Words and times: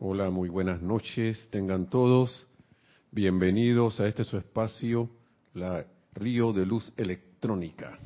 Hola, 0.00 0.30
muy 0.30 0.48
buenas 0.48 0.80
noches. 0.80 1.48
Tengan 1.50 1.90
todos 1.90 2.46
bienvenidos 3.10 3.98
a 3.98 4.06
este 4.06 4.22
su 4.22 4.38
espacio, 4.38 5.10
la 5.54 5.84
Río 6.14 6.52
de 6.52 6.64
Luz 6.64 6.92
Electrónica. 6.96 7.98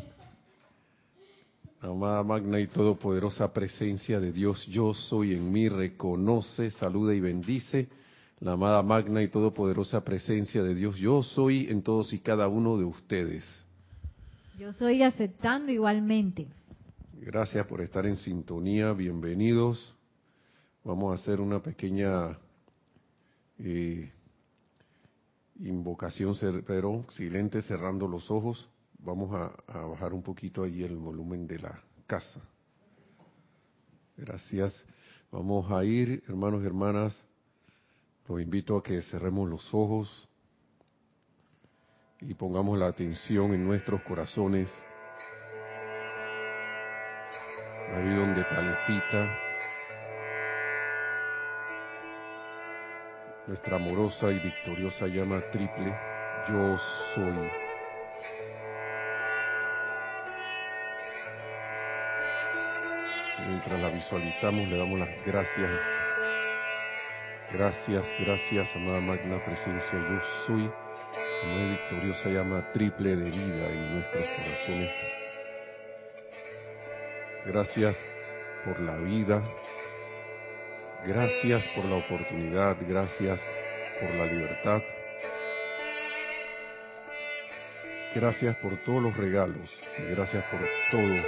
Amada 1.83 2.23
magna 2.23 2.61
y 2.61 2.67
todopoderosa 2.67 3.53
presencia 3.53 4.21
de 4.21 4.33
Dios, 4.33 4.65
yo 4.69 4.95
soy 4.95 5.35
en 5.35 5.53
mí, 5.53 5.69
reconoce, 5.69 6.71
saluda 6.71 7.15
y 7.15 7.21
bendice. 7.21 7.89
La 8.41 8.53
amada 8.53 8.83
magna 8.83 9.23
y 9.23 9.29
todopoderosa 9.29 10.03
presencia 10.03 10.63
de 10.63 10.75
Dios, 10.75 10.97
yo 10.97 11.23
soy 11.23 11.67
en 11.69 11.83
todos 11.83 12.15
y 12.15 12.21
cada 12.21 12.49
uno 12.49 12.79
de 12.79 12.85
ustedes. 12.85 13.45
Yo 14.59 14.73
soy 14.73 15.03
aceptando 15.03 15.71
igualmente. 15.71 16.47
Gracias 17.21 17.67
por 17.67 17.83
estar 17.83 18.07
en 18.07 18.17
sintonía, 18.17 18.95
bienvenidos. 18.95 19.95
Vamos 20.85 21.13
a 21.13 21.23
hacer 21.23 21.41
una 21.41 21.63
pequeña 21.63 22.37
eh, 23.59 24.11
invocación, 25.61 26.35
pero 26.67 27.05
silente, 27.11 27.63
cerrando 27.63 28.09
los 28.09 28.29
ojos. 28.33 28.69
Vamos 28.99 29.33
a, 29.33 29.79
bajar 29.87 30.13
un 30.13 30.23
poquito 30.23 30.65
ahí 30.65 30.83
el 30.83 30.97
volumen 30.97 31.47
de 31.47 31.61
la 31.61 31.81
casa. 32.09 32.41
Gracias. 34.17 34.85
Vamos 35.31 35.71
a 35.71 35.85
ir, 35.85 36.25
hermanos 36.27 36.63
y 36.65 36.67
hermanas. 36.67 37.25
Los 38.29 38.41
invito 38.41 38.77
a 38.77 38.83
que 38.83 39.03
cerremos 39.03 39.49
los 39.49 39.73
ojos 39.73 40.29
y 42.21 42.35
pongamos 42.35 42.77
la 42.77 42.89
atención 42.89 43.55
en 43.55 43.65
nuestros 43.65 44.03
corazones, 44.03 44.69
ahí 47.95 48.15
donde 48.15 48.45
palpita 48.45 49.52
nuestra 53.47 53.77
amorosa 53.77 54.31
y 54.31 54.39
victoriosa 54.39 55.07
llama 55.07 55.41
triple, 55.51 55.95
yo 56.49 56.79
soy. 57.15 57.51
Mientras 63.49 63.81
la 63.81 63.91
visualizamos, 63.91 64.69
le 64.69 64.79
damos 64.79 64.99
las 64.99 65.27
gracias. 65.27 65.71
Gracias, 67.53 68.07
gracias, 68.21 68.77
amada 68.77 69.01
magna 69.01 69.45
presencia, 69.45 69.93
yo 69.93 70.21
soy. 70.47 70.71
Muy 71.45 71.71
victoriosa 71.71 72.29
llama 72.29 72.71
triple 72.73 73.17
de 73.17 73.31
vida 73.31 73.69
en 73.69 73.95
nuestros 73.95 74.25
corazones. 74.25 74.91
Gracias 77.45 77.97
por 78.65 78.79
la 78.81 78.97
vida, 78.99 79.43
Gracias 81.05 81.67
por 81.75 81.85
la 81.87 81.97
oportunidad, 81.97 82.77
gracias 82.87 83.41
por 84.01 84.15
la 84.15 84.25
libertad. 84.25 84.81
Gracias 88.15 88.55
por 88.59 88.77
todos 88.85 89.03
los 89.03 89.17
regalos, 89.17 89.69
gracias 90.11 90.45
por 90.45 90.61
todos, 90.93 91.27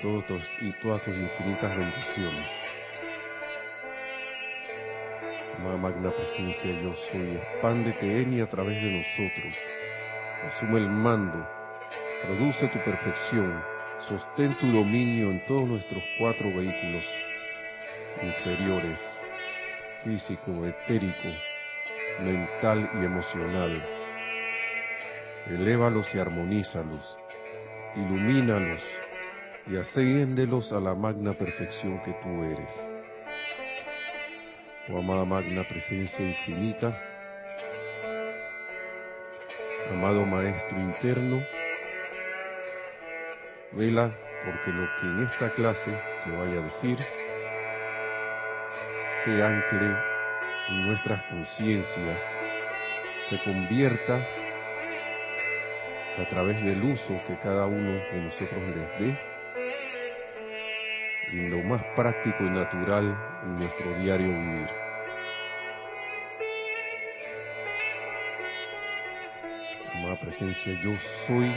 todos 0.00 0.42
y 0.62 0.72
todas 0.80 1.02
tus 1.02 1.14
infinitas 1.14 1.76
bendiciones. 1.76 2.46
Amada 5.58 5.76
magna 5.76 6.10
presencia, 6.10 6.80
yo 6.80 6.94
soy, 7.12 7.36
expándete 7.36 8.22
en 8.22 8.38
y 8.38 8.40
a 8.40 8.48
través 8.48 8.82
de 8.82 8.90
nosotros. 8.90 9.54
Asume 10.46 10.78
el 10.78 10.88
mando, 10.88 11.46
produce 12.22 12.68
tu 12.68 12.78
perfección, 12.84 13.62
sostén 14.08 14.56
tu 14.58 14.66
dominio 14.68 15.30
en 15.30 15.44
todos 15.44 15.68
nuestros 15.68 16.02
cuatro 16.18 16.48
vehículos 16.48 17.04
inferiores, 18.22 18.98
físico, 20.04 20.66
etérico, 20.66 21.28
mental 22.22 22.90
y 22.94 23.04
emocional. 23.04 23.82
Elévalos 25.46 26.06
y 26.14 26.18
armonízalos, 26.18 27.18
ilumínalos 27.96 28.82
y 29.66 29.76
asciéndelos 29.76 30.72
a 30.72 30.80
la 30.80 30.94
magna 30.94 31.32
perfección 31.34 32.00
que 32.02 32.12
tú 32.22 32.44
eres. 32.44 32.72
Oh 34.88 34.98
amada 34.98 35.24
magna 35.24 35.62
presencia 35.64 36.20
infinita, 36.20 36.98
amado 39.90 40.26
Maestro 40.26 40.80
interno, 40.80 41.44
vela 43.72 44.10
porque 44.44 44.72
lo 44.72 44.88
que 44.96 45.06
en 45.06 45.22
esta 45.24 45.50
clase 45.50 46.00
se 46.24 46.30
vaya 46.30 46.58
a 46.58 46.62
decir 46.62 46.98
se 49.24 49.42
ancle 49.42 49.96
en 50.68 50.86
nuestras 50.86 51.22
conciencias, 51.24 52.20
se 53.28 53.38
convierta 53.42 54.26
a 56.18 56.24
través 56.28 56.62
del 56.62 56.82
uso 56.82 57.20
que 57.26 57.38
cada 57.38 57.66
uno 57.66 57.92
de 58.12 58.20
nosotros 58.20 58.62
les 58.74 58.98
dé 58.98 59.18
en 61.32 61.50
lo 61.50 61.62
más 61.62 61.82
práctico 61.94 62.44
y 62.44 62.50
natural 62.50 63.16
en 63.44 63.56
nuestro 63.56 63.94
diario 63.98 64.28
vivir. 64.28 64.68
Amada 69.94 70.16
presencia, 70.16 70.72
yo 70.82 70.92
soy, 71.26 71.52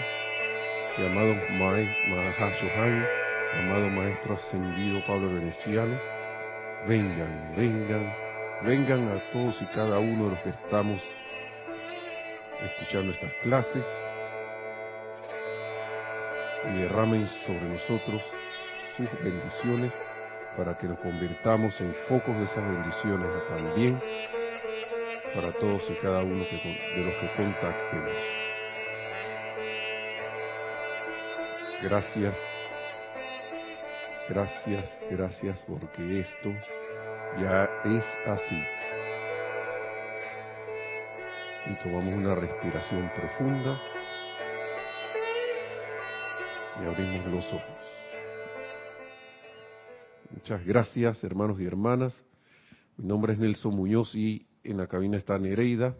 llamado 0.97 1.35
Mahashohan, 1.57 3.07
amado 3.59 3.89
Maestro 3.89 4.35
Ascendido 4.35 5.01
Pablo 5.07 5.33
Veneciano, 5.33 6.12
vengan, 6.87 7.53
vengan, 7.55 8.13
vengan 8.63 9.07
a 9.09 9.31
todos 9.31 9.61
y 9.61 9.65
cada 9.67 9.99
uno 9.99 10.25
de 10.25 10.29
los 10.31 10.39
que 10.39 10.49
estamos 10.49 11.01
escuchando 12.61 13.13
estas 13.13 13.33
clases 13.41 13.85
y 16.65 16.81
derramen 16.81 17.27
sobre 17.45 17.61
nosotros 17.61 18.21
sus 18.97 19.23
bendiciones 19.23 19.93
para 20.57 20.77
que 20.77 20.87
nos 20.87 20.99
convirtamos 20.99 21.79
en 21.81 21.93
focos 22.07 22.37
de 22.37 22.43
esas 22.43 22.67
bendiciones 22.67 23.29
también 23.49 23.99
para 25.33 25.51
todos 25.53 25.89
y 25.89 25.95
cada 25.95 26.21
uno 26.21 26.43
de 26.43 27.03
los 27.03 27.15
que 27.15 27.33
contactemos. 27.35 28.11
Gracias 31.81 32.52
Gracias, 34.29 34.99
gracias 35.11 35.65
porque 35.67 36.21
esto 36.21 36.49
ya 37.41 37.65
es 37.83 38.05
así. 38.25 38.63
Y 41.69 41.75
tomamos 41.83 42.13
una 42.13 42.33
respiración 42.33 43.11
profunda 43.13 43.81
y 46.81 46.85
abrimos 46.85 47.25
los 47.33 47.53
ojos. 47.53 47.83
Muchas 50.31 50.65
gracias, 50.65 51.21
hermanos 51.25 51.59
y 51.59 51.65
hermanas. 51.65 52.23
Mi 52.95 53.05
nombre 53.05 53.33
es 53.33 53.39
Nelson 53.39 53.75
Muñoz 53.75 54.15
y 54.15 54.47
en 54.63 54.77
la 54.77 54.87
cabina 54.87 55.17
está 55.17 55.37
Nereida, 55.37 55.97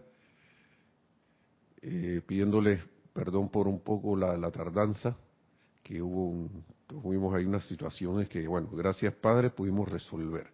eh, 1.82 2.22
pidiéndoles 2.26 2.80
perdón 3.12 3.50
por 3.50 3.68
un 3.68 3.80
poco 3.80 4.16
la, 4.16 4.36
la 4.38 4.50
tardanza, 4.50 5.14
que 5.84 6.02
hubo 6.02 6.30
un 6.30 6.64
tuvimos 6.86 7.34
ahí 7.34 7.44
unas 7.44 7.66
situaciones 7.66 8.28
que, 8.28 8.46
bueno, 8.46 8.68
gracias 8.72 9.14
Padre 9.14 9.50
pudimos 9.50 9.88
resolver. 9.88 10.52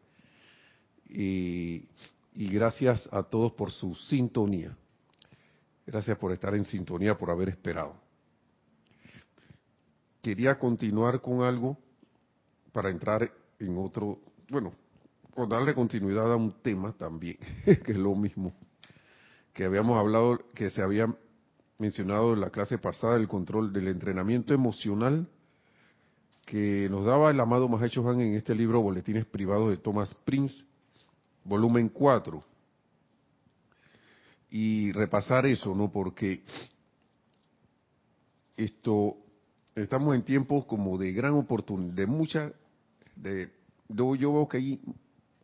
Y, 1.09 1.89
gracias 2.35 3.09
a 3.13 3.23
todos 3.23 3.53
por 3.53 3.71
su 3.71 3.95
sintonía. 3.95 4.77
Gracias 5.87 6.17
por 6.19 6.33
estar 6.33 6.55
en 6.55 6.65
sintonía, 6.65 7.19
por 7.19 7.31
haber 7.31 7.49
esperado. 7.49 7.95
Quería 10.23 10.59
continuar 10.59 11.21
con 11.21 11.43
algo 11.43 11.77
para 12.73 12.91
entrar 12.91 13.31
en 13.59 13.77
otro, 13.77 14.21
bueno, 14.49 14.73
darle 15.49 15.75
continuidad 15.75 16.33
a 16.33 16.37
un 16.37 16.53
tema 16.62 16.93
también, 16.93 17.38
que 17.65 17.93
es 17.93 17.99
lo 17.99 18.15
mismo, 18.15 18.55
que 19.53 19.65
habíamos 19.65 19.99
hablado, 19.99 20.38
que 20.55 20.71
se 20.71 20.83
había 20.83 21.12
mencionado 21.81 22.35
en 22.35 22.41
la 22.41 22.50
clase 22.50 22.79
pasada, 22.79 23.17
el 23.17 23.27
control 23.27 23.73
del 23.73 23.88
entrenamiento 23.88 24.55
emocional 24.55 25.27
que 26.44 26.88
nos 26.91 27.06
daba 27.06 27.31
el 27.31 27.41
amado 27.41 27.69
Mahacho 27.69 28.09
Han 28.09 28.21
en 28.21 28.35
este 28.35 28.55
libro 28.55 28.81
Boletines 28.81 29.25
Privados 29.25 29.71
de 29.71 29.77
Thomas 29.77 30.15
Prince, 30.25 30.65
volumen 31.44 31.88
4. 31.88 32.43
Y 34.50 34.93
repasar 34.93 35.47
eso, 35.47 35.75
¿no? 35.75 35.93
Porque 35.93 36.43
esto, 38.56 39.17
estamos 39.75 40.15
en 40.15 40.23
tiempos 40.23 40.67
como 40.67 40.99
de 40.99 41.12
gran 41.12 41.35
oportunidad, 41.35 41.94
de 41.94 42.06
mucha, 42.06 42.53
de, 43.15 43.50
yo, 43.88 44.17
yo 44.17 44.33
veo 44.33 44.49
que 44.49 44.56
hay 44.56 44.81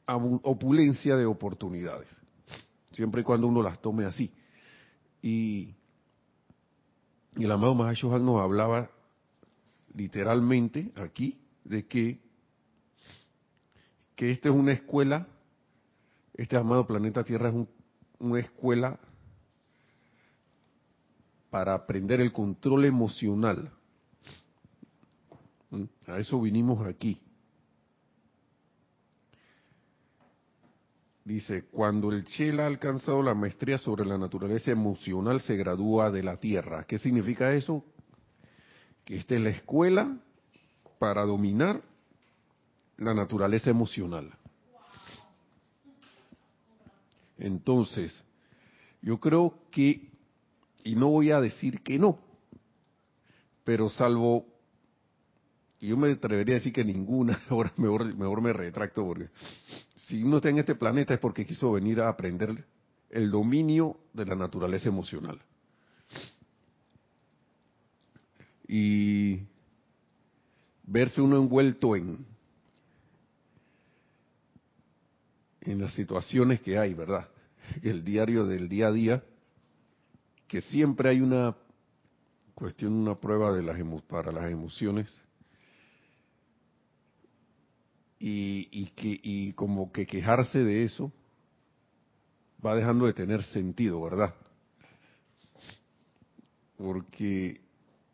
opulencia 0.06 1.16
de 1.16 1.24
oportunidades, 1.24 2.08
siempre 2.90 3.20
y 3.20 3.24
cuando 3.24 3.46
uno 3.46 3.62
las 3.62 3.80
tome 3.80 4.04
así. 4.04 4.32
Y, 5.22 5.74
y 7.36 7.44
el 7.44 7.52
amado 7.52 7.74
Mahacho 7.74 8.14
Han 8.14 8.24
nos 8.24 8.40
hablaba 8.40 8.90
literalmente 9.94 10.92
aquí 10.96 11.38
de 11.64 11.86
que, 11.86 12.20
que 14.14 14.30
esta 14.30 14.48
es 14.48 14.54
una 14.54 14.72
escuela 14.72 15.28
este 16.36 16.56
amado 16.56 16.86
planeta 16.86 17.24
Tierra 17.24 17.48
es 17.48 17.54
una 18.18 18.40
escuela 18.40 18.98
para 21.48 21.74
aprender 21.74 22.20
el 22.20 22.32
control 22.32 22.84
emocional. 22.84 23.70
¿Mm? 25.70 25.84
A 26.08 26.18
eso 26.18 26.38
vinimos 26.40 26.86
aquí. 26.86 27.18
Dice, 31.26 31.64
cuando 31.72 32.12
el 32.12 32.24
Chela 32.24 32.62
ha 32.62 32.66
alcanzado 32.68 33.20
la 33.20 33.34
maestría 33.34 33.78
sobre 33.78 34.06
la 34.06 34.16
naturaleza 34.16 34.70
emocional, 34.70 35.40
se 35.40 35.56
gradúa 35.56 36.08
de 36.12 36.22
la 36.22 36.36
Tierra. 36.36 36.84
¿Qué 36.84 36.98
significa 36.98 37.52
eso? 37.52 37.84
Que 39.04 39.16
esta 39.16 39.34
es 39.34 39.40
la 39.40 39.50
escuela 39.50 40.16
para 41.00 41.26
dominar 41.26 41.82
la 42.96 43.12
naturaleza 43.12 43.70
emocional. 43.70 44.32
Entonces, 47.38 48.22
yo 49.02 49.18
creo 49.18 49.52
que, 49.72 50.08
y 50.84 50.94
no 50.94 51.08
voy 51.08 51.32
a 51.32 51.40
decir 51.40 51.82
que 51.82 51.98
no, 51.98 52.20
pero 53.64 53.88
salvo, 53.88 54.46
y 55.80 55.88
yo 55.88 55.96
me 55.96 56.10
atrevería 56.10 56.54
a 56.54 56.58
decir 56.58 56.72
que 56.72 56.84
ninguna, 56.84 57.40
ahora 57.48 57.72
mejor, 57.76 58.14
mejor 58.14 58.40
me 58.40 58.52
retracto 58.52 59.04
porque 59.04 59.28
si 59.94 60.22
uno 60.22 60.36
está 60.36 60.48
en 60.48 60.58
este 60.58 60.74
planeta 60.74 61.14
es 61.14 61.20
porque 61.20 61.44
quiso 61.44 61.72
venir 61.72 62.00
a 62.00 62.08
aprender 62.08 62.64
el 63.10 63.30
dominio 63.30 63.98
de 64.12 64.26
la 64.26 64.34
naturaleza 64.34 64.88
emocional. 64.88 65.40
Y 68.68 69.40
verse 70.84 71.20
uno 71.20 71.36
envuelto 71.36 71.94
en, 71.94 72.26
en 75.60 75.80
las 75.80 75.94
situaciones 75.94 76.60
que 76.60 76.78
hay, 76.78 76.94
¿verdad? 76.94 77.28
El 77.82 78.04
diario 78.04 78.44
del 78.44 78.68
día 78.68 78.88
a 78.88 78.92
día, 78.92 79.22
que 80.48 80.60
siempre 80.60 81.10
hay 81.10 81.20
una 81.20 81.56
cuestión, 82.54 82.92
una 82.92 83.14
prueba 83.14 83.52
de 83.52 83.62
las 83.62 83.78
para 84.08 84.32
las 84.32 84.50
emociones 84.50 85.25
y, 88.28 88.68
y, 88.72 88.86
que, 88.86 89.20
y 89.22 89.52
como 89.52 89.92
que 89.92 90.04
quejarse 90.04 90.58
de 90.58 90.82
eso 90.82 91.12
va 92.64 92.74
dejando 92.74 93.06
de 93.06 93.12
tener 93.12 93.40
sentido, 93.44 94.02
¿verdad? 94.02 94.34
Porque 96.76 97.60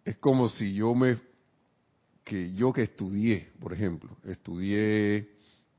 es 0.05 0.19
como 0.19 0.51
si 0.51 0.75
yo 0.75 0.95
me, 0.95 1.17
que 2.25 2.53
yo 2.53 2.75
que 2.75 2.83
estudié, 2.83 3.49
por 3.59 3.73
ejemplo, 3.73 4.15
estudié 4.25 5.31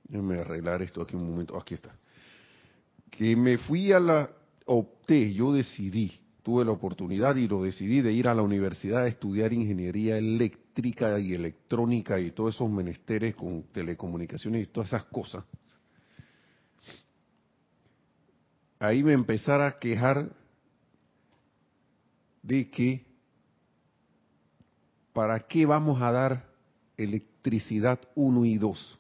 Déjame 0.10 0.40
arreglar 0.40 0.82
esto 0.82 1.02
aquí 1.02 1.16
un 1.16 1.30
momento. 1.30 1.58
Aquí 1.58 1.76
está. 1.76 1.96
Que 3.10 3.36
me 3.36 3.58
fui 3.58 3.92
a 3.92 4.00
la, 4.00 4.30
opté, 4.66 5.34
yo 5.34 5.54
decidí, 5.54 6.20
tuve 6.44 6.66
la 6.66 6.72
oportunidad 6.72 7.36
y 7.36 7.48
lo 7.48 7.64
decidí 7.64 8.02
de 8.02 8.12
ir 8.12 8.28
a 8.28 8.36
la 8.36 8.42
universidad 8.42 9.04
a 9.04 9.08
estudiar 9.08 9.54
ingeniería 9.54 10.18
eléctrica 10.18 10.63
y 10.76 11.34
electrónica 11.34 12.20
y 12.20 12.32
todos 12.32 12.56
esos 12.56 12.70
menesteres 12.70 13.36
con 13.36 13.64
telecomunicaciones 13.72 14.64
y 14.64 14.68
todas 14.68 14.90
esas 14.90 15.04
cosas. 15.06 15.44
Ahí 18.80 19.04
me 19.04 19.14
empezara 19.14 19.68
a 19.68 19.76
quejar 19.76 20.30
de 22.42 22.70
que 22.70 23.06
¿para 25.14 25.40
qué 25.48 25.66
vamos 25.66 26.02
a 26.02 26.12
dar 26.12 26.50
electricidad 26.98 28.00
1 28.16 28.46
y 28.46 28.58
2? 28.58 29.00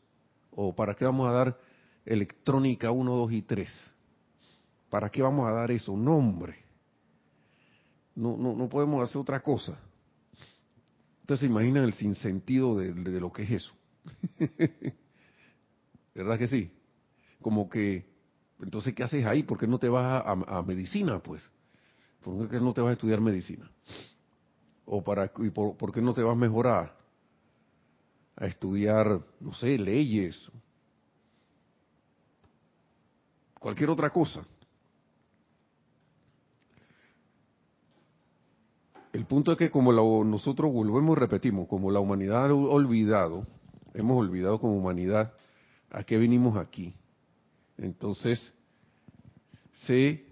¿O 0.52 0.75
para 0.75 0.94
qué 0.94 1.06
vamos 1.06 1.28
a 1.28 1.31
dar 1.31 1.60
electrónica 2.06 2.92
1, 2.92 3.16
2 3.16 3.31
y 3.34 3.42
3? 3.42 3.94
¿Para 4.90 5.10
qué 5.10 5.22
vamos 5.24 5.48
a 5.50 5.52
dar 5.52 5.72
eso? 5.72 5.98
No, 5.98 6.18
hombre. 6.18 6.56
No, 8.16 8.38
no, 8.38 8.56
no 8.56 8.70
podemos 8.70 9.04
hacer 9.04 9.20
otra 9.20 9.42
cosa. 9.42 9.78
Entonces 11.24 11.40
se 11.40 11.46
imaginan 11.52 11.86
el 11.86 11.94
sinsentido 11.94 12.78
de, 12.78 12.94
de 12.94 13.20
lo 13.20 13.31
que 13.31 13.44
es 13.44 13.52
eso. 13.52 13.74
¿Verdad 16.14 16.38
que 16.38 16.48
sí? 16.48 16.72
Como 17.42 17.70
que, 17.70 18.06
entonces, 18.60 18.94
¿qué 18.94 19.04
haces 19.04 19.25
ahí? 19.25 19.44
¿Por 19.44 19.58
qué 19.58 19.66
no 19.66 19.80
te 19.80 19.90
vas 19.90 20.24
a, 20.25 20.62
medicina, 20.62 21.20
pues? 21.20 21.50
¿Por 22.22 22.50
qué 22.50 22.60
no 22.60 22.74
te 22.74 22.81
vas 22.81 22.92
a 22.92 22.94
estudiar 22.94 23.20
medicina? 23.22 23.70
¿O 24.86 25.04
para, 25.04 25.31
y 25.40 25.50
por, 25.50 25.75
por 25.78 25.92
qué 25.92 26.02
no 26.02 26.14
te 26.14 26.22
vas 26.22 26.34
a 26.34 26.40
mejorar? 26.40 27.04
a 28.36 28.46
estudiar, 28.48 29.22
no 29.40 29.54
sé, 29.54 29.78
leyes, 29.78 30.52
cualquier 33.60 33.90
otra 33.90 34.10
cosa. 34.10 34.46
El 39.13 39.25
punto 39.27 39.51
es 39.51 39.60
que 39.60 39.69
como 39.69 39.94
nosotros 40.24 40.74
volvemos 40.74 41.15
y 41.15 41.19
repetimos, 41.19 41.68
como 41.68 41.92
la 41.92 42.00
humanidad 42.00 42.48
ha 42.48 42.54
olvidado, 42.54 43.45
hemos 43.94 44.18
olvidado 44.18 44.60
como 44.60 44.75
humanidad 44.75 45.33
a 45.92 46.04
qué 46.04 46.18
vinimos 46.18 46.57
aquí. 46.57 46.95
Entonces, 47.77 48.51
se, 49.71 50.10
eh, 50.10 50.25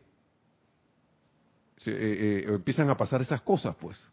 eh, 1.86 2.46
empiezan 2.48 2.90
a 2.90 2.98
pasar 2.98 3.22
esas 3.22 3.42
cosas, 3.44 3.76
pues. 3.80 4.04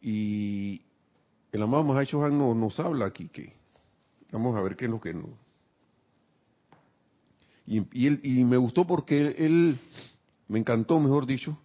Y, 0.00 0.82
el 1.50 1.62
amado 1.62 1.82
Mahacho 1.82 2.24
Han 2.24 2.38
nos, 2.38 2.54
nos 2.54 2.78
habla 2.78 3.06
aquí 3.06 3.28
que 3.28 3.52
vamos 4.30 4.56
a 4.56 4.62
ver 4.62 4.76
qué 4.76 4.84
es 4.84 4.90
lo 4.90 5.00
que 5.00 5.14
no. 5.14 5.28
Y, 7.66 8.06
él, 8.06 8.20
y 8.22 8.44
me 8.44 8.56
gustó 8.56 8.86
porque 8.86 9.34
él, 9.36 9.78
me 10.46 10.60
encantó, 10.60 11.00
mejor 11.00 11.26
dicho, 11.26 11.58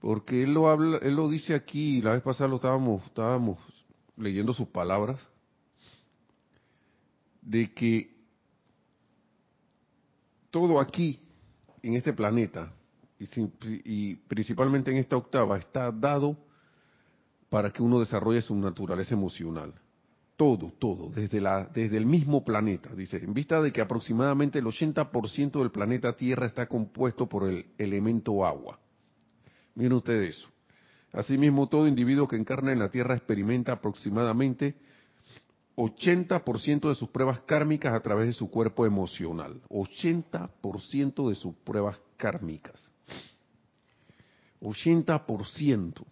porque 0.00 0.42
él 0.42 0.54
lo 0.54 0.68
habla, 0.68 0.98
él 0.98 1.14
lo 1.14 1.28
dice 1.28 1.54
aquí, 1.54 2.00
la 2.00 2.12
vez 2.12 2.22
pasada 2.22 2.48
lo 2.48 2.56
estábamos, 2.56 3.04
estábamos 3.04 3.58
leyendo 4.16 4.52
sus 4.52 4.68
palabras, 4.68 5.20
de 7.42 7.72
que 7.72 8.16
todo 10.50 10.80
aquí, 10.80 11.20
en 11.82 11.94
este 11.94 12.12
planeta, 12.12 12.72
y 13.84 14.14
principalmente 14.16 14.90
en 14.90 14.96
esta 14.96 15.16
octava, 15.16 15.58
está 15.58 15.92
dado 15.92 16.36
para 17.50 17.70
que 17.70 17.82
uno 17.82 18.00
desarrolle 18.00 18.40
su 18.40 18.54
naturaleza 18.56 19.14
emocional. 19.14 19.74
Todo, 20.36 20.72
todo, 20.78 21.10
desde, 21.10 21.38
la, 21.38 21.64
desde 21.64 21.98
el 21.98 22.06
mismo 22.06 22.42
planeta. 22.42 22.94
Dice, 22.94 23.18
en 23.18 23.34
vista 23.34 23.60
de 23.60 23.72
que 23.72 23.82
aproximadamente 23.82 24.58
el 24.58 24.64
80% 24.64 25.58
del 25.58 25.70
planeta 25.70 26.16
Tierra 26.16 26.46
está 26.46 26.66
compuesto 26.66 27.28
por 27.28 27.46
el 27.46 27.66
elemento 27.76 28.46
agua. 28.46 28.78
Miren 29.74 29.94
ustedes 29.94 30.38
eso. 30.38 30.48
Asimismo, 31.12 31.68
todo 31.68 31.88
individuo 31.88 32.28
que 32.28 32.36
encarna 32.36 32.72
en 32.72 32.78
la 32.78 32.90
Tierra 32.90 33.14
experimenta 33.14 33.72
aproximadamente 33.72 34.76
80% 35.76 36.88
de 36.88 36.94
sus 36.94 37.08
pruebas 37.08 37.40
kármicas 37.40 37.94
a 37.94 38.00
través 38.00 38.26
de 38.26 38.32
su 38.32 38.50
cuerpo 38.50 38.86
emocional. 38.86 39.60
80% 39.68 41.28
de 41.28 41.34
sus 41.34 41.54
pruebas 41.56 41.98
kármicas. 42.16 42.90
80%. 44.60 46.04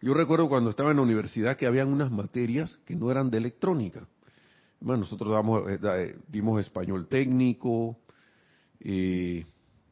Yo 0.00 0.14
recuerdo 0.14 0.48
cuando 0.48 0.70
estaba 0.70 0.90
en 0.90 0.96
la 0.96 1.02
universidad 1.04 1.56
que 1.56 1.66
habían 1.66 1.88
unas 1.88 2.10
materias 2.10 2.76
que 2.84 2.96
no 2.96 3.10
eran 3.10 3.30
de 3.30 3.38
electrónica. 3.38 4.06
Bueno, 4.80 5.02
nosotros 5.02 5.32
damos, 5.32 5.70
eh, 5.70 5.78
eh, 5.80 6.16
dimos 6.26 6.60
español 6.60 7.06
técnico, 7.06 7.98
eh, 8.80 9.46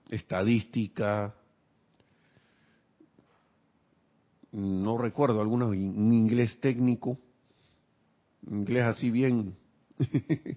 estadística, 0.08 1.32
no 4.52 4.98
recuerdo, 4.98 5.40
algunos 5.40 5.68
un 5.70 6.12
inglés 6.12 6.58
técnico, 6.60 7.18
inglés 8.46 8.84
así 8.84 9.10
bien, 9.10 9.56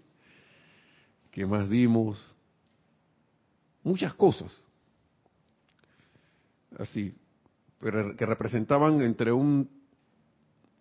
¿qué 1.32 1.46
más 1.46 1.70
dimos? 1.70 2.24
Muchas 3.84 4.14
cosas. 4.14 4.64
Así, 6.80 7.14
que 8.18 8.26
representaban 8.26 9.02
entre 9.02 9.32
un 9.32 9.70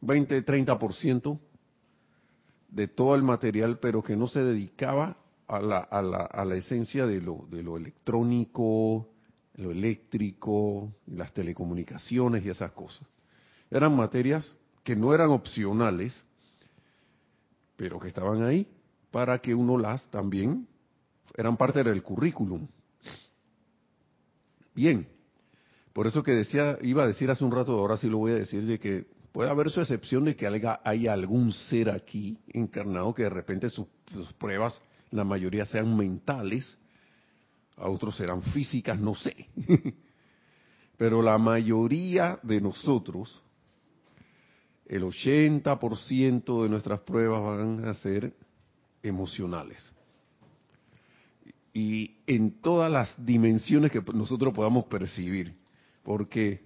20-30% 0.00 1.38
de 2.70 2.88
todo 2.88 3.14
el 3.14 3.22
material, 3.22 3.78
pero 3.78 4.02
que 4.02 4.16
no 4.16 4.26
se 4.28 4.42
dedicaba 4.42 5.18
a 5.48 5.60
la, 5.60 5.78
a 5.78 6.00
la, 6.00 6.18
a 6.18 6.44
la 6.44 6.54
esencia 6.54 7.06
de 7.06 7.20
lo, 7.20 7.46
de 7.50 7.62
lo 7.62 7.76
electrónico, 7.76 9.11
lo 9.56 9.70
eléctrico, 9.70 10.92
las 11.06 11.32
telecomunicaciones 11.32 12.44
y 12.44 12.50
esas 12.50 12.72
cosas. 12.72 13.06
Eran 13.70 13.96
materias 13.96 14.54
que 14.82 14.96
no 14.96 15.14
eran 15.14 15.30
opcionales, 15.30 16.24
pero 17.76 17.98
que 17.98 18.08
estaban 18.08 18.42
ahí 18.42 18.66
para 19.10 19.38
que 19.38 19.54
uno 19.54 19.78
las 19.78 20.10
también 20.10 20.66
eran 21.36 21.56
parte 21.56 21.82
del 21.82 22.02
currículum. 22.02 22.66
Bien, 24.74 25.06
por 25.92 26.06
eso 26.06 26.22
que 26.22 26.32
decía, 26.32 26.78
iba 26.80 27.04
a 27.04 27.06
decir 27.06 27.30
hace 27.30 27.44
un 27.44 27.52
rato, 27.52 27.72
ahora 27.72 27.96
sí 27.96 28.08
lo 28.08 28.18
voy 28.18 28.32
a 28.32 28.36
decir, 28.36 28.64
de 28.66 28.78
que 28.78 29.06
Puede 29.32 29.48
haber 29.48 29.70
su 29.70 29.80
excepción 29.80 30.24
de 30.24 30.36
que 30.36 30.46
haya, 30.46 30.80
hay 30.84 31.06
algún 31.08 31.52
ser 31.52 31.88
aquí 31.88 32.38
encarnado 32.48 33.14
que 33.14 33.22
de 33.22 33.30
repente 33.30 33.70
sus, 33.70 33.86
sus 34.12 34.30
pruebas, 34.34 34.80
la 35.10 35.24
mayoría 35.24 35.64
sean 35.64 35.96
mentales, 35.96 36.76
a 37.76 37.88
otros 37.88 38.16
serán 38.16 38.42
físicas, 38.42 38.98
no 38.98 39.14
sé. 39.14 39.48
Pero 40.96 41.22
la 41.22 41.38
mayoría 41.38 42.38
de 42.42 42.60
nosotros, 42.60 43.42
el 44.86 45.02
80% 45.02 46.62
de 46.62 46.68
nuestras 46.68 47.00
pruebas 47.00 47.42
van 47.42 47.88
a 47.88 47.94
ser 47.94 48.34
emocionales. 49.02 49.90
Y 51.74 52.18
en 52.26 52.60
todas 52.60 52.90
las 52.90 53.12
dimensiones 53.16 53.90
que 53.90 54.02
nosotros 54.12 54.52
podamos 54.52 54.84
percibir. 54.84 55.56
Porque 56.02 56.60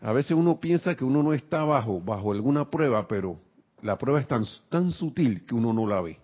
a 0.00 0.12
veces 0.12 0.32
uno 0.32 0.60
piensa 0.60 0.94
que 0.94 1.04
uno 1.04 1.22
no 1.22 1.32
está 1.32 1.64
bajo, 1.64 2.00
bajo 2.00 2.32
alguna 2.32 2.70
prueba, 2.70 3.06
pero 3.08 3.38
la 3.82 3.98
prueba 3.98 4.20
es 4.20 4.28
tan, 4.28 4.44
tan 4.68 4.92
sutil 4.92 5.44
que 5.44 5.54
uno 5.54 5.72
no 5.72 5.86
la 5.86 6.00
ve. 6.00 6.18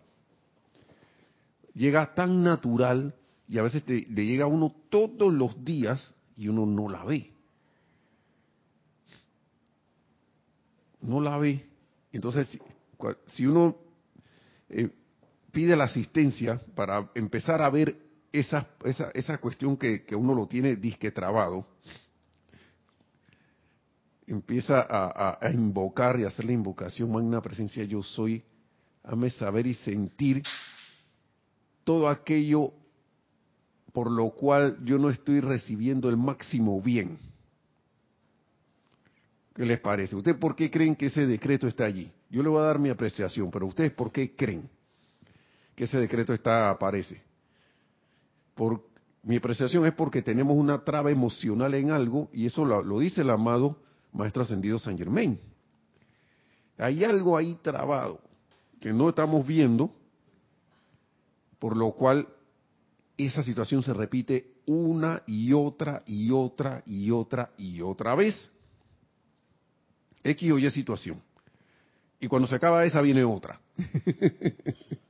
Llega 1.74 2.14
tan 2.14 2.42
natural 2.42 3.14
y 3.48 3.58
a 3.58 3.62
veces 3.62 3.84
le 3.88 4.26
llega 4.26 4.44
a 4.44 4.48
uno 4.48 4.74
todos 4.90 5.32
los 5.32 5.64
días 5.64 6.12
y 6.36 6.48
uno 6.48 6.66
no 6.66 6.88
la 6.88 7.04
ve. 7.04 7.32
No 11.00 11.20
la 11.20 11.38
ve. 11.38 11.64
Entonces, 12.12 12.58
si 13.26 13.46
uno 13.46 13.76
eh, 14.68 14.90
pide 15.52 15.76
la 15.76 15.84
asistencia 15.84 16.60
para 16.74 17.10
empezar 17.14 17.62
a 17.62 17.70
ver 17.70 17.96
esa, 18.32 18.68
esa, 18.84 19.10
esa 19.14 19.38
cuestión 19.38 19.76
que, 19.76 20.04
que 20.04 20.16
uno 20.16 20.34
lo 20.34 20.46
tiene 20.46 20.76
disque 20.76 21.12
trabado, 21.12 21.66
empieza 24.26 24.86
a, 24.88 25.50
invocar 25.52 26.18
y 26.18 26.24
hacer 26.24 26.44
la 26.44 26.52
invocación, 26.52 27.12
magna 27.12 27.40
presencia 27.40 27.84
yo 27.84 28.02
soy, 28.02 28.42
ame 29.04 29.30
saber 29.30 29.66
y 29.66 29.74
sentir 29.74 30.42
todo 31.84 32.08
aquello 32.08 32.72
por 33.96 34.10
lo 34.10 34.28
cual 34.28 34.76
yo 34.84 34.98
no 34.98 35.08
estoy 35.08 35.40
recibiendo 35.40 36.10
el 36.10 36.18
máximo 36.18 36.82
bien. 36.82 37.18
¿Qué 39.54 39.64
les 39.64 39.80
parece? 39.80 40.14
¿Ustedes 40.14 40.36
por 40.36 40.54
qué 40.54 40.70
creen 40.70 40.94
que 40.94 41.06
ese 41.06 41.26
decreto 41.26 41.66
está 41.66 41.86
allí? 41.86 42.12
Yo 42.28 42.42
le 42.42 42.50
voy 42.50 42.60
a 42.60 42.64
dar 42.64 42.78
mi 42.78 42.90
apreciación, 42.90 43.50
pero 43.50 43.64
ustedes 43.64 43.92
por 43.92 44.12
qué 44.12 44.36
creen 44.36 44.68
que 45.74 45.84
ese 45.84 45.96
decreto 45.96 46.34
está 46.34 46.68
aparece? 46.68 47.22
Por 48.54 48.82
mi 49.22 49.36
apreciación 49.36 49.86
es 49.86 49.94
porque 49.94 50.20
tenemos 50.20 50.58
una 50.58 50.84
traba 50.84 51.10
emocional 51.10 51.72
en 51.72 51.90
algo 51.90 52.28
y 52.34 52.44
eso 52.44 52.66
lo 52.66 52.98
dice 52.98 53.22
el 53.22 53.30
amado 53.30 53.78
Maestro 54.12 54.42
Ascendido 54.42 54.78
San 54.78 54.98
Germain. 54.98 55.40
Hay 56.76 57.02
algo 57.02 57.34
ahí 57.34 57.58
trabado 57.62 58.20
que 58.78 58.92
no 58.92 59.08
estamos 59.08 59.46
viendo, 59.46 59.90
por 61.58 61.74
lo 61.74 61.92
cual 61.92 62.28
esa 63.16 63.42
situación 63.42 63.82
se 63.82 63.94
repite 63.94 64.56
una 64.66 65.22
y 65.26 65.52
otra 65.52 66.02
y 66.06 66.30
otra 66.30 66.82
y 66.86 67.10
otra 67.10 67.50
y 67.56 67.80
otra 67.80 68.14
vez. 68.14 68.50
X 70.22 70.52
o 70.52 70.58
Y 70.58 70.70
situación. 70.70 71.22
Y 72.20 72.28
cuando 72.28 72.48
se 72.48 72.56
acaba 72.56 72.84
esa 72.84 73.00
viene 73.00 73.24
otra. 73.24 73.60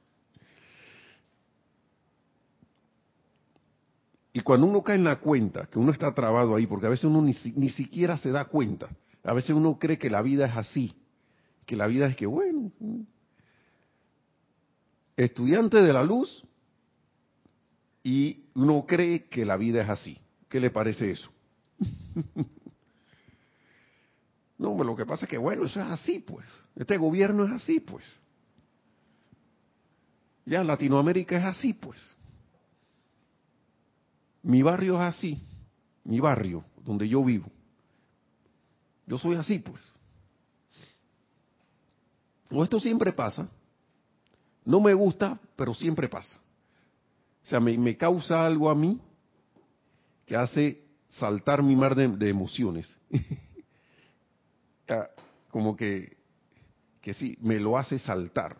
Y 4.37 4.41
cuando 4.41 4.67
uno 4.67 4.83
cae 4.83 4.97
en 4.97 5.05
la 5.05 5.19
cuenta, 5.19 5.65
que 5.65 5.79
uno 5.79 5.93
está 5.93 6.13
trabado 6.13 6.55
ahí, 6.55 6.67
porque 6.67 6.85
a 6.85 6.91
veces 6.91 7.07
uno 7.07 7.23
ni, 7.23 7.35
ni, 7.55 7.71
siquiera 7.71 8.19
se 8.19 8.31
da 8.31 8.45
cuenta, 8.45 8.87
a 9.25 9.33
veces 9.33 9.57
uno 9.57 9.79
cree 9.79 9.97
que 9.97 10.11
la 10.11 10.21
vida 10.21 10.45
es 10.45 10.55
así, 10.55 10.95
que 11.65 11.75
la 11.75 11.87
vida 11.87 12.07
es 12.07 12.17
que, 12.17 12.27
bueno, 12.27 12.71
estudiante 15.17 15.81
de 15.81 15.91
la 15.91 16.05
luz, 16.05 16.45
y 18.07 18.45
uno 18.55 18.87
cree 18.87 19.25
que 19.25 19.45
la 19.45 19.57
vida 19.57 19.83
es 19.83 19.89
así. 19.89 20.17
¿Qué 20.49 20.61
le 20.61 20.71
parece 20.71 21.11
eso? 21.11 21.29
no, 24.59 24.85
lo 24.85 24.95
que 24.95 25.05
pasa 25.05 25.25
es 25.25 25.29
que, 25.29 25.39
bueno, 25.39 25.65
eso 25.65 25.81
es 25.81 25.87
así, 25.87 26.21
pues. 26.21 26.47
Este 26.77 26.97
gobierno 26.99 27.45
es 27.45 27.51
así, 27.51 27.81
pues. 27.81 28.05
Ya 30.45 30.63
Latinoamérica 30.63 31.37
es 31.37 31.45
así, 31.47 31.73
pues. 31.73 31.99
Mi 34.41 34.63
barrio 34.63 34.95
es 35.03 35.17
así, 35.17 35.43
mi 36.05 36.21
barrio, 36.21 36.65
donde 36.85 37.09
yo 37.09 37.25
vivo. 37.25 37.51
Yo 39.05 39.19
soy 39.19 39.35
así, 39.35 39.59
pues. 39.59 39.83
O 42.53 42.63
esto 42.63 42.79
siempre 42.79 43.13
pasa. 43.13 43.49
No 44.65 44.79
me 44.79 44.95
gusta, 44.95 45.41
pero 45.57 45.75
siempre 45.75 46.09
pasa. 46.09 46.39
O 47.47 47.49
sea, 47.49 47.61
me, 47.61 47.97
causa 47.97 48.45
algo 48.45 48.69
a 48.69 48.75
mí 48.75 49.01
que 50.27 50.35
hace 50.35 50.83
saltar 51.09 51.63
mi 51.63 51.77
mar 51.77 51.95
de, 51.95 52.29
emociones. 52.29 52.99
Como 55.51 55.77
que, 55.77 56.17
que 57.01 57.15
sí, 57.15 57.39
me 57.41 57.61
lo 57.61 57.79
hace 57.79 58.01
saltar. 58.01 58.59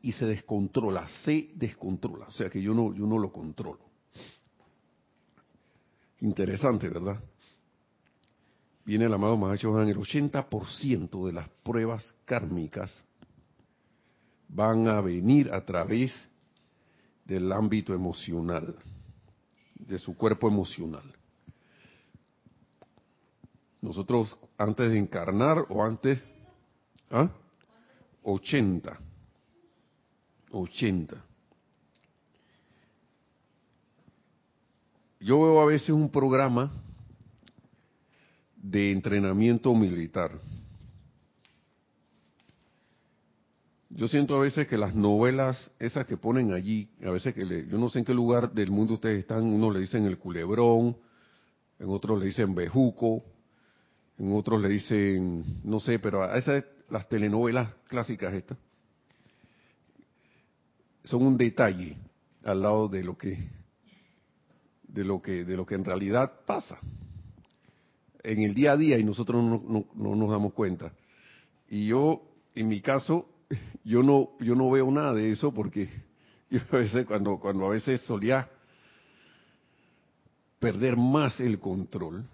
y, 0.00 0.12
se 0.12 0.24
descontrola, 0.24 1.06
se 1.22 1.50
descontrola, 1.54 2.24
o 2.28 2.32
sea 2.32 2.48
que 2.48 2.62
yo 2.62 2.72
no, 2.72 2.94
yo 2.94 3.04
no 3.04 3.18
lo 3.18 3.30
controlo. 3.30 3.80
Interesante, 6.20 6.88
¿verdad? 6.88 7.22
Viene 8.86 9.04
el 9.04 9.12
amado 9.12 9.36
Mahacho 9.36 9.78
el 9.78 9.98
80% 9.98 11.26
de 11.26 11.32
las 11.34 11.46
pruebas 11.62 12.16
kármicas 12.24 13.05
van 14.48 14.88
a 14.88 15.00
venir 15.00 15.52
a 15.52 15.64
través 15.64 16.12
del 17.24 17.50
ámbito 17.52 17.94
emocional, 17.94 18.76
de 19.74 19.98
su 19.98 20.16
cuerpo 20.16 20.48
emocional. 20.48 21.14
Nosotros 23.80 24.36
antes 24.56 24.90
de 24.90 24.98
encarnar 24.98 25.66
o 25.68 25.84
antes, 25.84 26.22
¿ah? 27.10 27.30
80 28.22 28.98
80. 30.50 31.22
Yo 35.20 35.40
veo 35.40 35.60
a 35.60 35.66
veces 35.66 35.90
un 35.90 36.10
programa 36.10 36.72
de 38.56 38.92
entrenamiento 38.92 39.74
militar. 39.74 40.30
Yo 43.96 44.08
siento 44.08 44.36
a 44.36 44.40
veces 44.40 44.68
que 44.68 44.76
las 44.76 44.94
novelas, 44.94 45.70
esas 45.78 46.04
que 46.04 46.18
ponen 46.18 46.52
allí, 46.52 46.90
a 47.02 47.10
veces 47.10 47.32
que 47.32 47.46
le, 47.46 47.66
yo 47.66 47.78
no 47.78 47.88
sé 47.88 48.00
en 48.00 48.04
qué 48.04 48.12
lugar 48.12 48.52
del 48.52 48.70
mundo 48.70 48.92
ustedes 48.94 49.20
están, 49.20 49.42
uno 49.44 49.70
le 49.70 49.80
dicen 49.80 50.04
el 50.04 50.18
culebrón, 50.18 50.98
en 51.78 51.88
otros 51.88 52.20
le 52.20 52.26
dicen 52.26 52.54
bejuco, 52.54 53.24
en 54.18 54.36
otros 54.36 54.60
le 54.60 54.68
dicen, 54.68 55.62
no 55.64 55.80
sé, 55.80 55.98
pero 55.98 56.22
a 56.22 56.36
esas 56.36 56.62
las 56.90 57.08
telenovelas 57.08 57.72
clásicas 57.88 58.34
estas 58.34 58.58
son 61.04 61.22
un 61.22 61.38
detalle 61.38 61.96
al 62.44 62.60
lado 62.60 62.88
de 62.88 63.02
lo 63.02 63.16
que 63.16 63.48
de 64.82 65.04
lo 65.04 65.22
que 65.22 65.44
de 65.44 65.56
lo 65.56 65.64
que 65.64 65.74
en 65.74 65.84
realidad 65.84 66.32
pasa 66.44 66.78
en 68.22 68.42
el 68.42 68.52
día 68.52 68.72
a 68.72 68.76
día 68.76 68.98
y 68.98 69.04
nosotros 69.04 69.42
no, 69.42 69.86
nos 69.94 70.30
damos 70.30 70.52
cuenta. 70.52 70.92
Y 71.70 71.86
yo 71.86 72.22
en 72.54 72.68
mi 72.68 72.80
caso 72.80 73.26
yo 73.84 74.02
no 74.02 74.30
yo 74.40 74.54
no 74.54 74.70
veo 74.70 74.90
nada 74.90 75.14
de 75.14 75.30
eso 75.30 75.52
porque 75.52 75.88
yo 76.50 76.60
a 76.72 76.76
veces 76.76 77.06
cuando 77.06 77.38
cuando 77.38 77.66
a 77.66 77.70
veces 77.70 78.00
solía 78.02 78.48
perder 80.58 80.96
más 80.96 81.38
el 81.40 81.58
control 81.58 82.24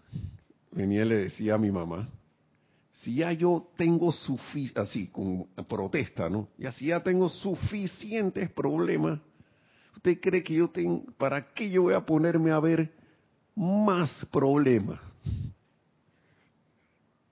venía 0.70 1.04
le 1.04 1.16
decía 1.16 1.54
a 1.54 1.58
mi 1.58 1.70
mamá 1.70 2.08
si 3.02 3.16
ya 3.16 3.32
yo 3.32 3.68
tengo 3.76 4.12
suficiente, 4.12 4.78
así, 4.78 5.08
con 5.08 5.46
protesta, 5.68 6.28
¿no? 6.28 6.48
Y 6.56 6.66
así 6.66 6.86
ya 6.86 7.02
tengo 7.02 7.28
suficientes 7.28 8.48
problemas, 8.50 9.18
¿usted 9.96 10.20
cree 10.20 10.42
que 10.42 10.54
yo 10.54 10.68
tengo, 10.68 11.04
para 11.18 11.52
qué 11.52 11.68
yo 11.68 11.82
voy 11.82 11.94
a 11.94 12.06
ponerme 12.06 12.52
a 12.52 12.60
ver 12.60 12.92
más 13.56 14.24
problemas? 14.30 15.00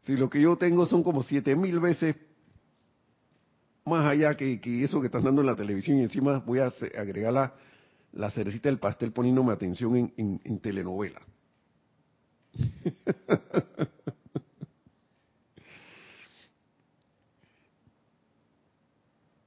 Si 0.01 0.17
lo 0.17 0.29
que 0.29 0.41
yo 0.41 0.57
tengo 0.57 0.87
son 0.87 1.05
como 1.05 1.23
siete 1.23 1.55
mil 1.55 1.79
veces 1.79 2.17
más 3.85 4.07
allá 4.07 4.37
que, 4.37 4.61
eso 4.85 5.01
que 5.01 5.07
están 5.07 5.25
dando 5.25 5.41
en 5.41 5.47
la 5.47 5.57
televisión 5.57 5.99
y 5.99 6.03
encima 6.03 6.39
voy 6.39 6.61
a 6.61 6.73
agregar 6.99 7.33
la, 7.33 7.53
la 8.13 8.31
cerecita 8.31 8.69
del 8.69 8.79
pastel 8.79 9.13
poniéndome 9.13 9.53
atención 9.53 9.97
en, 9.97 10.13
en, 10.17 10.41
en 10.45 10.59
telenovela. 10.61 11.21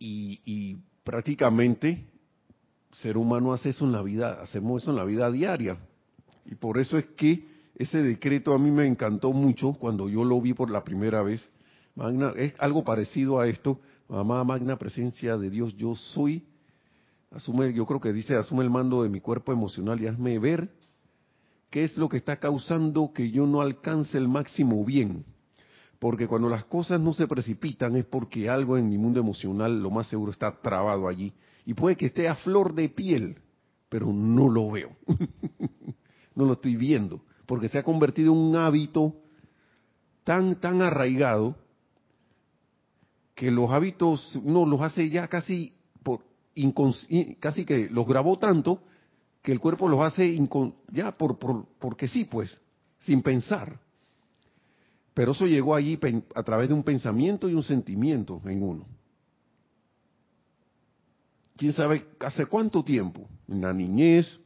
y, 0.06 0.78
prácticamente 1.04 2.06
ser 2.94 3.18
humano 3.18 3.52
hace 3.54 3.70
eso 3.70 3.86
en 3.86 3.92
la 3.92 4.02
vida, 4.02 4.40
hacemos 4.42 4.84
eso 4.84 4.92
en 4.92 4.98
la 4.98 5.04
vida 5.04 5.32
diaria. 5.32 5.78
Y 6.46 6.56
por 6.56 6.78
eso 6.78 6.98
es 6.98 7.06
que 7.18 7.46
ese 7.75 8.02
decreto 8.04 8.54
a 8.54 8.60
mí 8.60 8.72
me 8.72 8.86
encantó 8.86 9.34
mucho 9.34 9.74
cuando 9.74 10.08
yo 10.08 10.24
lo 10.24 10.40
vi 10.40 10.54
por 10.54 10.70
la 10.70 10.84
primera 10.84 11.24
vez. 11.24 11.50
Magna, 11.96 12.32
es 12.36 12.54
algo 12.60 12.84
parecido 12.84 13.40
a 13.40 13.48
esto. 13.48 13.80
Mamá, 14.08 14.44
magna 14.44 14.78
presencia 14.78 15.38
de 15.38 15.50
Dios, 15.50 15.76
yo 15.76 15.96
soy. 15.96 16.46
Asume, 17.32 17.74
yo 17.74 17.86
creo 17.86 18.00
que 18.00 18.14
dice, 18.14 18.36
asume 18.36 18.64
el 18.64 18.70
mando 18.70 19.04
de 19.04 19.10
mi 19.10 19.20
cuerpo 19.20 19.52
emocional 19.52 20.00
y 20.02 20.08
hazme 20.08 20.38
ver 20.40 20.70
qué 21.70 21.84
es 21.84 21.98
lo 21.98 22.08
que 22.08 22.18
está 22.18 22.38
causando 22.38 23.12
que 23.14 23.32
yo 23.32 23.48
no 23.48 23.62
alcance 23.62 24.18
el 24.18 24.28
máximo 24.28 24.84
bien. 24.86 25.26
Porque 25.98 26.28
cuando 26.28 26.50
las 26.50 26.66
cosas 26.66 27.00
no 27.00 27.14
se 27.14 27.28
precipitan 27.28 27.96
es 27.96 28.06
porque 28.06 28.50
algo 28.50 28.78
en 28.78 28.90
mi 28.90 28.98
mundo 28.98 29.20
emocional, 29.20 29.82
lo 29.82 29.90
más 29.90 30.08
seguro, 30.08 30.32
está 30.32 30.52
trabado 30.62 31.08
allí. 31.08 31.34
Y 31.66 31.74
puede 31.74 31.96
que 31.96 32.08
esté 32.08 32.28
a 32.28 32.36
flor 32.36 32.74
de 32.74 32.90
piel, 32.90 33.38
pero 33.90 34.12
no 34.12 34.50
lo 34.50 34.70
veo. 34.70 34.92
no 36.36 36.46
lo 36.46 36.54
estoy 36.54 36.76
viendo. 36.76 37.22
Porque 37.46 37.70
se 37.70 37.80
ha 37.80 37.84
convertido 37.84 38.34
en 38.34 38.38
un 38.38 38.56
hábito 38.56 39.16
tan, 40.24 40.60
tan 40.60 40.82
arraigado 40.82 41.56
que 43.44 43.52
los 43.52 43.70
hábitos 43.72 44.40
no 44.42 44.66
los 44.66 44.80
hace 44.80 45.10
ya 45.10 45.28
casi 45.28 45.74
por 46.02 46.22
casi 47.42 47.66
que 47.66 47.90
los 47.90 48.08
grabó 48.08 48.40
tanto 48.40 48.82
que 49.42 49.52
el 49.52 49.60
cuerpo 49.60 49.90
los 49.90 50.00
hace 50.00 50.40
ya 50.94 51.12
por, 51.12 51.38
por, 51.38 51.66
porque 51.78 52.08
sí, 52.08 52.24
pues, 52.24 52.58
sin 53.00 53.22
pensar. 53.22 53.82
Pero 55.14 55.34
eso 55.34 55.46
llegó 55.46 55.76
allí 55.76 56.00
a 56.34 56.44
través 56.44 56.70
de 56.70 56.74
un 56.74 56.84
pensamiento 56.84 57.50
y 57.50 57.54
un 57.54 57.64
sentimiento 57.64 58.42
en 58.46 58.64
uno. 58.64 58.86
¿Quién 61.58 61.74
sabe 61.74 62.06
hace 62.22 62.46
cuánto 62.46 62.82
tiempo? 62.82 63.28
En 63.50 63.60
la 63.60 63.74
niñez, 63.74 64.40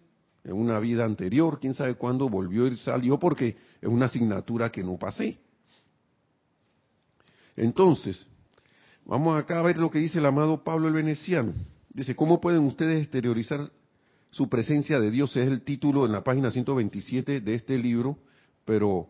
en 0.43 0.53
una 0.53 0.79
vida 0.79 1.05
anterior, 1.05 1.59
quién 1.59 1.75
sabe 1.75 1.93
cuándo 1.93 2.29
volvió 2.29 2.65
y 2.65 2.75
salió 2.77 3.19
porque 3.19 3.57
es 3.79 3.87
una 3.87 4.07
asignatura 4.07 4.71
que 4.71 4.83
no 4.83 4.97
pasé. 4.97 5.37
Entonces, 7.55 8.25
vamos 9.07 9.39
acá 9.39 9.59
a 9.59 9.63
ver 9.63 9.77
lo 9.77 9.89
que 9.89 9.99
dice 9.99 10.19
el 10.19 10.25
amado 10.25 10.63
Pablo 10.63 10.87
el 10.87 10.93
Veneciano. 10.93 11.53
Dice, 11.89 12.15
¿cómo 12.15 12.39
pueden 12.39 12.63
ustedes 12.65 13.01
exteriorizar 13.01 13.71
su 14.29 14.49
presencia 14.49 14.99
de 14.99 15.09
Dios 15.09 15.35
es 15.37 15.47
el 15.47 15.61
título 15.61 16.05
en 16.05 16.11
la 16.11 16.23
página 16.23 16.51
127 16.51 17.41
de 17.41 17.55
este 17.55 17.77
libro, 17.77 18.19
pero 18.65 19.07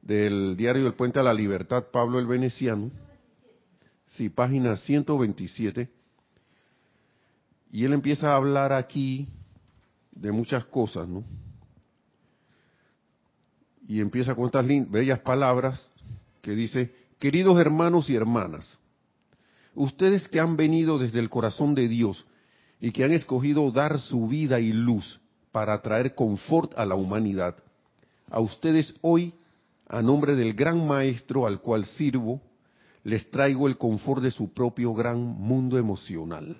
del 0.00 0.56
diario 0.56 0.86
El 0.86 0.94
Puente 0.94 1.20
a 1.20 1.24
la 1.24 1.34
Libertad, 1.34 1.84
Pablo 1.92 2.18
el 2.18 2.26
Veneciano. 2.26 2.90
Sí, 4.06 4.28
página 4.28 4.76
127. 4.76 5.90
Y 7.72 7.84
él 7.84 7.92
empieza 7.92 8.32
a 8.32 8.36
hablar 8.36 8.72
aquí 8.72 9.28
de 10.12 10.30
muchas 10.30 10.64
cosas, 10.66 11.08
¿no? 11.08 11.24
Y 13.88 14.00
empieza 14.00 14.34
con 14.34 14.46
estas 14.46 14.66
bellas 14.88 15.18
palabras 15.20 15.88
que 16.40 16.52
dice, 16.52 16.94
queridos 17.18 17.58
hermanos 17.58 18.08
y 18.08 18.14
hermanas, 18.14 18.78
ustedes 19.74 20.28
que 20.28 20.40
han 20.40 20.56
venido 20.56 20.98
desde 20.98 21.18
el 21.20 21.30
corazón 21.30 21.74
de 21.74 21.88
Dios 21.88 22.26
y 22.80 22.92
que 22.92 23.04
han 23.04 23.12
escogido 23.12 23.70
dar 23.70 23.98
su 23.98 24.28
vida 24.28 24.60
y 24.60 24.72
luz 24.72 25.20
para 25.50 25.80
traer 25.82 26.14
confort 26.14 26.76
a 26.76 26.84
la 26.84 26.94
humanidad. 26.94 27.56
A 28.30 28.40
ustedes 28.40 28.94
hoy, 29.02 29.34
a 29.86 30.02
nombre 30.02 30.34
del 30.34 30.54
gran 30.54 30.86
maestro 30.86 31.46
al 31.46 31.60
cual 31.60 31.84
sirvo, 31.84 32.40
les 33.04 33.30
traigo 33.30 33.68
el 33.68 33.76
confort 33.76 34.22
de 34.22 34.30
su 34.30 34.52
propio 34.52 34.94
gran 34.94 35.18
mundo 35.18 35.78
emocional. 35.78 36.56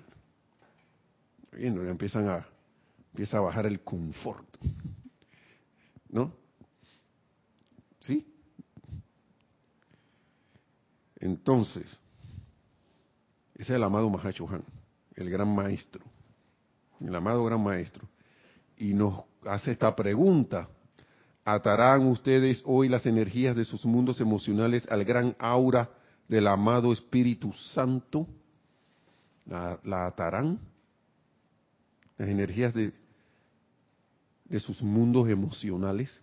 Bueno, 1.51 1.83
empiezan 1.83 2.29
a, 2.29 2.47
empieza 3.11 3.37
a 3.37 3.41
bajar 3.41 3.65
el 3.65 3.81
confort. 3.81 4.47
¿No? 6.09 6.31
¿Sí? 7.99 8.27
Entonces, 11.19 11.97
es 13.63 13.69
el 13.77 13.83
amado 13.83 14.09
Mahacho 14.09 14.47
Han, 14.49 14.63
el 15.15 15.29
gran 15.29 15.53
maestro 15.53 16.03
el 17.07 17.15
amado 17.15 17.43
gran 17.43 17.61
maestro, 17.61 18.07
y 18.77 18.93
nos 18.93 19.23
hace 19.45 19.71
esta 19.71 19.95
pregunta. 19.95 20.69
¿Atarán 21.45 22.07
ustedes 22.07 22.61
hoy 22.65 22.87
las 22.87 23.05
energías 23.05 23.55
de 23.55 23.65
sus 23.65 23.85
mundos 23.85 24.21
emocionales 24.21 24.87
al 24.89 25.03
gran 25.03 25.35
aura 25.39 25.89
del 26.27 26.47
amado 26.47 26.93
Espíritu 26.93 27.51
Santo? 27.73 28.27
¿La, 29.45 30.07
atarán? 30.07 30.59
Las 32.17 32.29
energías 32.29 32.73
de, 32.73 32.93
de 34.45 34.59
sus 34.61 34.81
mundos 34.81 35.27
emocionales. 35.27 36.17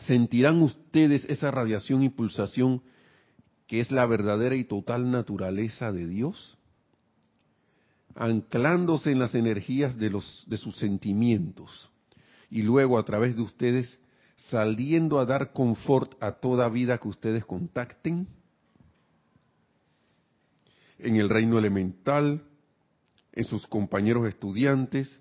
¿Sentirán 0.00 0.60
ustedes 0.62 1.24
esa 1.26 1.50
radiación 1.52 2.02
y 2.02 2.08
pulsación 2.08 2.82
que 3.66 3.80
es 3.80 3.90
la 3.90 4.06
verdadera 4.06 4.56
y 4.56 4.64
total 4.64 5.10
naturaleza 5.10 5.92
de 5.92 6.06
Dios? 6.06 6.58
anclándose 8.16 9.12
en 9.12 9.18
las 9.18 9.34
energías 9.34 9.96
de, 9.98 10.10
sus 10.56 10.76
sentimientos 10.76 11.90
y 12.50 12.62
luego 12.62 12.98
a 12.98 13.04
través 13.04 13.36
de 13.36 13.42
ustedes 13.42 14.00
saliendo 14.36 15.20
a 15.20 15.26
dar 15.26 15.52
confort 15.52 16.14
a 16.22 16.32
toda 16.32 16.68
vida 16.68 16.98
que 16.98 17.08
ustedes 17.08 17.44
contacten 17.44 18.26
en 20.98 21.16
el 21.16 21.28
reino 21.28 21.58
elemental, 21.58 22.42
en 23.32 23.44
sus 23.44 23.66
compañeros 23.66 24.26
estudiantes, 24.26 25.20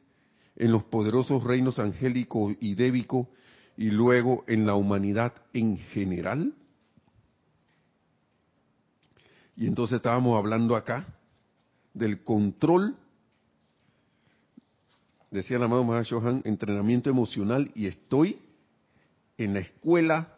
en 0.55 0.71
los 0.71 0.85
poderosos 0.85 1.43
reinos 1.43 1.79
angélico 1.79 2.55
y 2.61 2.75
débico 2.75 3.29
y 3.75 3.91
luego 3.91 4.45
en 4.47 4.65
la 4.65 4.75
humanidad 4.75 5.33
en 5.51 5.77
general. 5.77 6.53
Y 9.55 9.67
entonces 9.67 9.97
estábamos 9.97 10.37
hablando 10.37 10.75
acá 10.75 11.07
del 11.93 12.23
control, 12.23 12.97
decía 15.31 15.57
el 15.57 15.63
amado 15.63 15.83
Mahashohan, 15.83 16.41
entrenamiento 16.43 17.09
emocional 17.09 17.71
y 17.73 17.87
estoy 17.87 18.39
en 19.37 19.53
la 19.53 19.61
escuela 19.61 20.37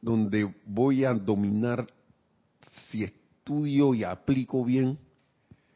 donde 0.00 0.52
voy 0.64 1.04
a 1.04 1.14
dominar 1.14 1.92
si 2.88 3.04
estudio 3.04 3.94
y 3.94 4.04
aplico 4.04 4.64
bien 4.64 4.98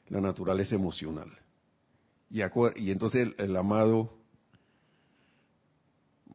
la 0.08 0.20
naturaleza 0.20 0.74
emocional. 0.74 1.30
Y, 2.30 2.40
y 2.40 2.90
entonces 2.90 3.28
el, 3.28 3.34
el, 3.38 3.56
amado 3.56 4.12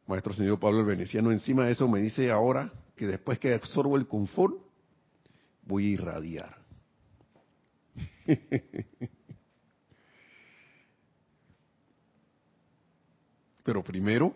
Maestro 0.06 0.32
Señor 0.32 0.58
Pablo 0.58 0.80
el 0.80 0.86
Veneciano 0.86 1.30
encima 1.30 1.66
de 1.66 1.72
eso 1.72 1.88
me 1.88 2.00
dice 2.00 2.30
ahora 2.30 2.72
que 2.96 3.06
después 3.06 3.38
que 3.38 3.54
absorbo 3.54 3.96
el 3.96 4.06
confort, 4.06 4.65
voy 5.66 5.86
a 5.86 5.90
irradiar. 5.90 6.56
Pero 13.64 13.82
primero 13.82 14.34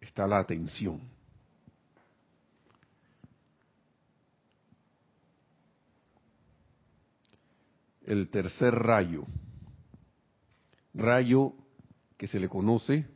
está 0.00 0.26
la 0.26 0.38
atención. 0.38 1.00
El 8.02 8.28
tercer 8.28 8.74
rayo, 8.74 9.24
rayo 10.92 11.54
que 12.18 12.26
se 12.26 12.38
le 12.38 12.50
conoce 12.50 13.06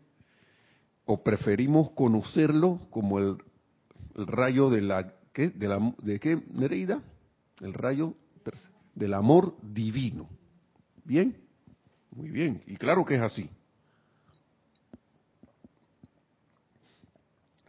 o 1.04 1.22
preferimos 1.22 1.90
conocerlo 1.90 2.80
como 2.90 3.18
el, 3.18 3.38
rayo 4.14 4.70
de 4.70 4.80
la 4.80 5.12
¿qué? 5.38 5.50
de 5.50 5.92
de 5.98 6.18
qué 6.18 6.42
Nereida, 6.50 7.00
el 7.60 7.72
rayo 7.72 8.14
del 8.92 9.14
amor 9.14 9.56
divino. 9.62 10.28
¿Bien? 11.04 11.36
Muy 12.10 12.30
bien. 12.30 12.60
Y 12.66 12.76
claro 12.76 13.04
que 13.04 13.14
es 13.14 13.20
así. 13.20 13.48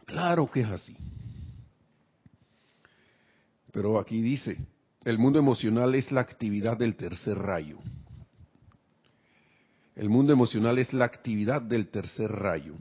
Claro 0.04 0.50
que 0.50 0.62
es 0.62 0.68
así. 0.68 0.96
Pero 3.72 4.00
aquí 4.00 4.20
dice, 4.20 4.58
el 5.04 5.18
mundo 5.18 5.38
emocional 5.38 5.94
es 5.94 6.10
la 6.10 6.22
actividad 6.22 6.76
del 6.76 6.96
tercer 6.96 7.38
rayo. 7.38 7.78
El 9.94 10.08
mundo 10.08 10.32
emocional 10.32 10.80
es 10.80 10.92
la 10.92 11.04
actividad 11.04 11.62
del 11.62 11.88
tercer 11.88 12.32
rayo. 12.32 12.74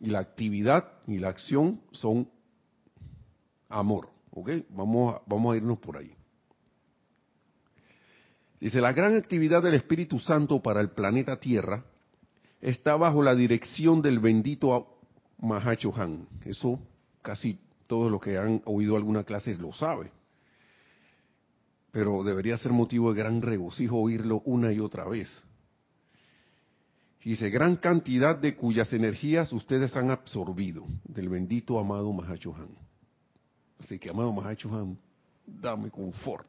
Y 0.00 0.08
la 0.08 0.20
actividad 0.20 0.92
y 1.06 1.18
la 1.18 1.28
acción 1.28 1.80
son 1.92 2.28
amor. 3.68 4.08
¿Ok? 4.32 4.50
Vamos 4.70 5.14
a, 5.14 5.22
vamos 5.26 5.52
a 5.52 5.56
irnos 5.56 5.78
por 5.78 5.98
ahí. 5.98 6.14
Dice, 8.60 8.80
la 8.80 8.92
gran 8.92 9.16
actividad 9.16 9.62
del 9.62 9.74
Espíritu 9.74 10.18
Santo 10.18 10.62
para 10.62 10.80
el 10.80 10.90
planeta 10.90 11.38
Tierra 11.40 11.84
está 12.60 12.96
bajo 12.96 13.22
la 13.22 13.34
dirección 13.34 14.02
del 14.02 14.18
bendito 14.18 14.98
Mahacho 15.38 15.92
Han. 15.96 16.28
Eso 16.44 16.78
casi 17.22 17.58
todos 17.86 18.10
los 18.10 18.20
que 18.20 18.36
han 18.36 18.62
oído 18.66 18.96
alguna 18.96 19.24
clase 19.24 19.54
lo 19.54 19.72
saben. 19.72 20.10
Pero 21.90 22.22
debería 22.22 22.56
ser 22.56 22.72
motivo 22.72 23.12
de 23.12 23.18
gran 23.18 23.42
regocijo 23.42 23.96
oírlo 23.96 24.42
una 24.44 24.72
y 24.72 24.78
otra 24.78 25.08
vez. 25.08 25.28
Dice, 27.22 27.50
gran 27.50 27.76
cantidad 27.76 28.36
de 28.36 28.56
cuyas 28.56 28.92
energías 28.92 29.52
ustedes 29.52 29.94
han 29.94 30.10
absorbido 30.10 30.86
del 31.04 31.28
bendito 31.28 31.78
amado 31.78 32.10
Mahachohan. 32.12 32.70
Así 33.78 33.98
que, 33.98 34.08
amado 34.08 34.32
Mahachohan, 34.32 34.98
dame 35.46 35.90
confort. 35.90 36.46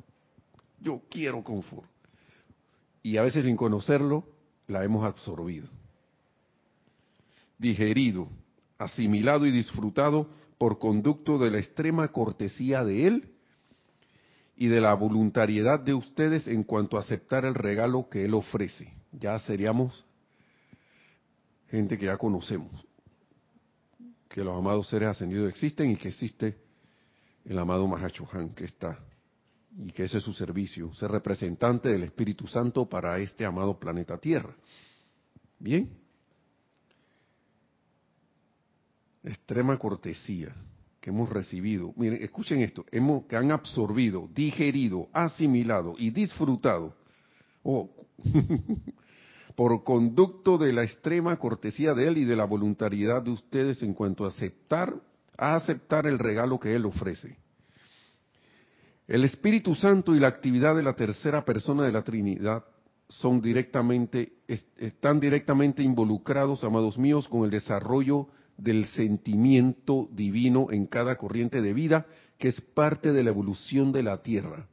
Yo 0.79 1.01
quiero 1.09 1.43
confort. 1.43 1.89
Y 3.03 3.17
a 3.17 3.21
veces 3.21 3.43
sin 3.45 3.57
conocerlo, 3.57 4.25
la 4.67 4.83
hemos 4.85 5.03
absorbido. 5.03 5.67
Digerido, 7.57 8.29
asimilado 8.77 9.45
y 9.45 9.51
disfrutado 9.51 10.29
por 10.57 10.79
conducto 10.79 11.37
de 11.37 11.51
la 11.51 11.57
extrema 11.57 12.07
cortesía 12.09 12.85
de 12.85 13.07
Él 13.07 13.31
y 14.55 14.67
de 14.67 14.79
la 14.79 14.93
voluntariedad 14.93 15.79
de 15.79 15.93
ustedes 15.93 16.47
en 16.47 16.63
cuanto 16.63 16.97
a 16.97 17.01
aceptar 17.01 17.43
el 17.45 17.55
regalo 17.55 18.07
que 18.09 18.25
Él 18.25 18.33
ofrece. 18.33 18.93
Ya 19.11 19.37
seríamos 19.39 20.05
gente 21.71 21.97
que 21.97 22.05
ya 22.05 22.17
conocemos, 22.17 22.85
que 24.29 24.43
los 24.43 24.57
amados 24.57 24.89
seres 24.89 25.09
ascendidos 25.09 25.49
existen 25.49 25.91
y 25.91 25.95
que 25.95 26.09
existe 26.09 26.57
el 27.45 27.57
amado 27.57 27.87
Mahachohan 27.87 28.49
que 28.49 28.65
está 28.65 28.99
y 29.77 29.91
que 29.91 30.03
ese 30.03 30.17
es 30.17 30.23
su 30.23 30.33
servicio, 30.33 30.93
ser 30.93 31.11
representante 31.11 31.87
del 31.87 32.03
Espíritu 32.03 32.45
Santo 32.45 32.87
para 32.87 33.17
este 33.19 33.45
amado 33.45 33.79
planeta 33.79 34.17
Tierra. 34.17 34.53
Bien. 35.57 35.89
Extrema 39.23 39.77
cortesía 39.77 40.53
que 40.99 41.09
hemos 41.09 41.29
recibido. 41.29 41.93
Miren, 41.95 42.21
escuchen 42.21 42.61
esto, 42.61 42.85
hemos, 42.91 43.25
que 43.25 43.37
han 43.37 43.49
absorbido, 43.51 44.29
digerido, 44.33 45.07
asimilado 45.13 45.95
y 45.97 46.09
disfrutado. 46.09 46.95
Oh, 47.63 47.89
por 49.55 49.83
conducto 49.83 50.57
de 50.57 50.73
la 50.73 50.83
extrema 50.83 51.37
cortesía 51.37 51.93
de 51.93 52.07
Él 52.07 52.17
y 52.17 52.25
de 52.25 52.35
la 52.35 52.45
voluntariedad 52.45 53.21
de 53.21 53.31
ustedes 53.31 53.81
en 53.83 53.93
cuanto 53.93 54.25
a 54.25 54.29
aceptar, 54.29 54.95
a 55.37 55.55
aceptar 55.55 56.07
el 56.07 56.19
regalo 56.19 56.59
que 56.59 56.75
Él 56.75 56.85
ofrece. 56.85 57.37
El 59.07 59.25
Espíritu 59.25 59.75
Santo 59.75 60.15
y 60.15 60.19
la 60.19 60.27
actividad 60.27 60.75
de 60.75 60.83
la 60.83 60.95
tercera 60.95 61.43
persona 61.43 61.83
de 61.83 61.91
la 61.91 62.03
Trinidad 62.03 62.63
son 63.09 63.41
directamente, 63.41 64.33
están 64.77 65.19
directamente 65.19 65.83
involucrados, 65.83 66.63
amados 66.63 66.97
míos, 66.97 67.27
con 67.27 67.43
el 67.43 67.49
desarrollo 67.49 68.27
del 68.57 68.85
sentimiento 68.85 70.07
divino 70.13 70.67
en 70.71 70.85
cada 70.85 71.17
corriente 71.17 71.61
de 71.61 71.73
vida, 71.73 72.05
que 72.37 72.47
es 72.47 72.61
parte 72.61 73.11
de 73.11 73.23
la 73.23 73.31
evolución 73.31 73.91
de 73.91 74.03
la 74.03 74.21
Tierra. 74.21 74.67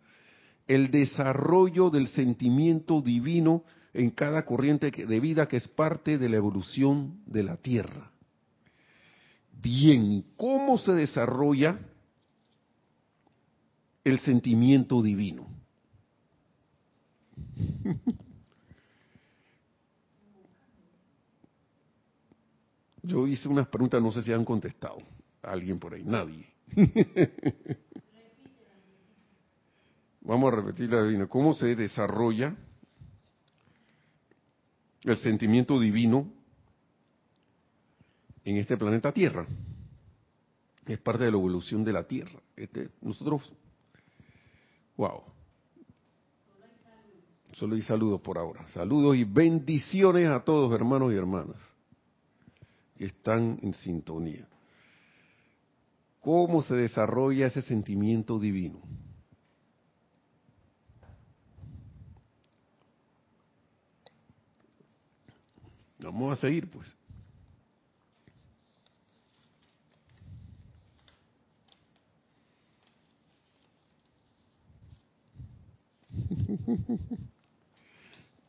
El 0.68 0.90
desarrollo 0.90 1.90
del 1.90 2.06
sentimiento 2.08 3.00
divino 3.00 3.64
en 3.98 4.10
cada 4.10 4.44
corriente 4.44 4.92
de 4.92 5.20
vida 5.20 5.48
que 5.48 5.56
es 5.56 5.66
parte 5.66 6.18
de 6.18 6.28
la 6.28 6.36
evolución 6.36 7.20
de 7.26 7.42
la 7.42 7.56
Tierra. 7.56 8.12
Bien, 9.60 10.12
¿y 10.12 10.24
cómo 10.36 10.78
se 10.78 10.92
desarrolla 10.92 11.80
el 14.04 14.20
sentimiento 14.20 15.02
divino? 15.02 15.48
Yo 23.02 23.26
hice 23.26 23.48
unas 23.48 23.66
preguntas, 23.66 24.00
no 24.00 24.12
sé 24.12 24.22
si 24.22 24.32
han 24.32 24.44
contestado. 24.44 24.98
Alguien 25.42 25.80
por 25.80 25.94
ahí, 25.94 26.04
nadie. 26.04 26.46
Vamos 30.20 30.52
a 30.52 30.56
repetir 30.56 30.92
la 30.92 31.02
divina. 31.02 31.26
¿Cómo 31.26 31.52
se 31.54 31.74
desarrolla 31.74 32.54
el 35.12 35.18
sentimiento 35.18 35.78
divino 35.78 36.30
en 38.44 38.56
este 38.56 38.76
planeta 38.76 39.12
Tierra. 39.12 39.46
Es 40.86 40.98
parte 41.00 41.24
de 41.24 41.30
la 41.30 41.36
evolución 41.36 41.84
de 41.84 41.92
la 41.92 42.04
Tierra. 42.06 42.40
Este, 42.56 42.88
nosotros, 43.02 43.52
wow. 44.96 45.22
Solo 47.52 47.74
hay 47.74 47.82
saludos 47.82 48.20
por 48.20 48.38
ahora. 48.38 48.66
Saludos 48.68 49.16
y 49.16 49.24
bendiciones 49.24 50.28
a 50.28 50.42
todos 50.44 50.72
hermanos 50.74 51.12
y 51.12 51.16
hermanas 51.16 51.56
que 52.96 53.06
están 53.06 53.58
en 53.62 53.74
sintonía. 53.74 54.46
¿Cómo 56.20 56.62
se 56.62 56.74
desarrolla 56.74 57.46
ese 57.46 57.62
sentimiento 57.62 58.38
divino? 58.38 58.80
Vamos 66.00 66.38
a 66.38 66.40
seguir, 66.40 66.70
pues. 66.70 66.94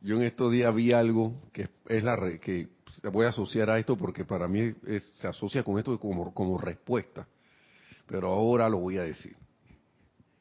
Yo 0.01 0.15
en 0.15 0.23
estos 0.23 0.51
días 0.51 0.73
vi 0.73 0.91
algo 0.93 1.33
que 1.51 1.67
es 1.87 2.03
la 2.03 2.17
que 2.39 2.69
voy 3.11 3.25
a 3.25 3.29
asociar 3.29 3.69
a 3.69 3.79
esto 3.79 3.97
porque 3.97 4.25
para 4.25 4.47
mí 4.47 4.73
se 5.15 5.27
asocia 5.27 5.63
con 5.63 5.77
esto 5.77 5.99
como, 5.99 6.33
como 6.33 6.57
respuesta. 6.57 7.27
Pero 8.05 8.29
ahora 8.29 8.69
lo 8.69 8.79
voy 8.79 8.97
a 8.97 9.03
decir. 9.03 9.35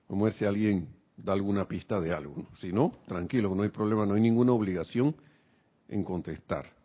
Vamos 0.09 0.23
a 0.23 0.25
ver 0.27 0.35
si 0.35 0.45
alguien 0.45 0.89
da 1.17 1.33
alguna 1.33 1.67
pista 1.67 2.01
de 2.01 2.15
algo. 2.15 2.47
Si 2.55 2.73
no, 2.73 2.99
tranquilo, 3.07 3.55
no 3.55 3.63
hay 3.63 3.69
problema, 3.71 4.07
no 4.07 4.15
hay 4.15 4.21
ninguna 4.23 4.53
obligación 4.53 5.15
en 5.89 6.05
contestar. 6.05 6.78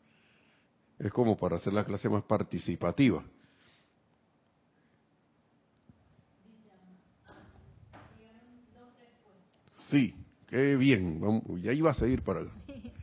Es 1.03 1.11
como 1.11 1.35
para 1.35 1.57
hacer 1.57 1.73
la 1.73 1.83
clase 1.83 2.07
más 2.07 2.23
participativa. 2.23 3.21
Sí, 9.89 10.15
qué 10.47 10.77
bien. 10.77 11.19
Vamos, 11.19 11.43
ya 11.61 11.73
iba 11.73 11.91
a 11.91 11.93
seguir 11.93 12.21
para... 12.21 12.43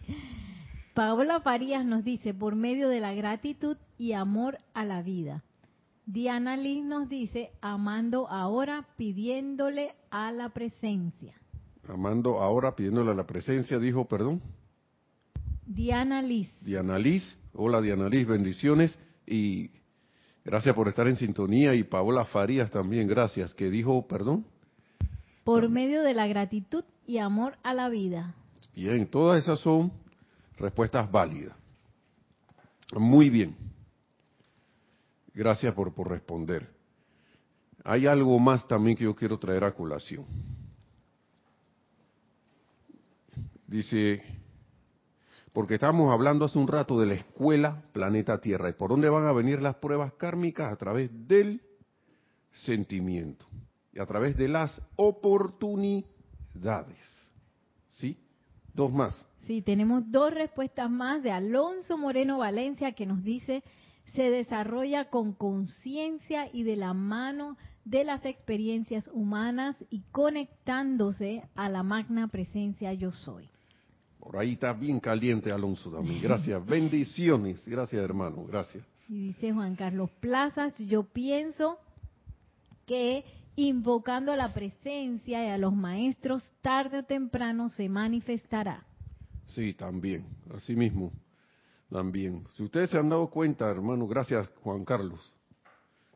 Paola 0.95 1.41
Farías 1.41 1.85
nos 1.85 2.03
dice, 2.03 2.33
por 2.33 2.57
medio 2.57 2.89
de 2.89 3.01
la 3.01 3.13
gratitud 3.13 3.77
y 3.99 4.13
amor 4.13 4.57
a 4.73 4.87
la 4.87 5.03
vida. 5.03 5.45
Diana 6.07 6.57
Liz 6.57 6.83
nos 6.83 7.07
dice, 7.07 7.53
amando 7.61 8.29
ahora, 8.29 8.89
pidiéndole 8.97 9.95
a 10.11 10.33
la 10.33 10.49
presencia. 10.49 11.35
Amando 11.87 12.41
ahora, 12.41 12.75
pidiéndole 12.75 13.11
a 13.11 13.15
la 13.15 13.27
presencia, 13.27 13.79
dijo, 13.79 14.09
perdón. 14.09 14.41
Diana 15.67 16.23
Liz. 16.23 16.51
Diana 16.63 16.99
Liz. 16.99 17.37
Hola 17.53 17.81
Diana 17.81 18.09
Liz, 18.09 18.29
bendiciones 18.29 18.97
y 19.27 19.71
gracias 20.45 20.75
por 20.75 20.87
estar 20.87 21.09
en 21.09 21.17
sintonía 21.17 21.75
y 21.75 21.83
Paola 21.83 22.25
Farías 22.25 22.71
también, 22.71 23.09
gracias, 23.09 23.55
que 23.55 23.69
dijo, 23.71 24.07
perdón. 24.07 24.47
Por 25.43 25.69
medio 25.69 26.03
de 26.03 26.15
la 26.15 26.29
gratitud 26.29 26.85
y 27.07 27.19
amor 27.19 27.59
a 27.65 27.75
la 27.75 27.89
vida. 27.89 28.35
Bien, 28.75 29.05
todas 29.11 29.43
esas 29.43 29.59
son 29.59 29.93
respuestas 30.59 31.11
válidas. 31.11 31.57
Muy 32.97 33.31
bien. 33.31 33.57
Gracias 35.35 35.75
por, 35.75 35.93
por 35.93 36.09
responder. 36.09 36.69
Hay 37.83 38.07
algo 38.07 38.39
más 38.39 38.67
también 38.69 38.97
que 38.97 39.05
yo 39.05 39.15
quiero 39.17 39.39
traer 39.39 39.65
a 39.65 39.75
colación. 39.75 40.25
Dice 43.67 44.40
porque 45.53 45.75
estábamos 45.75 46.13
hablando 46.13 46.45
hace 46.45 46.59
un 46.59 46.69
rato 46.69 47.01
de 47.01 47.07
la 47.07 47.15
escuela 47.15 47.83
planeta 47.93 48.41
Tierra. 48.41 48.69
¿Y 48.71 48.75
por 48.75 48.91
dónde 48.91 49.09
van 49.09 49.27
a 49.27 49.33
venir 49.33 49.63
las 49.63 49.77
pruebas 49.77 50.13
kármicas? 50.15 50.73
A 50.73 50.77
través 50.77 51.11
del 51.27 51.61
sentimiento 52.53 53.47
y 53.93 53.99
a 54.01 54.07
través 54.07 54.37
de 54.37 54.49
las 54.49 54.81
oportunidades. 54.97 56.11
¿Sí? 57.89 58.17
Dos 58.73 58.93
más. 58.93 59.25
Sí, 59.47 59.63
tenemos 59.63 60.05
dos 60.11 60.33
respuestas 60.33 60.91
más 60.91 61.23
de 61.23 61.33
Alonso 61.33 61.99
Moreno 61.99 62.39
Valencia 62.39 62.93
que 62.93 63.07
nos 63.07 63.25
dice, 63.25 63.65
se 64.15 64.31
desarrolla 64.31 65.11
con 65.11 65.33
conciencia 65.33 66.49
y 66.53 66.63
de 66.63 66.77
la 66.77 66.95
mano 66.95 67.57
de 67.85 68.05
las 68.05 68.25
experiencias 68.25 69.11
humanas 69.13 69.77
y 69.89 70.03
conectándose 70.13 71.43
a 71.57 71.69
la 71.69 71.83
magna 71.83 72.29
presencia 72.29 72.93
yo 72.93 73.11
soy. 73.11 73.49
Por 74.21 74.37
ahí 74.37 74.53
está 74.53 74.73
bien 74.73 75.01
caliente 75.01 75.51
Alonso 75.51 75.91
también. 75.91 76.21
Gracias. 76.23 76.65
Bendiciones. 76.65 77.67
Gracias, 77.67 78.03
hermano. 78.03 78.45
Gracias. 78.45 78.85
Y 79.09 79.29
dice 79.29 79.53
Juan 79.53 79.75
Carlos 79.75 80.11
Plazas, 80.21 80.79
yo 80.79 81.05
pienso 81.05 81.79
que 82.87 83.25
invocando 83.57 84.33
a 84.33 84.37
la 84.37 84.53
presencia 84.53 85.45
y 85.45 85.49
a 85.49 85.59
los 85.59 85.75
maestros, 85.75 86.45
tarde 86.61 86.99
o 86.99 87.03
temprano 87.03 87.69
se 87.69 87.89
manifestará. 87.89 88.87
Sí, 89.47 89.75
también. 89.75 90.27
Así 90.55 90.77
mismo. 90.77 91.13
También. 91.91 92.47
Si 92.53 92.63
ustedes 92.63 92.91
se 92.91 92.99
han 92.99 93.09
dado 93.09 93.29
cuenta, 93.29 93.69
hermano, 93.69 94.07
gracias 94.07 94.49
Juan 94.63 94.85
Carlos. 94.85 95.33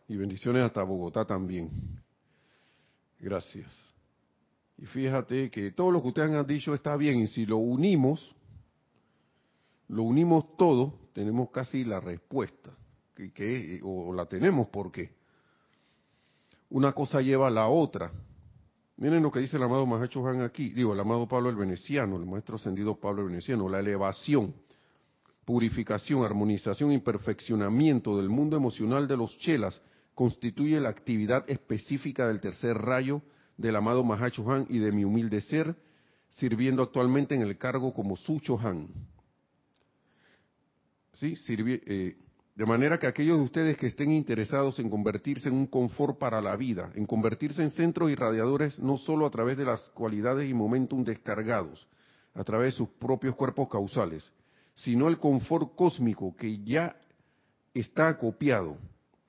Y 0.06 0.16
bendiciones 0.16 0.62
hasta 0.62 0.82
Bogotá 0.82 1.24
también. 1.24 1.70
Gracias. 3.18 3.93
Y 4.78 4.86
fíjate 4.86 5.50
que 5.50 5.70
todo 5.72 5.90
lo 5.90 6.02
que 6.02 6.08
ustedes 6.08 6.32
han 6.32 6.46
dicho 6.46 6.74
está 6.74 6.96
bien 6.96 7.20
y 7.20 7.26
si 7.28 7.46
lo 7.46 7.58
unimos, 7.58 8.34
lo 9.88 10.02
unimos 10.02 10.56
todo, 10.56 10.94
tenemos 11.12 11.50
casi 11.50 11.84
la 11.84 12.00
respuesta, 12.00 12.70
que, 13.14 13.80
o 13.82 14.12
la 14.12 14.26
tenemos 14.26 14.68
porque 14.68 15.12
una 16.70 16.92
cosa 16.92 17.20
lleva 17.20 17.46
a 17.46 17.50
la 17.50 17.68
otra. 17.68 18.10
Miren 18.96 19.22
lo 19.22 19.30
que 19.30 19.40
dice 19.40 19.56
el 19.56 19.62
amado 19.62 19.86
Mahacho 19.86 20.26
Han 20.26 20.40
aquí, 20.42 20.70
digo, 20.70 20.92
el 20.92 21.00
amado 21.00 21.28
Pablo 21.28 21.50
el 21.50 21.56
Veneciano, 21.56 22.16
el 22.16 22.26
maestro 22.26 22.56
ascendido 22.56 22.96
Pablo 22.96 23.22
el 23.22 23.28
Veneciano, 23.28 23.68
la 23.68 23.80
elevación, 23.80 24.54
purificación, 25.44 26.24
armonización 26.24 26.92
y 26.92 26.98
perfeccionamiento 26.98 28.16
del 28.16 28.28
mundo 28.28 28.56
emocional 28.56 29.06
de 29.06 29.16
los 29.16 29.36
chelas 29.38 29.80
constituye 30.14 30.80
la 30.80 30.88
actividad 30.88 31.48
específica 31.48 32.26
del 32.26 32.40
tercer 32.40 32.76
rayo 32.76 33.22
del 33.56 33.76
amado 33.76 34.04
Mahacho 34.04 34.50
Han 34.50 34.66
y 34.68 34.78
de 34.78 34.92
mi 34.92 35.04
humilde 35.04 35.40
ser, 35.40 35.74
sirviendo 36.30 36.82
actualmente 36.82 37.34
en 37.34 37.42
el 37.42 37.56
cargo 37.58 37.92
como 37.92 38.16
Sucho 38.16 38.58
Han. 38.58 38.88
¿Sí? 41.14 41.34
Eh, 41.48 42.16
de 42.56 42.66
manera 42.66 42.98
que 42.98 43.06
aquellos 43.06 43.38
de 43.38 43.44
ustedes 43.44 43.76
que 43.76 43.88
estén 43.88 44.10
interesados 44.10 44.78
en 44.78 44.90
convertirse 44.90 45.48
en 45.48 45.54
un 45.54 45.66
confort 45.66 46.18
para 46.18 46.40
la 46.40 46.56
vida, 46.56 46.92
en 46.94 47.06
convertirse 47.06 47.62
en 47.62 47.70
centros 47.70 48.10
irradiadores 48.10 48.78
no 48.78 48.96
solo 48.96 49.26
a 49.26 49.30
través 49.30 49.56
de 49.58 49.64
las 49.64 49.88
cualidades 49.90 50.48
y 50.48 50.54
momentum 50.54 51.04
descargados, 51.04 51.86
a 52.34 52.44
través 52.44 52.74
de 52.74 52.78
sus 52.78 52.88
propios 52.88 53.34
cuerpos 53.36 53.68
causales, 53.68 54.30
sino 54.74 55.08
el 55.08 55.18
confort 55.18 55.74
cósmico 55.74 56.36
que 56.36 56.58
ya 56.64 56.96
está 57.74 58.08
acopiado 58.08 58.76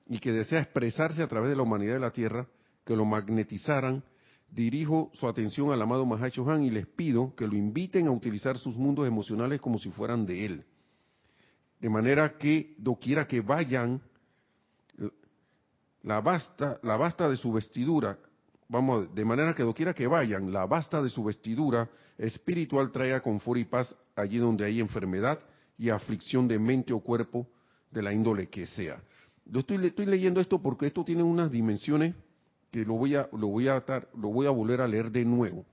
y 0.08 0.18
que 0.18 0.32
desea 0.32 0.60
expresarse 0.60 1.22
a 1.22 1.28
través 1.28 1.50
de 1.50 1.56
la 1.56 1.62
humanidad 1.62 1.94
de 1.94 2.00
la 2.00 2.12
Tierra, 2.12 2.46
que 2.84 2.96
lo 2.96 3.04
magnetizaran, 3.04 4.04
dirijo 4.56 5.10
su 5.12 5.28
atención 5.28 5.70
al 5.70 5.82
amado 5.82 6.06
Mahacho 6.06 6.50
Han 6.50 6.62
y 6.62 6.70
les 6.70 6.86
pido 6.86 7.34
que 7.36 7.46
lo 7.46 7.54
inviten 7.54 8.06
a 8.06 8.10
utilizar 8.10 8.56
sus 8.56 8.74
mundos 8.74 9.06
emocionales 9.06 9.60
como 9.60 9.78
si 9.78 9.90
fueran 9.90 10.24
de 10.24 10.46
él. 10.46 10.64
De 11.78 11.90
manera 11.90 12.38
que 12.38 12.74
doquiera 12.78 13.28
que 13.28 13.42
vayan, 13.42 14.00
la 16.02 16.22
basta, 16.22 16.80
la 16.82 16.96
basta 16.96 17.28
de 17.28 17.36
su 17.36 17.52
vestidura, 17.52 18.18
vamos, 18.66 19.14
de 19.14 19.24
manera 19.26 19.54
que 19.54 19.62
doquiera 19.62 19.92
que 19.92 20.06
vayan, 20.06 20.50
la 20.50 20.64
basta 20.64 21.02
de 21.02 21.10
su 21.10 21.22
vestidura 21.22 21.90
espiritual 22.16 22.90
traiga 22.90 23.20
confort 23.20 23.60
y 23.60 23.66
paz 23.66 23.94
allí 24.14 24.38
donde 24.38 24.64
hay 24.64 24.80
enfermedad 24.80 25.38
y 25.76 25.90
aflicción 25.90 26.48
de 26.48 26.58
mente 26.58 26.94
o 26.94 27.00
cuerpo 27.00 27.46
de 27.90 28.02
la 28.02 28.10
índole 28.10 28.48
que 28.48 28.64
sea. 28.64 29.02
Yo 29.44 29.60
estoy, 29.60 29.84
estoy 29.84 30.06
leyendo 30.06 30.40
esto 30.40 30.62
porque 30.62 30.86
esto 30.86 31.04
tiene 31.04 31.22
unas 31.22 31.50
dimensiones 31.50 32.14
que 32.70 32.84
lo 32.84 32.94
voy 32.94 33.14
a, 33.14 33.28
lo 33.32 33.48
voy 33.48 33.68
a, 33.68 33.82
lo 34.14 34.28
voy 34.28 34.46
a 34.46 34.50
volver 34.50 34.80
a 34.80 34.88
leer 34.88 35.10
de 35.10 35.24
nuevo. 35.24 35.64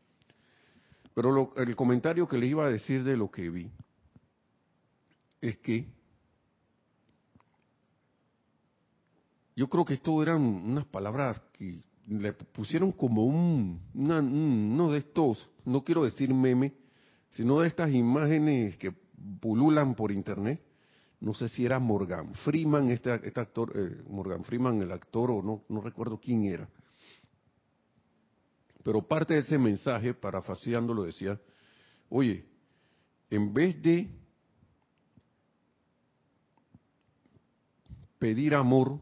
Pero 1.14 1.54
el 1.56 1.76
comentario 1.76 2.28
que 2.28 2.38
les 2.38 2.52
iba 2.52 2.66
a 2.66 2.72
decir 2.72 3.04
de 3.04 3.18
lo 3.18 3.30
que 3.30 3.50
vi 3.50 3.72
es 5.42 5.58
que 5.58 5.88
yo 9.56 9.68
creo 9.68 9.86
que 9.86 9.96
esto 9.96 10.24
eran 10.24 10.42
unas 10.42 10.86
palabras 10.86 11.40
que 11.54 11.84
le 12.08 12.34
pusieron 12.34 12.92
como 12.92 13.26
un, 13.26 13.82
uno 13.94 14.92
de 14.92 15.00
estos, 15.00 15.50
no 15.66 15.84
quiero 15.84 16.04
decir 16.04 16.34
meme, 16.34 16.74
sino 17.30 17.60
de 17.60 17.68
estas 17.68 17.94
imágenes 17.94 18.78
que 18.78 18.94
pululan 19.40 19.96
por 19.96 20.12
internet. 20.12 20.62
No 21.20 21.34
sé 21.34 21.48
si 21.48 21.66
era 21.66 21.80
Morgan 21.80 22.34
Freeman, 22.44 22.90
este, 22.90 23.14
este 23.26 23.40
actor, 23.40 23.72
eh, 23.76 24.04
Morgan 24.10 24.44
Freeman, 24.44 24.82
el 24.82 24.92
actor, 24.92 25.32
o 25.32 25.42
no, 25.42 25.64
no 25.70 25.80
recuerdo 25.80 26.20
quién 26.20 26.44
era. 26.44 26.68
Pero 28.84 29.02
parte 29.02 29.34
de 29.34 29.40
ese 29.40 29.58
mensaje, 29.58 30.14
parafaseándolo, 30.14 31.04
decía, 31.04 31.40
oye, 32.10 32.46
en 33.30 33.54
vez 33.54 33.82
de 33.82 34.10
pedir 38.20 38.54
amor, 38.54 39.00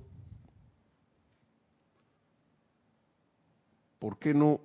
¿por 3.99 4.17
qué 4.19 4.33
no? 4.33 4.61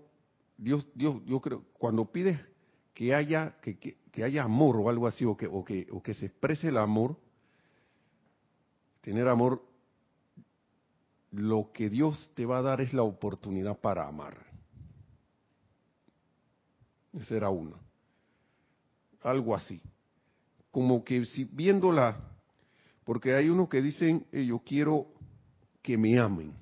Dios, 0.59 0.87
Dios, 0.95 1.23
yo 1.27 1.41
creo, 1.41 1.65
cuando 1.75 2.11
pides 2.11 2.39
que 2.95 3.15
haya, 3.15 3.57
que, 3.61 3.79
que, 3.79 4.25
haya 4.25 4.45
amor 4.45 4.77
o 4.77 4.89
algo 4.89 5.07
así, 5.07 5.25
o 5.25 5.37
que, 5.37 5.47
o, 5.47 5.65
que, 5.65 5.87
o 5.91 6.03
que 6.03 6.15
se 6.15 6.27
exprese 6.27 6.69
el 6.69 6.79
amor, 6.79 7.19
tener 9.03 9.29
amor, 9.29 9.63
lo 11.33 11.71
que 11.73 11.91
Dios 11.91 12.31
te 12.35 12.47
va 12.47 12.59
a 12.59 12.63
dar 12.63 12.81
es 12.81 12.95
la 12.95 13.03
oportunidad 13.03 13.79
para 13.79 14.09
amar. 14.09 14.46
Esa 17.17 17.35
era 17.35 17.51
una. 17.51 17.77
Algo 19.23 19.55
así. 19.55 19.81
Como 20.71 21.03
que 21.03 21.25
si 21.25 21.45
viéndola, 21.45 22.21
porque 23.05 23.35
hay 23.35 23.49
unos 23.49 23.69
que 23.69 23.81
dicen, 23.81 24.27
eh, 24.31 24.45
yo 24.45 24.59
quiero 24.61 25.07
que 25.83 25.97
me 25.97 26.19
amen. 26.19 26.53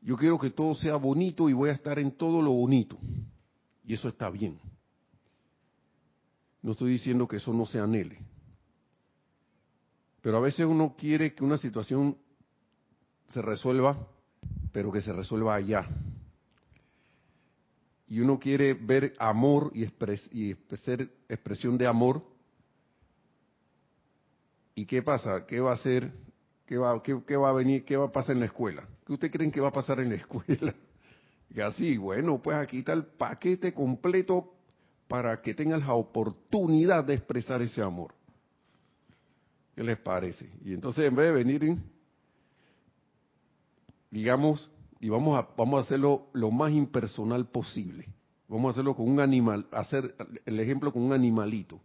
Yo 0.00 0.16
quiero 0.16 0.38
que 0.38 0.50
todo 0.50 0.74
sea 0.74 0.96
bonito 0.96 1.48
y 1.48 1.52
voy 1.52 1.70
a 1.70 1.74
estar 1.74 1.98
en 1.98 2.12
todo 2.12 2.40
lo 2.40 2.52
bonito. 2.52 2.98
Y 3.84 3.94
eso 3.94 4.08
está 4.08 4.30
bien. 4.30 4.58
No 6.62 6.72
estoy 6.72 6.92
diciendo 6.92 7.28
que 7.28 7.36
eso 7.36 7.52
no 7.52 7.66
se 7.66 7.78
anhele. 7.78 8.18
Pero 10.22 10.38
a 10.38 10.40
veces 10.40 10.64
uno 10.66 10.94
quiere 10.96 11.34
que 11.34 11.44
una 11.44 11.58
situación 11.58 12.16
se 13.26 13.42
resuelva, 13.42 14.08
pero 14.72 14.90
que 14.90 15.02
se 15.02 15.12
resuelva 15.12 15.56
allá 15.56 15.88
y 18.12 18.20
uno 18.20 18.38
quiere 18.38 18.74
ver 18.74 19.14
amor 19.18 19.70
y, 19.72 19.84
expres, 19.84 20.28
y 20.30 20.50
expresión 20.50 21.78
de 21.78 21.86
amor, 21.86 22.22
¿y 24.74 24.84
qué 24.84 25.00
pasa? 25.00 25.46
¿Qué 25.46 25.60
va 25.60 25.70
a 25.70 25.74
hacer? 25.76 26.12
¿Qué 26.66 26.76
va, 26.76 27.02
qué, 27.02 27.36
va 27.38 27.48
a 27.48 27.52
venir? 27.54 27.86
¿Qué 27.86 27.96
va 27.96 28.08
a 28.08 28.12
pasar 28.12 28.34
en 28.34 28.40
la 28.40 28.46
escuela? 28.46 28.86
¿Qué 29.06 29.14
usted 29.14 29.30
creen 29.30 29.50
que 29.50 29.62
va 29.62 29.68
a 29.68 29.72
pasar 29.72 29.98
en 30.00 30.10
la 30.10 30.16
escuela? 30.16 30.74
Y 31.54 31.60
así, 31.60 31.96
bueno, 31.96 32.40
pues 32.42 32.58
aquí 32.58 32.80
está 32.80 32.92
el 32.92 33.04
paquete 33.04 33.72
completo 33.72 34.52
para 35.08 35.40
que 35.40 35.54
tengan 35.54 35.80
la 35.80 35.94
oportunidad 35.94 37.04
de 37.04 37.14
expresar 37.14 37.62
ese 37.62 37.80
amor. 37.80 38.14
¿Qué 39.74 39.82
les 39.82 39.98
parece? 39.98 40.50
Y 40.64 40.74
entonces 40.74 41.06
en 41.06 41.14
vez 41.14 41.26
de 41.26 41.32
venir, 41.32 41.78
digamos, 44.10 44.70
y 45.02 45.08
vamos 45.08 45.36
a, 45.36 45.48
vamos 45.56 45.82
a 45.82 45.84
hacerlo 45.84 46.28
lo 46.32 46.52
más 46.52 46.72
impersonal 46.72 47.48
posible. 47.48 48.06
Vamos 48.46 48.68
a 48.68 48.70
hacerlo 48.70 48.94
con 48.94 49.10
un 49.10 49.18
animal, 49.18 49.66
hacer 49.72 50.14
el 50.46 50.60
ejemplo 50.60 50.92
con 50.92 51.02
un 51.02 51.12
animalito, 51.12 51.80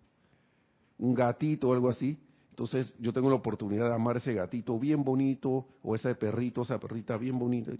un 0.99 1.15
gatito 1.15 1.69
o 1.69 1.73
algo 1.73 1.89
así. 1.89 2.19
Entonces 2.51 2.93
yo 2.99 3.11
tengo 3.11 3.29
la 3.29 3.35
oportunidad 3.35 3.89
de 3.89 3.95
amar 3.95 4.17
ese 4.17 4.35
gatito 4.35 4.77
bien 4.77 5.03
bonito 5.03 5.65
o 5.81 5.95
ese 5.95 6.13
perrito, 6.13 6.61
esa 6.61 6.79
perrita 6.79 7.17
bien 7.17 7.39
bonita. 7.39 7.71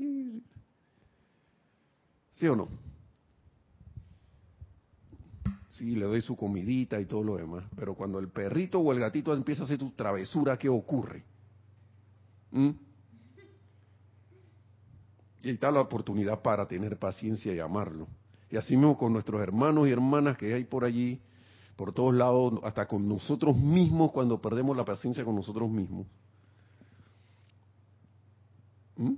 ¿Sí 2.32 2.48
o 2.48 2.56
no? 2.56 2.68
Sí, 5.70 5.96
le 5.96 6.06
doy 6.06 6.22
su 6.22 6.36
comidita 6.36 7.00
y 7.00 7.06
todo 7.06 7.24
lo 7.24 7.38
demás. 7.38 7.64
Pero 7.76 7.94
cuando 7.94 8.18
el 8.18 8.30
perrito 8.30 8.80
o 8.80 8.92
el 8.92 9.00
gatito 9.00 9.36
empieza 9.36 9.62
a 9.62 9.66
hacer 9.66 9.78
su 9.78 9.92
travesura, 9.92 10.58
¿qué 10.58 10.68
ocurre? 10.68 11.24
¿Mm? 12.50 12.87
Y 15.48 15.52
está 15.52 15.72
la 15.72 15.80
oportunidad 15.80 16.42
para 16.42 16.68
tener 16.68 17.00
paciencia 17.00 17.54
y 17.54 17.60
amarlo. 17.60 18.10
Y 18.50 18.58
así 18.58 18.76
mismo 18.76 18.98
con 18.98 19.14
nuestros 19.14 19.42
hermanos 19.42 19.88
y 19.88 19.92
hermanas 19.92 20.38
que 20.38 20.54
hay 20.54 20.66
por 20.66 20.84
allí, 20.84 21.22
por 21.78 21.94
todos 21.94 22.14
lados, 22.14 22.60
hasta 22.66 22.86
con 22.86 23.08
nosotros 23.08 23.56
mismos 23.56 24.12
cuando 24.12 24.42
perdemos 24.42 24.76
la 24.76 24.84
paciencia 24.84 25.24
con 25.24 25.36
nosotros 25.36 25.70
mismos. 25.70 26.06
¿Mm? 28.98 29.14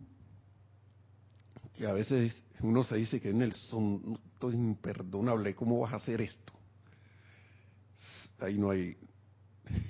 Que 1.74 1.88
a 1.88 1.94
veces 1.94 2.44
uno 2.62 2.84
se 2.84 2.98
dice 2.98 3.20
que 3.20 3.34
Nelson, 3.34 4.20
esto 4.32 4.50
es 4.50 4.56
imperdonable, 4.56 5.56
¿cómo 5.56 5.80
vas 5.80 5.94
a 5.94 5.96
hacer 5.96 6.22
esto? 6.22 6.54
Ahí 8.38 8.60
no 8.60 8.70
hay... 8.70 8.96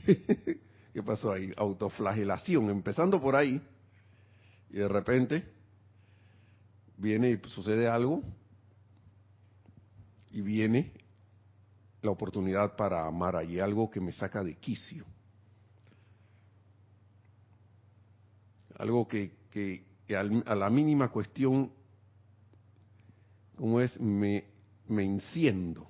¿Qué 0.93 1.03
pasó 1.03 1.33
ahí? 1.33 1.51
Autoflagelación, 1.57 2.69
empezando 2.69 3.19
por 3.19 3.35
ahí. 3.35 3.61
Y 4.69 4.77
de 4.77 4.87
repente 4.87 5.58
viene 6.99 7.31
y 7.31 7.49
sucede 7.49 7.87
algo 7.87 8.21
y 10.31 10.41
viene 10.41 10.93
la 12.01 12.11
oportunidad 12.11 12.75
para 12.75 13.05
amar 13.05 13.35
allí 13.35 13.59
algo 13.59 13.89
que 13.89 13.99
me 13.99 14.11
saca 14.11 14.43
de 14.43 14.55
quicio. 14.57 15.05
Algo 18.77 19.07
que, 19.07 19.31
que, 19.49 19.83
a 20.45 20.55
la 20.55 20.69
mínima 20.69 21.09
cuestión, 21.09 21.71
como 23.57 23.81
es, 23.81 23.99
me, 23.99 24.45
me 24.87 25.03
enciendo. 25.03 25.85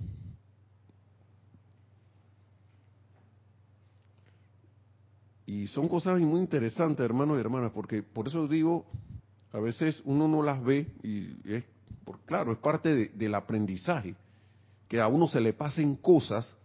Y 5.45 5.67
son 5.67 5.88
cosas 5.88 6.19
muy 6.19 6.39
interesantes, 6.39 7.04
hermanos 7.04 7.38
y 7.38 7.41
hermanas, 7.41 7.72
porque 7.72 8.02
por 8.02 8.28
eso 8.28 8.48
digo, 8.48 8.86
a 9.51 9.59
veces 9.59 10.01
uno 10.05 10.27
no 10.27 10.43
las 10.43 10.63
ve 10.63 10.88
y 11.01 11.35
es, 11.51 11.65
por, 12.05 12.19
claro, 12.21 12.51
es 12.51 12.57
parte 12.59 13.09
del 13.09 13.35
aprendizaje, 13.35 14.15
que 14.88 15.01
a 15.01 15.07
uno 15.07 15.27
se 15.27 15.41
le 15.41 15.53
pasen 15.53 15.95
cosas 15.95 16.55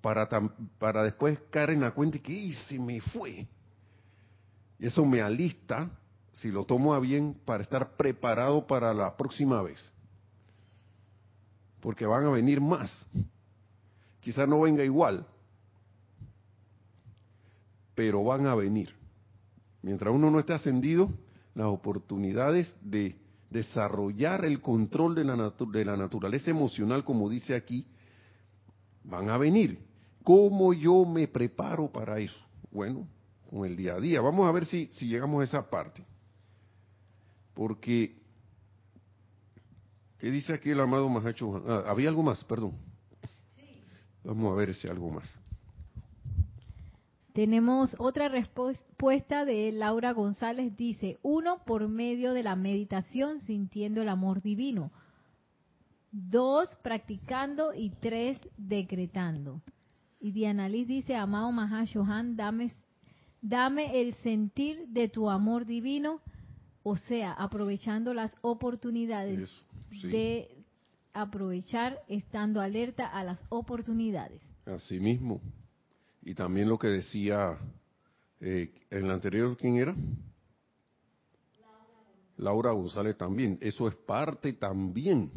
para, 0.00 0.28
para 0.78 1.02
después 1.04 1.38
caer 1.50 1.70
en 1.70 1.80
la 1.80 1.92
cuenta 1.92 2.16
y 2.16 2.20
que 2.20 2.54
se 2.68 2.78
me 2.78 3.00
fue. 3.00 3.46
Y 4.78 4.86
eso 4.86 5.04
me 5.04 5.20
alista, 5.20 5.90
si 6.32 6.50
lo 6.50 6.64
tomo 6.64 6.94
a 6.94 7.00
bien, 7.00 7.36
para 7.44 7.62
estar 7.62 7.96
preparado 7.96 8.66
para 8.66 8.94
la 8.94 9.16
próxima 9.16 9.60
vez. 9.62 9.90
Porque 11.80 12.06
van 12.06 12.24
a 12.24 12.30
venir 12.30 12.60
más. 12.60 13.06
Quizás 14.20 14.48
no 14.48 14.60
venga 14.60 14.84
igual, 14.84 15.26
pero 17.94 18.22
van 18.24 18.46
a 18.46 18.54
venir. 18.54 18.94
Mientras 19.82 20.12
uno 20.12 20.30
no 20.30 20.38
esté 20.38 20.52
ascendido, 20.52 21.10
las 21.58 21.66
oportunidades 21.66 22.72
de 22.80 23.16
desarrollar 23.50 24.44
el 24.44 24.60
control 24.60 25.16
de 25.16 25.24
la, 25.24 25.52
de 25.72 25.84
la 25.84 25.96
naturaleza 25.96 26.52
emocional, 26.52 27.02
como 27.02 27.28
dice 27.28 27.56
aquí, 27.56 27.84
van 29.02 29.28
a 29.28 29.36
venir. 29.38 29.84
¿Cómo 30.22 30.72
yo 30.72 31.04
me 31.04 31.26
preparo 31.26 31.90
para 31.90 32.20
eso? 32.20 32.38
Bueno, 32.70 33.08
con 33.50 33.66
el 33.66 33.76
día 33.76 33.94
a 33.94 34.00
día. 34.00 34.20
Vamos 34.20 34.48
a 34.48 34.52
ver 34.52 34.66
si, 34.66 34.86
si 34.92 35.08
llegamos 35.08 35.40
a 35.40 35.44
esa 35.44 35.68
parte. 35.68 36.04
Porque, 37.54 38.22
¿qué 40.18 40.30
dice 40.30 40.52
aquí 40.52 40.70
el 40.70 40.78
amado 40.78 41.08
Mahacho? 41.08 41.60
Ah, 41.66 41.90
había 41.90 42.08
algo 42.08 42.22
más, 42.22 42.44
perdón. 42.44 42.74
Vamos 44.22 44.52
a 44.52 44.54
ver 44.54 44.74
si 44.74 44.86
algo 44.86 45.10
más. 45.10 45.28
Tenemos 47.38 47.94
otra 48.00 48.28
respuesta 48.28 49.44
de 49.44 49.70
Laura 49.70 50.10
González. 50.10 50.76
Dice, 50.76 51.18
uno, 51.22 51.62
por 51.64 51.86
medio 51.86 52.32
de 52.32 52.42
la 52.42 52.56
meditación 52.56 53.38
sintiendo 53.38 54.02
el 54.02 54.08
amor 54.08 54.42
divino. 54.42 54.90
Dos, 56.10 56.68
practicando. 56.82 57.72
Y 57.74 57.90
tres, 57.90 58.40
decretando. 58.56 59.62
Y 60.18 60.32
Diana 60.32 60.68
Liz 60.68 60.88
dice, 60.88 61.14
amado 61.14 61.52
Mahashohan, 61.52 62.34
dame, 62.34 62.74
dame 63.40 64.00
el 64.00 64.14
sentir 64.14 64.88
de 64.88 65.08
tu 65.08 65.30
amor 65.30 65.64
divino. 65.64 66.20
O 66.82 66.96
sea, 66.96 67.34
aprovechando 67.34 68.14
las 68.14 68.34
oportunidades 68.40 69.48
de 70.02 70.64
aprovechar 71.12 72.00
estando 72.08 72.60
alerta 72.60 73.06
a 73.06 73.22
las 73.22 73.38
oportunidades. 73.48 74.42
Así 74.66 74.98
mismo. 74.98 75.40
Y 76.28 76.34
también 76.34 76.68
lo 76.68 76.78
que 76.78 76.88
decía 76.88 77.56
eh, 78.38 78.70
en 78.90 79.06
el 79.06 79.10
anterior, 79.10 79.56
¿quién 79.56 79.76
era? 79.78 79.96
Laura 82.36 82.72
González 82.72 83.16
también. 83.16 83.56
Eso 83.62 83.88
es 83.88 83.94
parte 83.94 84.52
también. 84.52 85.32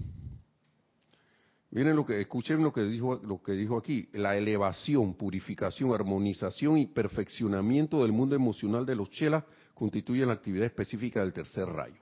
Miren 1.69 1.95
lo 1.95 2.05
que, 2.05 2.19
escuchen 2.19 2.61
lo 2.61 2.73
que 2.73 2.81
dijo, 2.81 3.15
lo 3.23 3.41
que 3.41 3.53
dijo 3.53 3.77
aquí, 3.77 4.09
la 4.11 4.35
elevación, 4.35 5.13
purificación, 5.13 5.93
armonización 5.93 6.77
y 6.77 6.87
perfeccionamiento 6.87 8.01
del 8.01 8.11
mundo 8.11 8.35
emocional 8.35 8.85
de 8.85 8.95
los 8.97 9.09
chelas 9.11 9.45
constituyen 9.73 10.27
la 10.27 10.33
actividad 10.33 10.65
específica 10.65 11.21
del 11.21 11.31
tercer 11.31 11.67
rayo. 11.67 12.01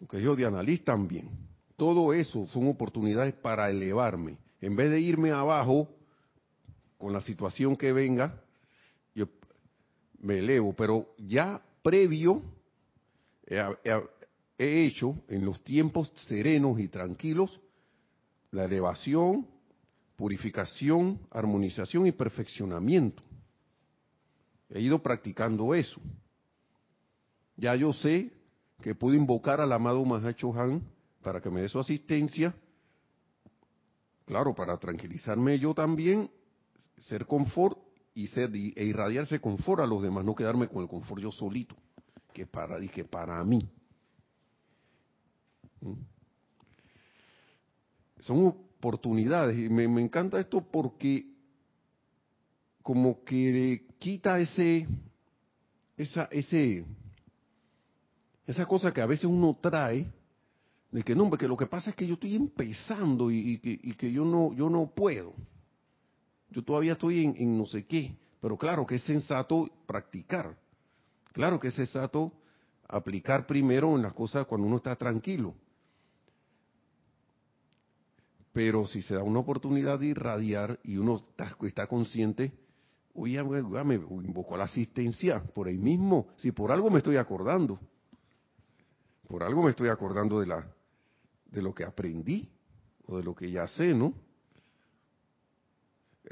Lo 0.00 0.08
que 0.08 0.16
dijo 0.16 0.34
Diana 0.34 0.62
Liz 0.62 0.82
también. 0.82 1.28
Todo 1.76 2.14
eso 2.14 2.46
son 2.46 2.66
oportunidades 2.66 3.34
para 3.34 3.68
elevarme. 3.68 4.38
En 4.62 4.74
vez 4.74 4.90
de 4.90 5.00
irme 5.00 5.32
abajo 5.32 5.90
con 7.02 7.12
la 7.12 7.20
situación 7.20 7.74
que 7.74 7.92
venga, 7.92 8.40
yo 9.12 9.26
me 10.20 10.38
elevo, 10.38 10.72
pero 10.72 11.16
ya 11.18 11.60
previo 11.82 12.40
he, 13.44 14.86
hecho 14.86 15.16
en 15.26 15.44
los 15.44 15.64
tiempos 15.64 16.12
serenos 16.28 16.78
y 16.78 16.86
tranquilos 16.86 17.60
la 18.52 18.66
elevación, 18.66 19.48
purificación, 20.14 21.18
armonización 21.32 22.06
y 22.06 22.12
perfeccionamiento. 22.12 23.20
He 24.70 24.80
ido 24.80 25.02
practicando 25.02 25.74
eso. 25.74 26.00
Ya 27.56 27.74
yo 27.74 27.92
sé 27.92 28.30
que 28.80 28.94
puedo 28.94 29.16
invocar 29.16 29.60
al 29.60 29.72
amado 29.72 30.04
Mahacho 30.04 30.54
Han 30.54 30.84
para 31.20 31.40
que 31.40 31.50
me 31.50 31.62
dé 31.62 31.68
su 31.68 31.80
asistencia. 31.80 32.54
Claro, 34.24 34.54
para 34.54 34.78
tranquilizarme 34.78 35.58
yo 35.58 35.74
también 35.74 36.30
ser 37.02 37.26
confort 37.26 37.78
y 38.14 38.26
ser 38.28 38.54
e 38.54 38.84
irradiarse 38.84 39.40
confort 39.40 39.82
a 39.82 39.86
los 39.86 40.02
demás, 40.02 40.24
no 40.24 40.34
quedarme 40.34 40.68
con 40.68 40.82
el 40.82 40.88
confort 40.88 41.22
yo 41.22 41.32
solito, 41.32 41.76
que 42.32 42.46
para 42.46 42.78
dije 42.78 43.04
para 43.04 43.42
mí. 43.44 43.60
¿Mm? 45.80 45.92
Son 48.20 48.46
oportunidades 48.46 49.58
y 49.58 49.68
me, 49.68 49.84
encanta 50.00 50.38
esto 50.38 50.60
porque 50.60 51.26
como 52.82 53.24
que 53.24 53.86
quita 53.98 54.38
ese 54.38 54.86
esa 55.96 56.24
ese 56.30 56.84
esa 58.46 58.66
cosa 58.66 58.92
que 58.92 59.00
a 59.00 59.06
veces 59.06 59.24
uno 59.24 59.58
trae 59.60 60.06
de 60.90 61.02
que 61.02 61.14
no, 61.14 61.30
que 61.30 61.48
lo 61.48 61.56
que 61.56 61.66
pasa 61.66 61.90
es 61.90 61.96
que 61.96 62.06
yo 62.06 62.14
estoy 62.14 62.36
empezando 62.36 63.30
y, 63.30 63.58
que, 63.58 63.80
y 63.82 63.94
que 63.94 64.12
yo 64.12 64.24
no 64.24 64.52
yo 64.52 64.68
no 64.68 64.86
puedo 64.94 65.34
yo 66.52 66.62
todavía 66.62 66.92
estoy 66.92 67.24
en, 67.24 67.58
no 67.58 67.66
sé 67.66 67.86
qué, 67.86 68.16
pero 68.40 68.56
claro 68.56 68.86
que 68.86 68.96
es 68.96 69.02
sensato 69.02 69.68
practicar, 69.86 70.56
claro 71.32 71.58
que 71.58 71.68
es 71.68 71.74
sensato 71.74 72.32
aplicar 72.88 73.46
primero 73.46 73.96
en 73.96 74.02
las 74.02 74.12
cosas 74.12 74.46
cuando 74.46 74.66
uno 74.66 74.76
está 74.76 74.94
tranquilo. 74.96 75.54
Pero 78.52 78.86
si 78.86 79.00
se 79.00 79.14
da 79.14 79.22
una 79.22 79.38
oportunidad 79.38 79.98
de 79.98 80.08
irradiar 80.08 80.78
y 80.84 80.98
uno 80.98 81.22
está, 81.66 81.86
consciente, 81.86 82.52
oye, 83.14 83.42
me 83.42 83.94
invoco 83.94 84.56
la 84.58 84.64
asistencia 84.64 85.42
por 85.42 85.68
ahí 85.68 85.78
mismo, 85.78 86.28
si 86.36 86.52
por 86.52 86.70
algo 86.70 86.90
me 86.90 86.98
estoy 86.98 87.16
acordando, 87.16 87.80
por 89.26 89.42
algo 89.42 89.62
me 89.62 89.70
estoy 89.70 89.88
acordando 89.88 90.38
de 90.38 90.46
la 90.46 90.66
de 91.46 91.62
lo 91.62 91.74
que 91.74 91.84
aprendí 91.84 92.48
o 93.06 93.18
de 93.18 93.22
lo 93.22 93.34
que 93.34 93.50
ya 93.50 93.66
sé, 93.68 93.94
¿no? 93.94 94.14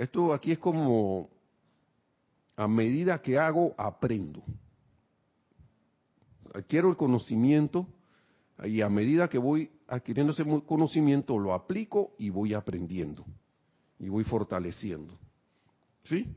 Esto 0.01 0.33
aquí 0.33 0.53
es 0.53 0.59
como 0.59 1.29
a 2.57 2.67
medida 2.67 3.21
que 3.21 3.39
hago, 3.39 3.75
aprendo. 3.77 4.43
Adquiero 6.55 6.89
el 6.89 6.97
conocimiento 6.97 7.87
y 8.65 8.81
a 8.81 8.89
medida 8.89 9.29
que 9.29 9.37
voy 9.37 9.71
adquiriendo 9.87 10.33
ese 10.33 10.43
conocimiento, 10.67 11.39
lo 11.39 11.53
aplico 11.53 12.15
y 12.19 12.31
voy 12.31 12.55
aprendiendo. 12.55 13.27
Y 13.99 14.09
voy 14.09 14.25
fortaleciendo. 14.25 15.19
¿Sí? 16.05 16.35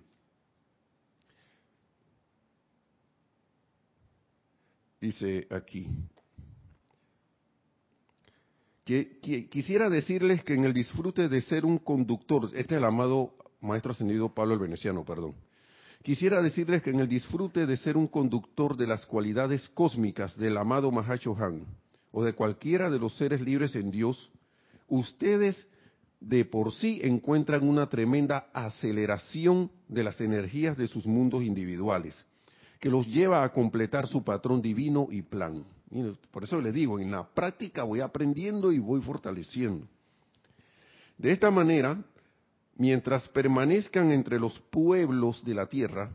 Dice 4.99 5.47
aquí. 5.49 5.87
Quisiera 8.83 9.89
decirles 9.89 10.43
que 10.43 10.53
en 10.53 10.65
el 10.65 10.73
disfrute 10.73 11.29
de 11.29 11.39
ser 11.39 11.63
un 11.63 11.77
conductor, 11.77 12.47
este 12.47 12.75
es 12.75 12.79
el 12.79 12.83
amado 12.83 13.37
maestro 13.63 13.93
ascendido 13.93 14.33
Pablo 14.33 14.53
el 14.53 14.59
Veneciano, 14.59 15.03
perdón. 15.03 15.33
Quisiera 16.03 16.41
decirles 16.41 16.83
que 16.83 16.89
en 16.89 16.99
el 16.99 17.07
disfrute 17.07 17.65
de 17.65 17.77
ser 17.77 17.95
un 17.95 18.07
conductor 18.07 18.75
de 18.75 18.87
las 18.87 19.05
cualidades 19.05 19.69
cósmicas 19.69 20.37
del 20.37 20.57
amado 20.57 20.91
Mahacho 20.91 21.35
Han, 21.39 21.65
o 22.11 22.23
de 22.23 22.33
cualquiera 22.33 22.89
de 22.89 22.99
los 22.99 23.15
seres 23.15 23.41
libres 23.41 23.75
en 23.75 23.89
Dios, 23.89 24.29
ustedes 24.89 25.65
de 26.19 26.45
por 26.45 26.73
sí 26.73 26.99
encuentran 27.03 27.67
una 27.67 27.87
tremenda 27.87 28.47
aceleración 28.53 29.71
de 29.87 30.03
las 30.03 30.19
energías 30.19 30.77
de 30.77 30.87
sus 30.87 31.05
mundos 31.05 31.43
individuales, 31.43 32.25
que 32.79 32.89
los 32.89 33.07
lleva 33.07 33.43
a 33.43 33.53
completar 33.53 34.07
su 34.07 34.23
patrón 34.23 34.61
divino 34.61 35.07
y 35.09 35.21
plan. 35.21 35.63
Por 36.31 36.43
eso 36.43 36.59
les 36.59 36.73
digo, 36.73 36.99
en 36.99 37.11
la 37.11 37.27
práctica 37.27 37.83
voy 37.83 38.01
aprendiendo 38.01 38.71
y 38.71 38.79
voy 38.79 39.01
fortaleciendo. 39.01 39.87
De 41.17 41.31
esta 41.31 41.51
manera, 41.51 42.03
mientras 42.75 43.27
permanezcan 43.29 44.11
entre 44.11 44.39
los 44.39 44.59
pueblos 44.71 45.43
de 45.43 45.53
la 45.53 45.67
tierra, 45.67 46.11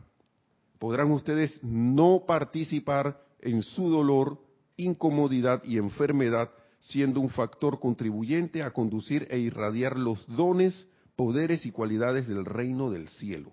podrán 0.77 1.11
ustedes 1.11 1.59
no 1.63 2.23
participar 2.25 3.21
en 3.41 3.61
su 3.61 3.89
dolor, 3.89 4.39
incomodidad 4.77 5.63
y 5.63 5.77
enfermedad, 5.77 6.49
siendo 6.79 7.19
un 7.19 7.29
factor 7.29 7.79
contribuyente 7.79 8.63
a 8.63 8.71
conducir 8.71 9.27
e 9.29 9.39
irradiar 9.39 9.97
los 9.97 10.25
dones, 10.27 10.87
poderes 11.15 11.65
y 11.65 11.71
cualidades 11.71 12.27
del 12.27 12.45
reino 12.45 12.89
del 12.89 13.09
cielo. 13.09 13.51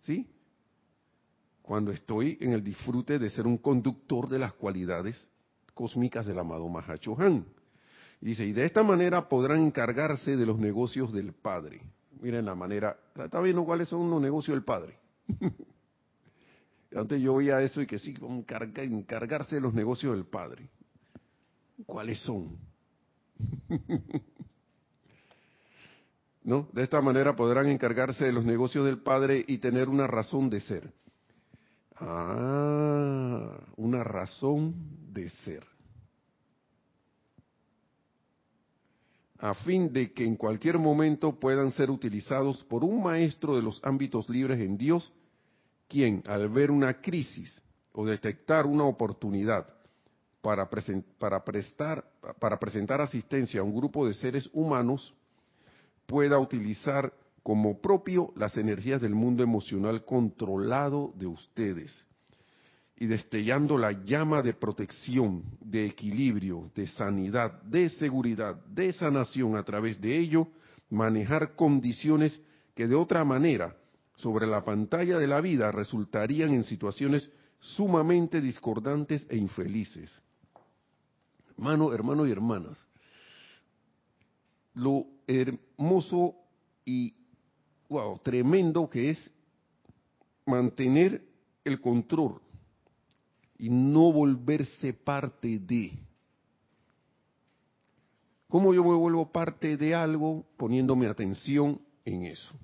¿Sí? 0.00 0.28
Cuando 1.62 1.92
estoy 1.92 2.38
en 2.40 2.52
el 2.52 2.62
disfrute 2.62 3.18
de 3.18 3.30
ser 3.30 3.46
un 3.46 3.58
conductor 3.58 4.28
de 4.28 4.38
las 4.38 4.52
cualidades 4.52 5.28
cósmicas 5.74 6.26
del 6.26 6.38
amado 6.38 6.68
Mahachohan. 6.68 7.44
Dice, 8.20 8.46
y 8.46 8.52
de 8.52 8.64
esta 8.64 8.82
manera 8.82 9.28
podrán 9.28 9.62
encargarse 9.62 10.36
de 10.36 10.46
los 10.46 10.58
negocios 10.58 11.12
del 11.12 11.32
Padre. 11.34 11.82
Miren 12.20 12.44
la 12.44 12.54
manera, 12.54 12.96
está 13.14 13.40
viendo 13.40 13.64
cuáles 13.64 13.88
son 13.88 14.10
los 14.10 14.20
negocios 14.20 14.56
del 14.56 14.64
Padre. 14.64 14.98
Antes 16.96 17.20
yo 17.20 17.34
oía 17.34 17.60
eso 17.60 17.82
y 17.82 17.86
que 17.86 17.98
sí, 17.98 18.14
encargarse 18.18 19.56
de 19.56 19.60
los 19.60 19.74
negocios 19.74 20.14
del 20.14 20.24
Padre. 20.24 20.68
¿Cuáles 21.84 22.20
son? 22.20 22.56
¿no? 26.46 26.68
De 26.72 26.84
esta 26.84 27.00
manera 27.00 27.34
podrán 27.34 27.68
encargarse 27.68 28.24
de 28.24 28.32
los 28.32 28.44
negocios 28.44 28.86
del 28.86 28.98
Padre 28.98 29.44
y 29.46 29.58
tener 29.58 29.88
una 29.88 30.06
razón 30.06 30.48
de 30.48 30.60
ser. 30.60 30.92
Ah, 31.96 33.58
una 33.76 34.04
razón 34.04 34.74
de 35.12 35.28
ser. 35.28 35.64
A 39.38 39.54
fin 39.54 39.92
de 39.92 40.12
que 40.12 40.24
en 40.24 40.36
cualquier 40.36 40.78
momento 40.78 41.38
puedan 41.38 41.70
ser 41.72 41.90
utilizados 41.90 42.64
por 42.64 42.82
un 42.82 43.02
maestro 43.02 43.54
de 43.54 43.62
los 43.62 43.80
ámbitos 43.84 44.28
libres 44.28 44.60
en 44.60 44.78
Dios, 44.78 45.12
quien 45.88 46.22
al 46.26 46.48
ver 46.48 46.70
una 46.70 47.00
crisis 47.00 47.62
o 47.92 48.06
detectar 48.06 48.66
una 48.66 48.84
oportunidad 48.84 49.66
para, 50.40 50.68
para, 51.18 51.44
prestar, 51.44 52.04
para 52.38 52.58
presentar 52.58 53.00
asistencia 53.00 53.60
a 53.60 53.64
un 53.64 53.74
grupo 53.74 54.06
de 54.06 54.14
seres 54.14 54.48
humanos, 54.52 55.14
pueda 56.06 56.38
utilizar 56.38 57.12
como 57.42 57.80
propio 57.80 58.32
las 58.36 58.56
energías 58.56 59.00
del 59.02 59.14
mundo 59.14 59.42
emocional 59.42 60.04
controlado 60.04 61.12
de 61.16 61.26
ustedes 61.26 62.06
y 62.98 63.06
destellando 63.06 63.76
la 63.76 63.92
llama 63.92 64.42
de 64.42 64.54
protección, 64.54 65.44
de 65.60 65.84
equilibrio, 65.84 66.70
de 66.74 66.86
sanidad, 66.86 67.62
de 67.62 67.90
seguridad, 67.90 68.56
de 68.66 68.92
sanación 68.92 69.56
a 69.56 69.62
través 69.62 70.00
de 70.00 70.18
ello, 70.18 70.48
manejar 70.88 71.54
condiciones 71.54 72.40
que 72.74 72.86
de 72.86 72.94
otra 72.94 73.24
manera 73.24 73.76
sobre 74.14 74.46
la 74.46 74.62
pantalla 74.62 75.18
de 75.18 75.26
la 75.26 75.42
vida 75.42 75.70
resultarían 75.70 76.54
en 76.54 76.64
situaciones 76.64 77.30
sumamente 77.60 78.40
discordantes 78.40 79.26
e 79.28 79.36
infelices. 79.36 80.22
Hermano, 81.50 81.92
hermanos 81.92 82.28
y 82.28 82.32
hermanas, 82.32 82.78
lo 84.72 85.06
hermoso 85.26 86.34
y 86.84 87.14
wow, 87.90 88.18
tremendo 88.20 88.88
que 88.88 89.10
es 89.10 89.30
mantener 90.46 91.22
el 91.64 91.80
control 91.80 92.40
y 93.58 93.70
no 93.70 94.12
volverse 94.12 94.92
parte 94.92 95.58
de. 95.58 95.92
¿Cómo 98.48 98.72
yo 98.72 98.84
me 98.84 98.94
vuelvo 98.94 99.30
parte 99.32 99.76
de 99.76 99.94
algo? 99.94 100.46
Poniéndome 100.56 101.06
atención 101.06 101.80
en 102.04 102.24
eso. 102.24 102.54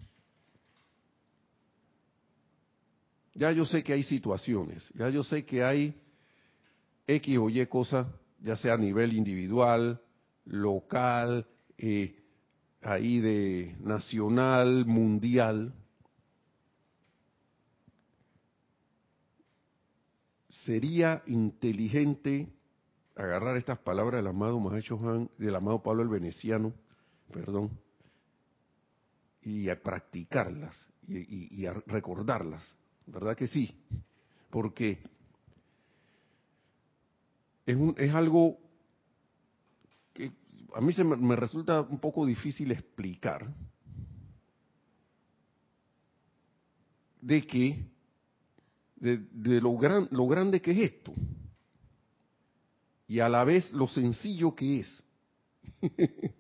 Ya 3.34 3.51
yo 3.51 3.64
sé 3.64 3.82
que 3.82 3.95
hay 3.95 4.03
situaciones, 4.03 4.86
ya 4.95 5.09
yo 5.09 5.24
sé 5.24 5.45
que 5.45 5.64
hay 5.64 5.95
X 7.07 7.38
o 7.38 7.49
Y 7.49 7.66
cosas, 7.66 8.07
ya 8.43 8.57
sea 8.57 8.74
a 8.74 8.78
nivel 8.78 9.14
individual, 9.14 10.01
local, 10.45 11.47
eh, 11.78 12.14
ahí 12.82 13.20
de 13.20 13.76
nacional, 13.80 14.84
mundial, 14.86 15.72
sería 20.65 21.23
inteligente 21.27 22.49
agarrar 23.17 23.57
estas 23.57 23.79
palabras 23.79 24.19
del 24.19 24.29
amado 24.29 24.59
Mahacho 24.59 24.99
Han, 24.99 25.31
del 25.39 25.55
amado 25.55 25.83
Pablo 25.83 26.03
el 26.03 26.09
Veneciano, 26.09 26.73
perdón, 27.33 27.71
y 29.43 29.69
a 29.69 29.83
practicarlas 29.83 30.89
y, 31.09 31.67
a 31.67 31.73
recordarlas, 31.87 32.77
¿verdad 33.07 33.37
que 33.37 33.49
sí? 33.49 33.77
Porque 34.51 35.03
es, 37.67 37.77
un, 37.77 37.95
es 37.99 38.15
algo 38.15 38.59
que 40.13 40.33
a 40.75 40.81
mí 40.81 40.93
se 40.93 41.05
me 41.05 41.37
resulta 41.37 41.81
un 41.81 41.99
poco 41.99 42.25
difícil 42.25 42.71
explicar 42.71 43.53
de 47.21 47.47
que 47.47 47.91
de, 49.03 49.61
lo, 49.61 49.76
gran, 49.76 50.09
lo 50.12 50.26
grande 50.28 50.62
que 50.62 50.70
es 50.70 50.92
esto 50.92 51.12
y 53.09 53.18
a 53.18 53.28
la 53.28 53.42
vez 53.44 53.72
lo 53.72 53.88
sencillo 53.88 54.55
que 54.55 54.80
es. 54.80 55.05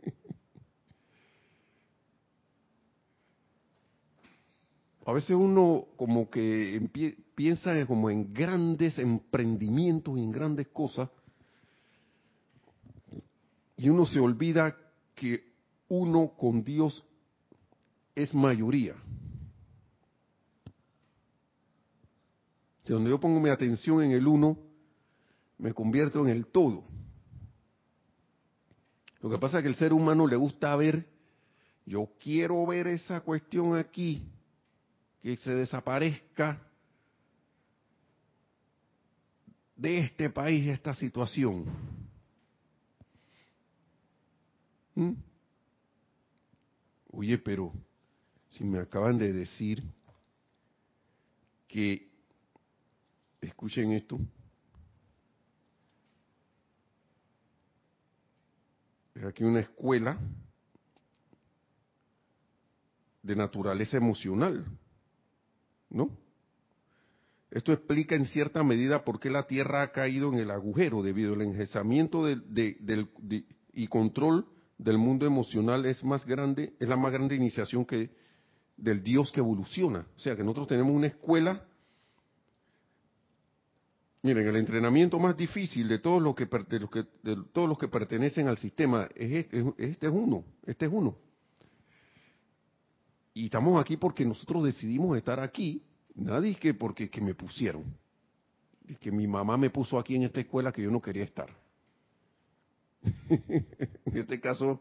a 5.04 5.12
veces 5.12 5.30
uno 5.30 5.88
como 5.96 6.30
que 6.30 6.88
piensa 7.34 7.84
como 7.86 8.08
en 8.10 8.32
grandes 8.32 8.96
emprendimientos 8.98 10.16
y 10.16 10.22
en 10.22 10.30
grandes 10.30 10.68
cosas 10.68 11.10
y 13.76 13.88
uno 13.88 14.06
se 14.06 14.20
olvida 14.20 14.76
que 15.16 15.52
uno 15.88 16.32
con 16.38 16.62
Dios 16.62 17.04
es 18.14 18.32
mayoría. 18.32 18.94
Donde 22.84 23.10
yo 23.10 23.20
pongo 23.20 23.40
mi 23.40 23.48
atención 23.48 24.02
en 24.02 24.12
el 24.12 24.26
uno, 24.26 24.58
me 25.58 25.72
convierto 25.72 26.20
en 26.20 26.28
el 26.28 26.46
todo. 26.46 26.84
Lo 29.20 29.30
que 29.30 29.38
pasa 29.38 29.58
es 29.58 29.62
que 29.62 29.68
el 29.68 29.76
ser 29.76 29.92
humano 29.92 30.26
le 30.26 30.34
gusta 30.34 30.74
ver, 30.74 31.06
yo 31.86 32.10
quiero 32.18 32.66
ver 32.66 32.88
esa 32.88 33.20
cuestión 33.20 33.76
aquí, 33.76 34.28
que 35.22 35.36
se 35.36 35.54
desaparezca 35.54 36.60
de 39.76 39.98
este 40.00 40.28
país 40.30 40.66
esta 40.66 40.92
situación. 40.94 41.66
¿Mm? 44.94 45.12
Oye, 47.12 47.38
pero 47.38 47.72
si 48.50 48.64
me 48.64 48.80
acaban 48.80 49.18
de 49.18 49.32
decir 49.32 49.82
que 51.68 52.11
Escuchen 53.42 53.92
esto. 53.92 54.20
Es 59.14 59.24
aquí 59.24 59.44
una 59.44 59.60
escuela 59.60 60.18
de 63.22 63.36
naturaleza 63.36 63.96
emocional, 63.96 64.64
¿no? 65.90 66.16
Esto 67.50 67.72
explica 67.72 68.14
en 68.14 68.24
cierta 68.24 68.62
medida 68.62 69.04
por 69.04 69.20
qué 69.20 69.28
la 69.28 69.46
Tierra 69.46 69.82
ha 69.82 69.92
caído 69.92 70.32
en 70.32 70.38
el 70.38 70.50
agujero 70.50 71.02
debido 71.02 71.34
al 71.34 71.42
engesamiento 71.42 72.24
y 72.30 73.86
control 73.88 74.46
del 74.78 74.98
mundo 74.98 75.26
emocional 75.26 75.84
es 75.84 76.02
más 76.02 76.24
grande, 76.24 76.74
es 76.80 76.88
la 76.88 76.96
más 76.96 77.12
grande 77.12 77.36
iniciación 77.36 77.84
que 77.84 78.10
del 78.76 79.02
Dios 79.02 79.30
que 79.30 79.40
evoluciona. 79.40 80.06
O 80.16 80.18
sea 80.18 80.34
que 80.34 80.42
nosotros 80.42 80.68
tenemos 80.68 80.92
una 80.92 81.08
escuela 81.08 81.66
Miren, 84.22 84.46
el 84.46 84.56
entrenamiento 84.56 85.18
más 85.18 85.36
difícil 85.36 85.88
de 85.88 85.98
todos 85.98 86.22
los 86.22 86.36
que, 86.36 86.46
de 86.46 86.78
los 86.78 86.90
que, 86.90 87.04
de 87.24 87.36
todos 87.52 87.68
los 87.68 87.76
que 87.76 87.88
pertenecen 87.88 88.46
al 88.46 88.56
sistema 88.56 89.08
es 89.16 89.32
este, 89.32 89.64
este 89.78 90.06
es 90.06 90.12
uno, 90.12 90.44
este 90.64 90.86
es 90.86 90.92
uno. 90.92 91.16
Y 93.34 93.46
estamos 93.46 93.80
aquí 93.80 93.96
porque 93.96 94.24
nosotros 94.24 94.64
decidimos 94.64 95.16
estar 95.16 95.40
aquí, 95.40 95.82
nadie 96.14 96.54
que 96.54 96.72
porque 96.74 97.10
que 97.10 97.20
me 97.20 97.34
pusieron. 97.34 97.84
Es 98.86 98.98
que 98.98 99.10
mi 99.10 99.26
mamá 99.26 99.56
me 99.56 99.70
puso 99.70 99.98
aquí 99.98 100.14
en 100.14 100.22
esta 100.22 100.40
escuela 100.40 100.70
que 100.70 100.82
yo 100.82 100.90
no 100.90 101.00
quería 101.00 101.24
estar. 101.24 101.48
en 103.28 103.66
este 104.16 104.40
caso, 104.40 104.80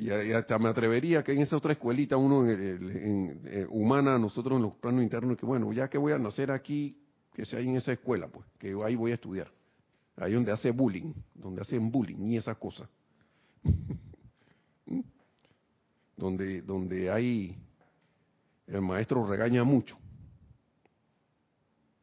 y, 0.00 0.32
hasta 0.32 0.58
me 0.58 0.70
atrevería 0.70 1.22
que 1.22 1.32
en 1.32 1.42
esa 1.42 1.58
otra 1.58 1.72
escuelita, 1.72 2.16
uno 2.16 2.50
en, 2.50 3.42
eh, 3.44 3.66
humana, 3.68 4.18
nosotros 4.18 4.56
en 4.56 4.62
los 4.62 4.74
planos 4.76 5.02
internos, 5.02 5.36
que 5.36 5.44
bueno, 5.44 5.70
ya 5.74 5.90
que 5.90 5.98
voy 5.98 6.12
a 6.12 6.18
nacer 6.18 6.50
aquí, 6.50 6.96
que 7.34 7.44
sea 7.44 7.60
en 7.60 7.76
esa 7.76 7.92
escuela, 7.92 8.28
pues, 8.28 8.46
que 8.58 8.74
ahí 8.82 8.96
voy 8.96 9.10
a 9.10 9.14
estudiar. 9.14 9.52
Ahí 10.16 10.32
donde 10.32 10.52
hace 10.52 10.70
bullying, 10.70 11.12
donde 11.34 11.60
hacen 11.60 11.90
bullying 11.90 12.28
y 12.28 12.38
esas 12.38 12.56
cosas. 12.56 12.88
donde, 16.16 16.62
donde 16.62 17.10
hay, 17.10 17.58
el 18.66 18.80
maestro 18.80 19.22
regaña 19.24 19.64
mucho. 19.64 19.98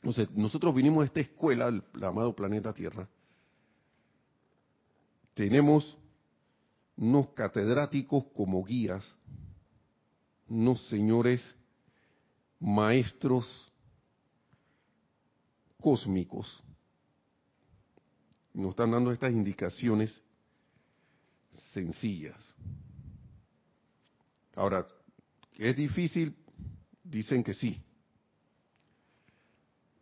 Entonces, 0.04 0.30
nosotros 0.36 0.76
vinimos 0.76 1.02
a 1.02 1.06
esta 1.06 1.20
escuela, 1.20 1.68
el 1.68 2.04
amado 2.04 2.36
planeta 2.36 2.72
Tierra. 2.74 3.10
Tenemos 5.34 5.98
unos 6.98 7.30
catedráticos 7.30 8.26
como 8.36 8.64
guías, 8.64 9.16
unos 10.50 10.86
señores 10.88 11.56
maestros 12.60 13.72
cósmicos. 15.80 16.64
Nos 18.54 18.72
están 18.72 18.92
dando 18.92 19.12
estas 19.12 19.32
indicaciones 19.32 20.22
sencillas. 21.72 22.54
Ahora, 24.56 24.88
¿es 25.58 25.78
difícil? 25.78 26.36
Dicen 27.04 27.44
que 27.44 27.54
sí. 27.54 27.80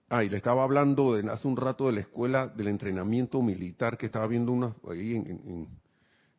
Ah, 0.08 0.24
y 0.24 0.30
le 0.30 0.38
estaba 0.38 0.64
hablando 0.64 1.16
de, 1.16 1.30
hace 1.30 1.48
un 1.48 1.58
rato 1.58 1.88
de 1.88 1.94
la 1.94 2.00
escuela 2.02 2.48
del 2.48 2.70
entrenamiento 2.70 3.42
militar 3.42 3.98
que 3.98 4.06
estaba 4.06 4.28
viendo 4.28 4.54
una, 4.54 4.74
ahí 4.90 5.16
en, 5.16 5.28
en 5.28 5.85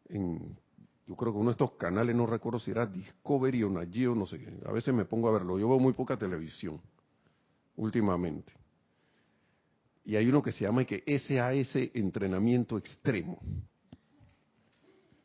yo 0.08 1.16
creo 1.16 1.32
que 1.32 1.38
uno 1.38 1.50
de 1.50 1.52
estos 1.52 1.72
canales, 1.72 2.14
no 2.14 2.26
recuerdo 2.26 2.58
si 2.58 2.70
era 2.70 2.86
Discovery 2.86 3.62
o 3.62 3.70
Nagio, 3.70 4.14
no 4.14 4.26
sé, 4.26 4.40
a 4.64 4.72
veces 4.72 4.92
me 4.92 5.04
pongo 5.04 5.28
a 5.28 5.32
verlo, 5.32 5.58
yo 5.58 5.68
veo 5.68 5.78
muy 5.78 5.92
poca 5.92 6.16
televisión 6.16 6.80
últimamente. 7.76 8.52
Y 10.04 10.16
hay 10.16 10.28
uno 10.28 10.42
que 10.42 10.52
se 10.52 10.64
llama 10.64 10.84
que 10.84 11.02
SAS 11.18 11.76
Entrenamiento 11.94 12.78
Extremo, 12.78 13.40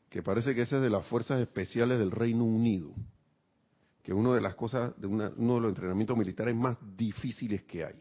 que 0.09 0.23
parece 0.23 0.53
que 0.55 0.63
es 0.63 0.69
de 0.69 0.89
las 0.89 1.05
Fuerzas 1.07 1.39
Especiales 1.39 1.99
del 1.99 2.11
Reino 2.11 2.43
Unido, 2.43 2.93
que 4.03 4.11
es 4.11 4.17
una 4.17 4.34
de 4.34 4.41
las 4.41 4.55
cosas, 4.55 4.99
de 4.99 5.07
uno 5.07 5.29
de 5.29 5.61
los 5.61 5.69
entrenamientos 5.69 6.17
militares 6.17 6.55
más 6.55 6.77
difíciles 6.97 7.63
que 7.63 7.86
hay. 7.86 7.95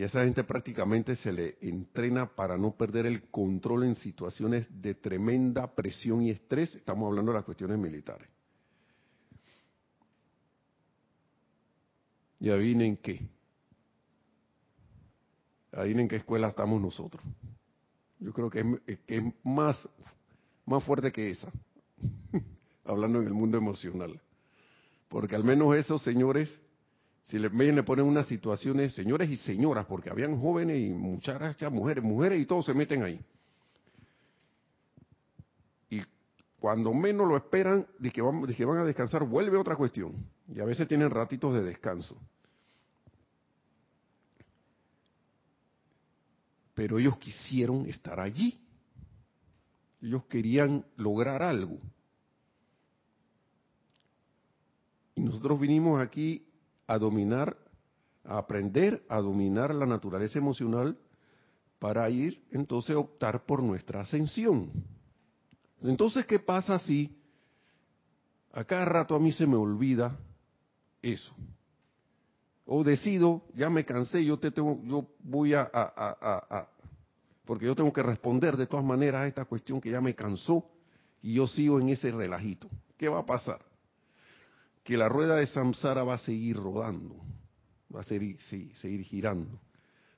Y 0.00 0.02
a 0.02 0.06
esa 0.06 0.24
gente 0.24 0.44
prácticamente 0.44 1.14
se 1.14 1.30
le 1.30 1.58
entrena 1.60 2.34
para 2.34 2.56
no 2.56 2.74
perder 2.74 3.04
el 3.04 3.24
control 3.24 3.84
en 3.84 3.94
situaciones 3.94 4.66
de 4.80 4.94
tremenda 4.94 5.74
presión 5.74 6.22
y 6.22 6.30
estrés. 6.30 6.74
Estamos 6.74 7.06
hablando 7.06 7.32
de 7.32 7.36
las 7.36 7.44
cuestiones 7.44 7.78
militares. 7.78 8.26
Y 12.38 12.48
adivinen 12.48 12.96
qué. 12.96 13.28
Adivinen 15.70 16.08
qué 16.08 16.16
escuela 16.16 16.48
estamos 16.48 16.80
nosotros. 16.80 17.22
Yo 18.20 18.32
creo 18.32 18.48
que 18.48 18.60
es, 18.86 19.00
que 19.00 19.18
es 19.18 19.24
más, 19.44 19.86
más 20.64 20.82
fuerte 20.82 21.12
que 21.12 21.28
esa. 21.28 21.52
Hablando 22.86 23.20
en 23.20 23.26
el 23.26 23.34
mundo 23.34 23.58
emocional. 23.58 24.18
Porque 25.10 25.36
al 25.36 25.44
menos 25.44 25.76
esos 25.76 26.02
señores 26.02 26.58
si 27.30 27.38
le, 27.38 27.48
le 27.48 27.82
ponen 27.84 28.06
unas 28.06 28.26
situaciones, 28.26 28.92
señores 28.92 29.30
y 29.30 29.36
señoras, 29.36 29.86
porque 29.86 30.10
habían 30.10 30.40
jóvenes 30.40 30.80
y 30.80 30.90
muchachas, 30.90 31.70
mujeres, 31.70 32.02
mujeres 32.02 32.42
y 32.42 32.44
todos 32.44 32.66
se 32.66 32.74
meten 32.74 33.04
ahí. 33.04 33.24
Y 35.90 36.02
cuando 36.58 36.92
menos 36.92 37.28
lo 37.28 37.36
esperan, 37.36 37.86
de 38.00 38.10
van, 38.20 38.42
de 38.42 38.54
que 38.54 38.64
van 38.64 38.78
a 38.78 38.84
descansar, 38.84 39.22
vuelve 39.22 39.56
otra 39.56 39.76
cuestión. 39.76 40.12
Y 40.52 40.58
a 40.58 40.64
veces 40.64 40.88
tienen 40.88 41.08
ratitos 41.08 41.54
de 41.54 41.62
descanso. 41.62 42.16
Pero 46.74 46.98
ellos 46.98 47.16
quisieron 47.18 47.86
estar 47.86 48.18
allí. 48.18 48.58
Ellos 50.02 50.24
querían 50.24 50.84
lograr 50.96 51.44
algo. 51.44 51.78
Y 55.14 55.20
nosotros 55.20 55.60
vinimos 55.60 56.02
aquí 56.02 56.49
a 56.90 56.98
dominar, 56.98 57.56
a 58.24 58.38
aprender 58.38 59.04
a 59.08 59.20
dominar 59.20 59.72
la 59.72 59.86
naturaleza 59.86 60.40
emocional 60.40 60.98
para 61.78 62.10
ir 62.10 62.42
entonces 62.50 62.96
a 62.96 62.98
optar 62.98 63.46
por 63.46 63.62
nuestra 63.62 64.00
ascensión. 64.00 64.72
Entonces, 65.82 66.26
¿qué 66.26 66.40
pasa 66.40 66.80
si 66.80 67.16
a 68.52 68.64
cada 68.64 68.86
rato 68.86 69.14
a 69.14 69.20
mí 69.20 69.30
se 69.30 69.46
me 69.46 69.54
olvida 69.54 70.18
eso? 71.00 71.32
O 72.66 72.82
decido, 72.82 73.44
ya 73.54 73.70
me 73.70 73.84
cansé, 73.84 74.24
yo 74.24 74.40
te 74.40 74.50
tengo, 74.50 74.80
yo 74.82 75.06
voy 75.20 75.54
a, 75.54 75.60
a, 75.72 75.92
a, 75.96 76.58
a, 76.58 76.68
porque 77.44 77.66
yo 77.66 77.76
tengo 77.76 77.92
que 77.92 78.02
responder 78.02 78.56
de 78.56 78.66
todas 78.66 78.84
maneras 78.84 79.22
a 79.22 79.26
esta 79.28 79.44
cuestión 79.44 79.80
que 79.80 79.92
ya 79.92 80.00
me 80.00 80.16
cansó 80.16 80.68
y 81.22 81.34
yo 81.34 81.46
sigo 81.46 81.78
en 81.78 81.90
ese 81.90 82.10
relajito. 82.10 82.68
¿Qué 82.96 83.08
va 83.08 83.20
a 83.20 83.26
pasar? 83.26 83.69
Que 84.90 84.96
la 84.96 85.08
rueda 85.08 85.36
de 85.36 85.46
samsara 85.46 86.02
va 86.02 86.14
a 86.14 86.18
seguir 86.18 86.56
rodando, 86.56 87.14
va 87.94 88.00
a 88.00 88.02
seguir, 88.02 88.40
seguir 88.40 89.04
girando. 89.04 89.60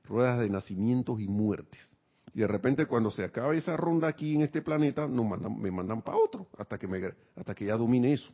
Ruedas 0.03 0.41
de 0.41 0.49
nacimientos 0.49 1.21
y 1.21 1.29
muertes. 1.29 1.95
Y 2.33 2.41
de 2.41 2.47
repente 2.47 2.87
cuando 2.87 3.11
se 3.11 3.23
acabe 3.23 3.59
esa 3.59 3.77
ronda 3.77 4.09
aquí 4.09 4.35
en 4.35 4.41
este 4.41 4.63
planeta, 4.63 5.07
me 5.07 5.71
mandan 5.71 6.01
para 6.01 6.17
otro, 6.17 6.49
hasta 6.57 6.79
que, 6.79 6.89
me, 6.89 7.03
hasta 7.37 7.55
que 7.55 7.67
ya 7.67 7.77
domine 7.77 8.15
eso. 8.15 8.33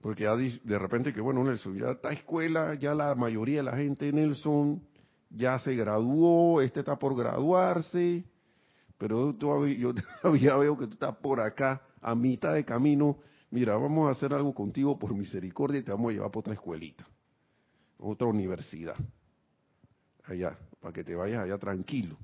Porque 0.00 0.24
ya 0.24 0.34
de 0.34 0.78
repente 0.78 1.12
que, 1.12 1.20
bueno, 1.20 1.44
Nelson, 1.44 1.76
ya 1.78 1.90
está 1.90 2.10
escuela, 2.10 2.72
ya 2.76 2.94
la 2.94 3.14
mayoría 3.14 3.58
de 3.58 3.64
la 3.64 3.76
gente, 3.76 4.10
Nelson, 4.14 4.82
ya 5.28 5.58
se 5.58 5.76
graduó, 5.76 6.62
este 6.62 6.80
está 6.80 6.98
por 6.98 7.14
graduarse, 7.14 8.24
pero 8.96 9.30
yo 9.32 9.94
todavía 10.22 10.56
veo 10.56 10.78
que 10.78 10.86
tú 10.86 10.94
estás 10.94 11.16
por 11.16 11.38
acá, 11.38 11.82
a 12.00 12.14
mitad 12.14 12.54
de 12.54 12.64
camino, 12.64 13.18
mira, 13.54 13.76
vamos 13.76 14.08
a 14.08 14.10
hacer 14.10 14.34
algo 14.34 14.52
contigo 14.52 14.98
por 14.98 15.14
misericordia 15.14 15.78
y 15.78 15.84
te 15.84 15.92
vamos 15.92 16.10
a 16.10 16.14
llevar 16.14 16.28
para 16.28 16.40
otra 16.40 16.54
escuelita, 16.54 17.06
otra 17.98 18.26
universidad, 18.26 18.96
allá, 20.24 20.58
para 20.80 20.92
que 20.92 21.04
te 21.04 21.14
vayas 21.14 21.44
allá 21.44 21.56
tranquilo. 21.56 22.16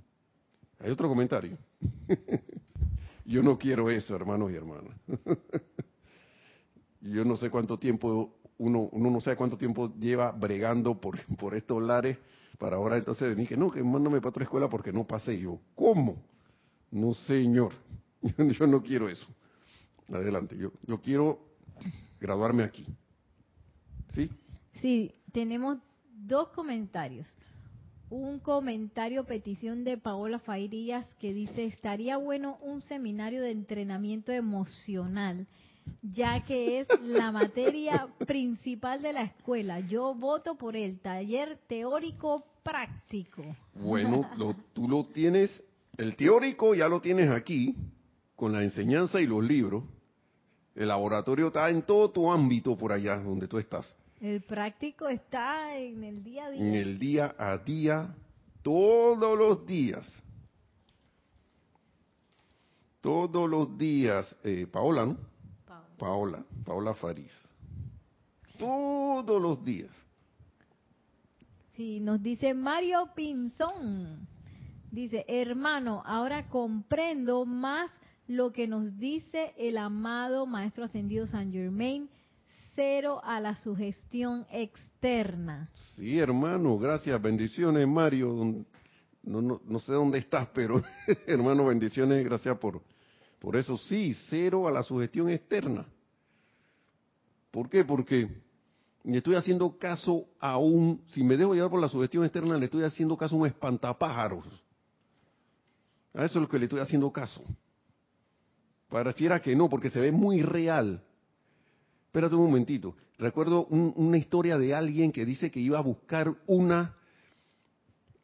¿Hay 0.81 0.91
otro 0.91 1.09
comentario? 1.09 1.57
Yo 3.25 3.45
no 3.45 3.57
quiero 3.57 3.89
eso, 3.91 4.17
hermanos 4.17 4.51
y 4.51 4.57
hermanas. 4.57 4.97
Yo 7.01 7.25
no 7.25 7.37
sé 7.37 7.49
cuánto 7.49 7.79
tiempo, 7.79 8.35
uno, 8.59 8.89
uno 8.91 9.11
no 9.11 9.21
sabe 9.21 9.37
cuánto 9.37 9.57
tiempo 9.57 9.95
lleva 10.01 10.33
bregando 10.33 11.01
por, 11.01 11.25
por 11.37 11.55
estos 11.55 11.81
lares 11.81 12.19
para 12.59 12.75
ahora 12.75 12.97
entonces 12.97 13.29
venir 13.29 13.47
que 13.47 13.57
no, 13.57 13.71
que 13.71 13.85
mándame 13.85 14.19
para 14.19 14.31
otra 14.31 14.43
escuela 14.43 14.69
porque 14.69 14.93
no 14.93 15.07
pasé 15.07 15.39
yo. 15.39 15.61
¿Cómo? 15.77 16.17
No, 16.91 17.15
señor, 17.15 17.73
yo 18.37 18.67
no 18.67 18.83
quiero 18.83 19.09
eso. 19.09 19.29
Adelante, 20.13 20.57
yo, 20.57 20.73
yo 20.87 21.01
quiero 21.01 21.39
graduarme 22.21 22.63
aquí. 22.63 22.87
¿Sí? 24.11 24.31
Sí, 24.81 25.15
tenemos 25.33 25.79
dos 26.13 26.49
comentarios. 26.49 27.29
Un 28.09 28.41
comentario, 28.41 29.25
petición 29.25 29.85
de 29.85 29.97
Paola 29.97 30.41
Fairías 30.41 31.07
que 31.21 31.33
dice, 31.33 31.65
estaría 31.67 32.17
bueno 32.17 32.59
un 32.61 32.83
seminario 32.83 33.41
de 33.41 33.53
entrenamiento 33.53 34.33
emocional, 34.33 35.47
ya 36.03 36.45
que 36.45 36.81
es 36.81 36.89
la 37.03 37.31
materia 37.31 38.09
principal 38.27 39.01
de 39.01 39.13
la 39.13 39.23
escuela. 39.23 39.79
Yo 39.79 40.15
voto 40.15 40.57
por 40.57 40.75
el 40.75 40.99
taller 40.99 41.61
teórico 41.69 42.45
práctico. 42.65 43.45
Bueno, 43.75 44.29
tú 44.73 44.89
lo 44.89 45.07
tienes, 45.07 45.63
el 45.97 46.17
teórico 46.17 46.75
ya 46.75 46.89
lo 46.89 47.01
tienes 47.01 47.31
aquí, 47.31 47.77
con 48.35 48.51
la 48.53 48.65
enseñanza 48.65 49.21
y 49.21 49.27
los 49.27 49.45
libros 49.45 49.85
el 50.75 50.89
laboratorio 50.89 51.49
está 51.49 51.69
en 51.71 51.83
todo 51.83 52.11
tu 52.11 52.31
ámbito 52.31 52.77
por 52.77 52.93
allá 52.93 53.17
donde 53.17 53.49
tú 53.49 53.59
estás. 53.59 53.97
El 54.21 54.43
práctico 54.43 55.09
está 55.09 55.77
en 55.77 56.05
el 56.05 56.23
día 56.23 56.47
a 56.47 56.51
día. 56.51 56.61
En 56.61 56.75
el 56.75 56.99
día 56.99 57.35
a 57.39 57.59
día, 57.59 58.15
todos 58.63 59.39
los 59.39 59.67
días. 59.67 60.07
Todos 63.01 63.49
los 63.49 63.79
días. 63.79 64.37
Eh, 64.45 64.67
Paola, 64.71 65.07
¿no? 65.07 65.17
Paola. 65.67 65.97
Paola, 65.99 66.45
Paola 66.65 66.95
Faris. 66.95 67.33
Todos 68.59 69.41
los 69.41 69.65
días. 69.65 69.91
Sí, 71.77 71.99
nos 71.99 72.23
dice 72.23 72.53
Mario 72.53 73.09
Pinzón. 73.15 74.29
Dice, 74.91 75.25
hermano, 75.29 76.03
ahora 76.05 76.49
comprendo 76.49 77.47
más 77.47 77.91
lo 78.31 78.53
que 78.53 78.69
nos 78.69 78.97
dice 78.97 79.53
el 79.59 79.77
amado 79.77 80.47
Maestro 80.47 80.85
Ascendido 80.85 81.27
San 81.27 81.51
Germain, 81.51 82.09
cero 82.77 83.21
a 83.25 83.41
la 83.41 83.57
sugestión 83.57 84.47
externa. 84.53 85.69
Sí, 85.97 86.17
hermano, 86.17 86.79
gracias, 86.79 87.21
bendiciones, 87.21 87.89
Mario. 87.89 88.65
No, 89.25 89.43
no, 89.43 89.79
sé 89.81 89.93
dónde 89.93 90.19
estás, 90.19 90.47
pero 90.55 90.81
hermano, 91.27 91.67
bendiciones, 91.67 92.25
gracias 92.25 92.57
por, 92.59 92.81
por 93.41 93.57
eso. 93.57 93.77
Sí, 93.77 94.17
cero 94.29 94.69
a 94.69 94.71
la 94.71 94.85
sugestión 94.85 95.29
externa. 95.29 95.85
¿Por 97.51 97.69
qué? 97.69 97.85
Porque 97.85 98.29
le 99.03 99.19
estoy 99.19 99.35
haciendo 99.35 99.77
caso 99.77 100.25
a 100.39 100.57
un, 100.57 101.03
si 101.09 101.25
me 101.25 101.37
dejo 101.37 101.53
llevar 101.53 101.71
por 101.71 101.81
la 101.81 101.89
sugestión 101.89 102.23
externa, 102.23 102.57
le 102.57 102.67
estoy 102.67 102.85
haciendo 102.85 103.17
caso 103.17 103.35
a 103.35 103.39
un 103.41 103.47
espantapájaros. 103.49 104.45
A 106.15 106.25
eso 106.25 106.39
es 106.39 106.43
lo 106.43 106.49
que 106.49 106.61
le 106.61 106.67
estoy 106.67 106.79
haciendo 106.79 107.11
caso. 107.11 107.43
Pareciera 108.91 109.41
que 109.41 109.55
no, 109.55 109.69
porque 109.69 109.89
se 109.89 110.01
ve 110.01 110.11
muy 110.13 110.43
real. 110.43 111.03
Espérate 112.07 112.35
un 112.35 112.47
momentito. 112.47 112.97
Recuerdo 113.19 113.67
una 113.67 114.19
historia 114.19 114.59
de 114.59 114.75
alguien 114.75 115.13
que 115.13 115.25
dice 115.25 115.51
que 115.51 115.61
iba 115.61 115.79
a 115.79 115.83
buscar 115.83 116.35
una, 116.47 116.97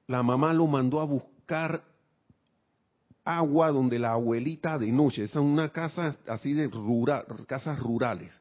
la 0.08 0.22
mamá 0.22 0.52
lo 0.52 0.66
mandó 0.66 1.00
a 1.00 1.04
buscar 1.04 1.84
agua 3.24 3.70
donde 3.70 3.98
la 3.98 4.12
abuelita 4.12 4.78
de 4.78 4.90
noche, 4.90 5.24
esa 5.24 5.38
es 5.40 5.44
una 5.44 5.68
casa 5.70 6.16
así 6.26 6.52
de 6.52 6.68
rural, 6.68 7.26
casas 7.46 7.78
rurales, 7.78 8.32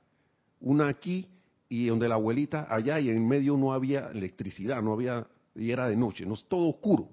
una 0.61 0.87
aquí 0.87 1.27
y 1.67 1.87
donde 1.87 2.07
la 2.07 2.15
abuelita 2.15 2.67
allá 2.69 2.99
y 2.99 3.09
en 3.09 3.27
medio 3.27 3.57
no 3.57 3.73
había 3.73 4.07
electricidad, 4.07 4.81
no 4.81 4.93
había, 4.93 5.27
y 5.55 5.71
era 5.71 5.89
de 5.89 5.97
noche, 5.97 6.25
no 6.25 6.35
es 6.35 6.45
todo 6.47 6.69
oscuro, 6.69 7.09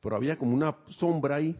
pero 0.00 0.16
había 0.16 0.38
como 0.38 0.54
una 0.54 0.74
sombra 0.88 1.36
ahí 1.36 1.56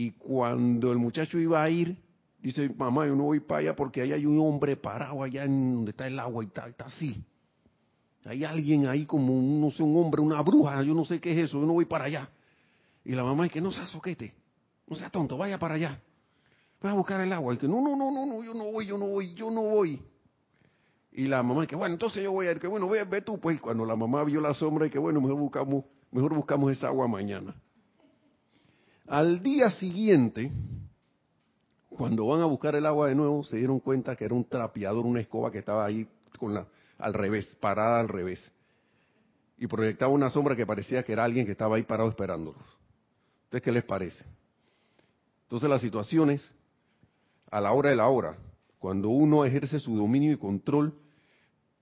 y 0.00 0.12
cuando 0.12 0.92
el 0.92 0.96
muchacho 0.96 1.38
iba 1.38 1.62
a 1.62 1.68
ir, 1.68 1.94
dice, 2.40 2.70
mamá, 2.70 3.06
yo 3.06 3.14
no 3.14 3.24
voy 3.24 3.40
para 3.40 3.60
allá 3.60 3.76
porque 3.76 4.00
ahí 4.00 4.14
hay 4.14 4.24
un 4.24 4.40
hombre 4.40 4.74
parado 4.74 5.22
allá 5.22 5.44
en 5.44 5.74
donde 5.74 5.90
está 5.90 6.06
el 6.06 6.18
agua 6.18 6.42
y 6.42 6.46
está, 6.46 6.66
está 6.68 6.86
así. 6.86 7.22
Hay 8.24 8.42
alguien 8.44 8.86
ahí 8.86 9.04
como, 9.04 9.34
no 9.34 9.70
sé, 9.70 9.82
un 9.82 9.94
hombre, 9.98 10.22
una 10.22 10.40
bruja, 10.40 10.82
yo 10.82 10.94
no 10.94 11.04
sé 11.04 11.20
qué 11.20 11.32
es 11.32 11.50
eso, 11.50 11.60
yo 11.60 11.66
no 11.66 11.74
voy 11.74 11.84
para 11.84 12.06
allá. 12.06 12.30
Y 13.04 13.12
la 13.12 13.22
mamá 13.22 13.44
dice, 13.44 13.60
no 13.60 13.70
seas 13.72 13.90
soquete, 13.90 14.32
no 14.86 14.96
sea 14.96 15.10
tonto, 15.10 15.36
vaya 15.36 15.58
para 15.58 15.74
allá. 15.74 16.00
Vas 16.80 16.94
a 16.94 16.96
buscar 16.96 17.20
el 17.20 17.30
agua. 17.34 17.52
Y 17.52 17.58
que 17.58 17.68
no, 17.68 17.82
no, 17.82 17.94
no, 17.94 18.10
no, 18.10 18.24
no, 18.24 18.42
yo 18.42 18.54
no 18.54 18.72
voy, 18.72 18.86
yo 18.86 18.96
no 18.96 19.06
voy, 19.06 19.34
yo 19.34 19.50
no 19.50 19.60
voy. 19.60 20.00
Y 21.12 21.28
la 21.28 21.42
mamá, 21.42 21.66
que 21.66 21.76
bueno, 21.76 21.92
entonces 21.92 22.22
yo 22.22 22.32
voy 22.32 22.46
a 22.46 22.52
ir, 22.52 22.58
que 22.58 22.68
bueno, 22.68 22.88
ve, 22.88 23.04
ve 23.04 23.20
tú, 23.20 23.38
pues. 23.38 23.60
Cuando 23.60 23.84
la 23.84 23.96
mamá 23.96 24.24
vio 24.24 24.40
la 24.40 24.54
sombra, 24.54 24.86
y 24.86 24.90
que 24.90 24.98
bueno, 24.98 25.20
mejor 25.20 25.38
buscamos, 25.38 25.84
mejor 26.10 26.34
buscamos 26.34 26.72
esa 26.72 26.86
agua 26.86 27.06
mañana. 27.06 27.54
Al 29.10 29.42
día 29.42 29.72
siguiente, 29.72 30.52
cuando 31.88 32.28
van 32.28 32.42
a 32.42 32.44
buscar 32.44 32.76
el 32.76 32.86
agua 32.86 33.08
de 33.08 33.16
nuevo, 33.16 33.42
se 33.42 33.56
dieron 33.56 33.80
cuenta 33.80 34.14
que 34.14 34.24
era 34.24 34.34
un 34.34 34.44
trapeador, 34.44 35.04
una 35.04 35.18
escoba 35.18 35.50
que 35.50 35.58
estaba 35.58 35.84
ahí 35.84 36.06
con 36.38 36.54
la, 36.54 36.68
al 36.96 37.12
revés, 37.12 37.56
parada 37.60 37.98
al 37.98 38.08
revés. 38.08 38.52
Y 39.58 39.66
proyectaba 39.66 40.12
una 40.12 40.30
sombra 40.30 40.54
que 40.54 40.64
parecía 40.64 41.02
que 41.02 41.12
era 41.12 41.24
alguien 41.24 41.44
que 41.44 41.50
estaba 41.50 41.74
ahí 41.74 41.82
parado 41.82 42.08
esperándolos. 42.08 42.62
¿Ustedes 43.46 43.64
qué 43.64 43.72
les 43.72 43.82
parece? 43.82 44.24
Entonces 45.42 45.68
las 45.68 45.80
situaciones, 45.80 46.48
a 47.50 47.60
la 47.60 47.72
hora 47.72 47.90
de 47.90 47.96
la 47.96 48.06
hora, 48.06 48.38
cuando 48.78 49.08
uno 49.08 49.44
ejerce 49.44 49.80
su 49.80 49.96
dominio 49.96 50.30
y 50.30 50.36
control, 50.36 50.94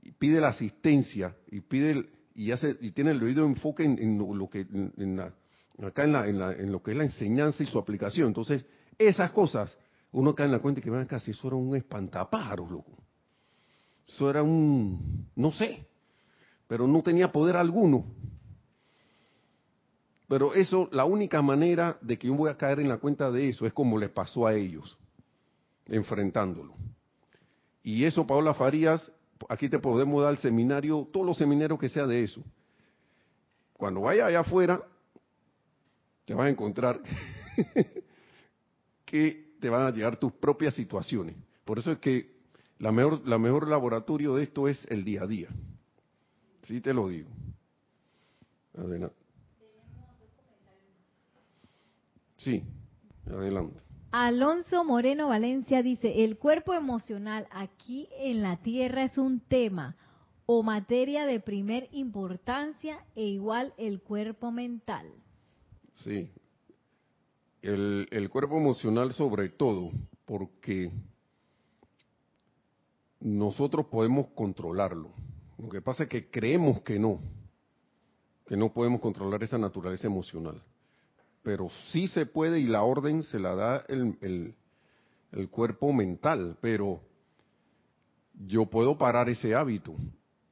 y 0.00 0.12
pide 0.12 0.40
la 0.40 0.48
asistencia 0.48 1.36
y 1.50 1.60
pide 1.60 2.08
y 2.34 2.52
hace 2.52 2.78
y 2.80 2.92
tiene 2.92 3.10
el 3.10 3.20
debido 3.20 3.44
enfoque 3.44 3.84
en, 3.84 4.16
lo 4.16 4.48
que 4.48 4.60
en 4.60 5.20
acá 5.86 6.04
en, 6.04 6.12
la, 6.12 6.26
en, 6.26 6.72
lo 6.72 6.82
que 6.82 6.90
es 6.90 6.96
la 6.96 7.04
enseñanza 7.04 7.62
y 7.62 7.66
su 7.66 7.78
aplicación. 7.78 8.28
Entonces, 8.28 8.64
esas 8.98 9.30
cosas, 9.30 9.76
uno 10.10 10.34
cae 10.34 10.46
en 10.46 10.52
la 10.52 10.58
cuenta 10.58 10.80
y 10.80 10.82
que 10.82 10.90
van 10.90 11.06
casi 11.06 11.30
eso 11.30 11.46
era 11.46 11.56
un 11.56 11.76
espantapájaros, 11.76 12.70
loco. 12.70 12.92
Eso 14.06 14.28
era 14.28 14.42
un, 14.42 15.28
no 15.36 15.52
sé, 15.52 15.86
pero 16.66 16.86
no 16.86 17.02
tenía 17.02 17.30
poder 17.30 17.56
alguno. 17.56 18.06
Pero 20.26 20.52
eso, 20.54 20.88
la 20.92 21.04
única 21.04 21.40
manera 21.40 21.96
de 22.00 22.18
que 22.18 22.26
yo 22.26 22.34
voy 22.34 22.50
a 22.50 22.56
caer 22.56 22.80
en 22.80 22.88
la 22.88 22.98
cuenta 22.98 23.30
de 23.30 23.48
eso 23.48 23.66
es 23.66 23.72
como 23.72 23.98
le 23.98 24.08
pasó 24.08 24.46
a 24.46 24.54
ellos, 24.54 24.98
enfrentándolo. 25.86 26.74
Y 27.82 28.04
eso, 28.04 28.26
Paola 28.26 28.52
Farías, 28.52 29.10
aquí 29.48 29.68
te 29.68 29.78
podemos 29.78 30.22
dar 30.22 30.32
el 30.32 30.38
seminario, 30.38 31.08
todos 31.10 31.24
los 31.24 31.38
seminarios 31.38 31.78
que 31.78 31.88
sea 31.88 32.06
de 32.06 32.24
eso. 32.24 32.42
Cuando 33.74 34.02
vaya 34.02 34.26
allá 34.26 34.40
afuera, 34.40 34.82
te 36.28 36.34
vas 36.34 36.46
a 36.46 36.50
encontrar 36.50 37.00
que 39.06 39.54
te 39.58 39.70
van 39.70 39.86
a 39.86 39.90
llegar 39.90 40.16
tus 40.16 40.30
propias 40.30 40.74
situaciones. 40.74 41.34
Por 41.64 41.78
eso 41.78 41.90
es 41.90 41.98
que 42.00 42.36
la 42.78 42.92
mejor, 42.92 43.26
la 43.26 43.38
mejor 43.38 43.66
laboratorio 43.66 44.34
de 44.34 44.42
esto 44.42 44.68
es 44.68 44.78
el 44.90 45.04
día 45.04 45.22
a 45.22 45.26
día. 45.26 45.48
Sí 46.64 46.82
te 46.82 46.92
lo 46.92 47.08
digo. 47.08 47.30
Adelante. 48.76 49.16
Sí, 52.36 52.62
adelante. 53.26 53.80
Alonso 54.10 54.84
Moreno 54.84 55.28
Valencia 55.28 55.82
dice, 55.82 56.24
el 56.24 56.36
cuerpo 56.36 56.74
emocional 56.74 57.48
aquí 57.50 58.06
en 58.18 58.42
la 58.42 58.58
Tierra 58.58 59.04
es 59.04 59.16
un 59.16 59.40
tema 59.40 59.96
o 60.44 60.62
materia 60.62 61.24
de 61.24 61.40
primer 61.40 61.88
importancia 61.90 63.02
e 63.16 63.24
igual 63.24 63.72
el 63.78 64.02
cuerpo 64.02 64.50
mental. 64.50 65.10
Sí, 66.04 66.30
el, 67.62 68.08
el 68.10 68.28
cuerpo 68.28 68.56
emocional 68.56 69.12
sobre 69.12 69.48
todo, 69.48 69.90
porque 70.24 70.90
nosotros 73.20 73.86
podemos 73.86 74.28
controlarlo. 74.28 75.10
Lo 75.58 75.68
que 75.68 75.82
pasa 75.82 76.04
es 76.04 76.08
que 76.08 76.30
creemos 76.30 76.80
que 76.82 76.98
no, 76.98 77.18
que 78.46 78.56
no 78.56 78.72
podemos 78.72 79.00
controlar 79.00 79.42
esa 79.42 79.58
naturaleza 79.58 80.06
emocional 80.06 80.62
pero 81.48 81.70
sí 81.92 82.08
se 82.08 82.26
puede 82.26 82.60
y 82.60 82.66
la 82.66 82.82
orden 82.82 83.22
se 83.22 83.38
la 83.38 83.54
da 83.54 83.84
el, 83.88 84.54
el, 85.32 85.48
cuerpo 85.48 85.94
mental, 85.94 86.58
pero 86.60 87.00
yo 88.46 88.66
puedo 88.66 88.98
parar 88.98 89.30
ese 89.30 89.54
hábito 89.54 89.94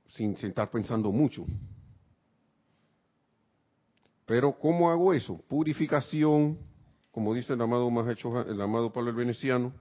sin, 0.09 0.33
estar 0.33 0.71
pensando 0.71 1.13
mucho. 1.13 1.45
Pero 4.27 4.59
¿cómo 4.59 4.91
hago 4.91 5.15
eso? 5.15 5.41
Purificación, 5.49 6.59
como 7.13 7.33
dice 7.33 7.55
el 7.55 7.61
amado 7.61 7.89
el 7.89 8.61
amado 8.61 8.93
Pablo 8.93 9.11
el 9.11 9.17
Veneciano, 9.17 9.73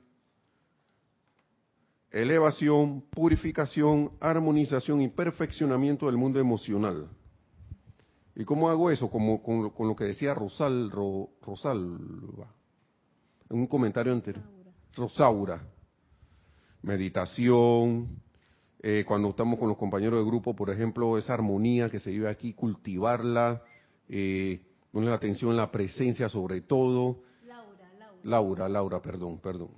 elevación, 2.12 3.02
purificación, 3.10 4.12
armonización 4.22 5.02
y 5.02 5.10
perfeccionamiento 5.10 6.06
del 6.06 6.16
mundo 6.16 6.40
emocional. 6.40 7.10
¿Y 8.36 8.46
cómo 8.46 8.70
hago 8.70 8.92
eso? 8.92 9.10
Como 9.10 9.42
con, 9.42 9.88
lo 9.88 9.96
que 9.96 10.06
decía 10.06 10.34
Rosal, 10.34 10.92
Ro, 10.92 11.30
en 13.50 13.60
un 13.60 13.68
comentario 13.68 14.14
anterior. 14.14 14.46
Rosaura. 14.94 15.62
Meditación. 16.82 18.22
Eh, 18.82 19.04
cuando 19.08 19.30
estamos 19.30 19.58
con 19.58 19.70
los 19.70 19.78
compañeros 19.78 20.20
de 20.20 20.26
grupo, 20.26 20.56
por 20.56 20.70
ejemplo, 20.70 21.18
esa 21.18 21.34
armonía 21.34 21.90
que 21.90 22.00
se 22.00 22.12
vive 22.12 22.30
aquí, 22.30 22.54
cultivarla, 22.54 23.64
eh, 24.10 24.62
poner 24.92 25.10
la 25.10 25.16
atención 25.16 25.52
en 25.52 25.58
la 25.58 25.72
presencia 25.72 26.30
sobre 26.30 26.62
todo. 26.62 27.24
Laura, 27.46 27.92
Laura. 27.98 28.20
Laura, 28.24 28.70
Laura, 28.70 29.02
perdón, 29.02 29.40
perdón. 29.40 29.72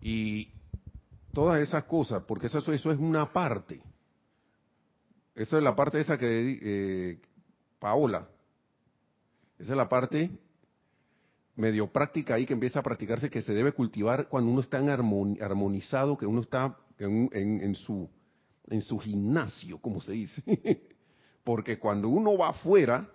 Y 0.00 0.48
todas 1.32 1.60
esas 1.60 1.84
cosas, 1.84 2.22
porque 2.26 2.46
eso, 2.46 2.58
eso 2.58 2.90
es 2.90 2.98
una 2.98 3.32
parte 3.32 3.82
esa 5.40 5.56
es 5.56 5.62
la 5.62 5.74
parte 5.74 6.00
esa 6.00 6.18
que 6.18 6.58
eh, 6.62 7.18
Paola. 7.78 8.28
Esa 9.58 9.72
es 9.72 9.76
la 9.76 9.88
parte 9.88 10.30
medio 11.56 11.86
práctica 11.90 12.34
ahí 12.34 12.44
que 12.44 12.52
empieza 12.52 12.80
a 12.80 12.82
practicarse 12.82 13.30
que 13.30 13.40
se 13.40 13.54
debe 13.54 13.72
cultivar 13.72 14.28
cuando 14.28 14.50
uno 14.50 14.60
está 14.60 14.78
en 14.78 14.90
armonizado, 14.90 16.18
que 16.18 16.26
uno 16.26 16.42
está 16.42 16.76
en, 16.98 17.74
su 17.74 18.08
en 18.68 18.82
su 18.82 18.98
gimnasio, 18.98 19.78
como 19.78 20.02
se 20.02 20.12
dice. 20.12 20.42
Porque 21.44 21.78
cuando 21.78 22.08
uno 22.08 22.36
va 22.36 22.50
afuera, 22.50 23.08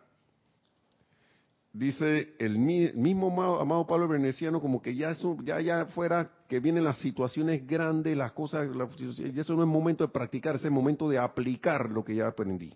dice 1.76 2.34
el 2.40 2.58
mismo 2.58 3.28
amado, 3.60 3.86
Pablo 3.86 4.08
Veneciano, 4.08 4.62
como 4.62 4.82
que 4.82 4.96
ya 4.96 5.12
eso, 5.12 5.38
ya 5.44 5.60
ya 5.60 5.86
fuera 5.88 6.32
que 6.48 6.60
vienen 6.60 6.86
las 6.86 6.98
situaciones 7.00 7.68
grandes, 7.68 8.16
las 8.16 8.32
cosas, 8.32 8.70
y 8.98 9.40
eso 9.40 9.56
no 9.56 9.64
es 9.64 9.68
momento 9.68 10.06
de 10.06 10.12
practicar, 10.12 10.56
es 10.56 10.72
momento 10.72 11.10
de 11.10 11.18
aplicar 11.18 11.92
lo 11.92 12.04
que 12.04 12.16
ya 12.16 12.28
aprendí. 12.28 12.74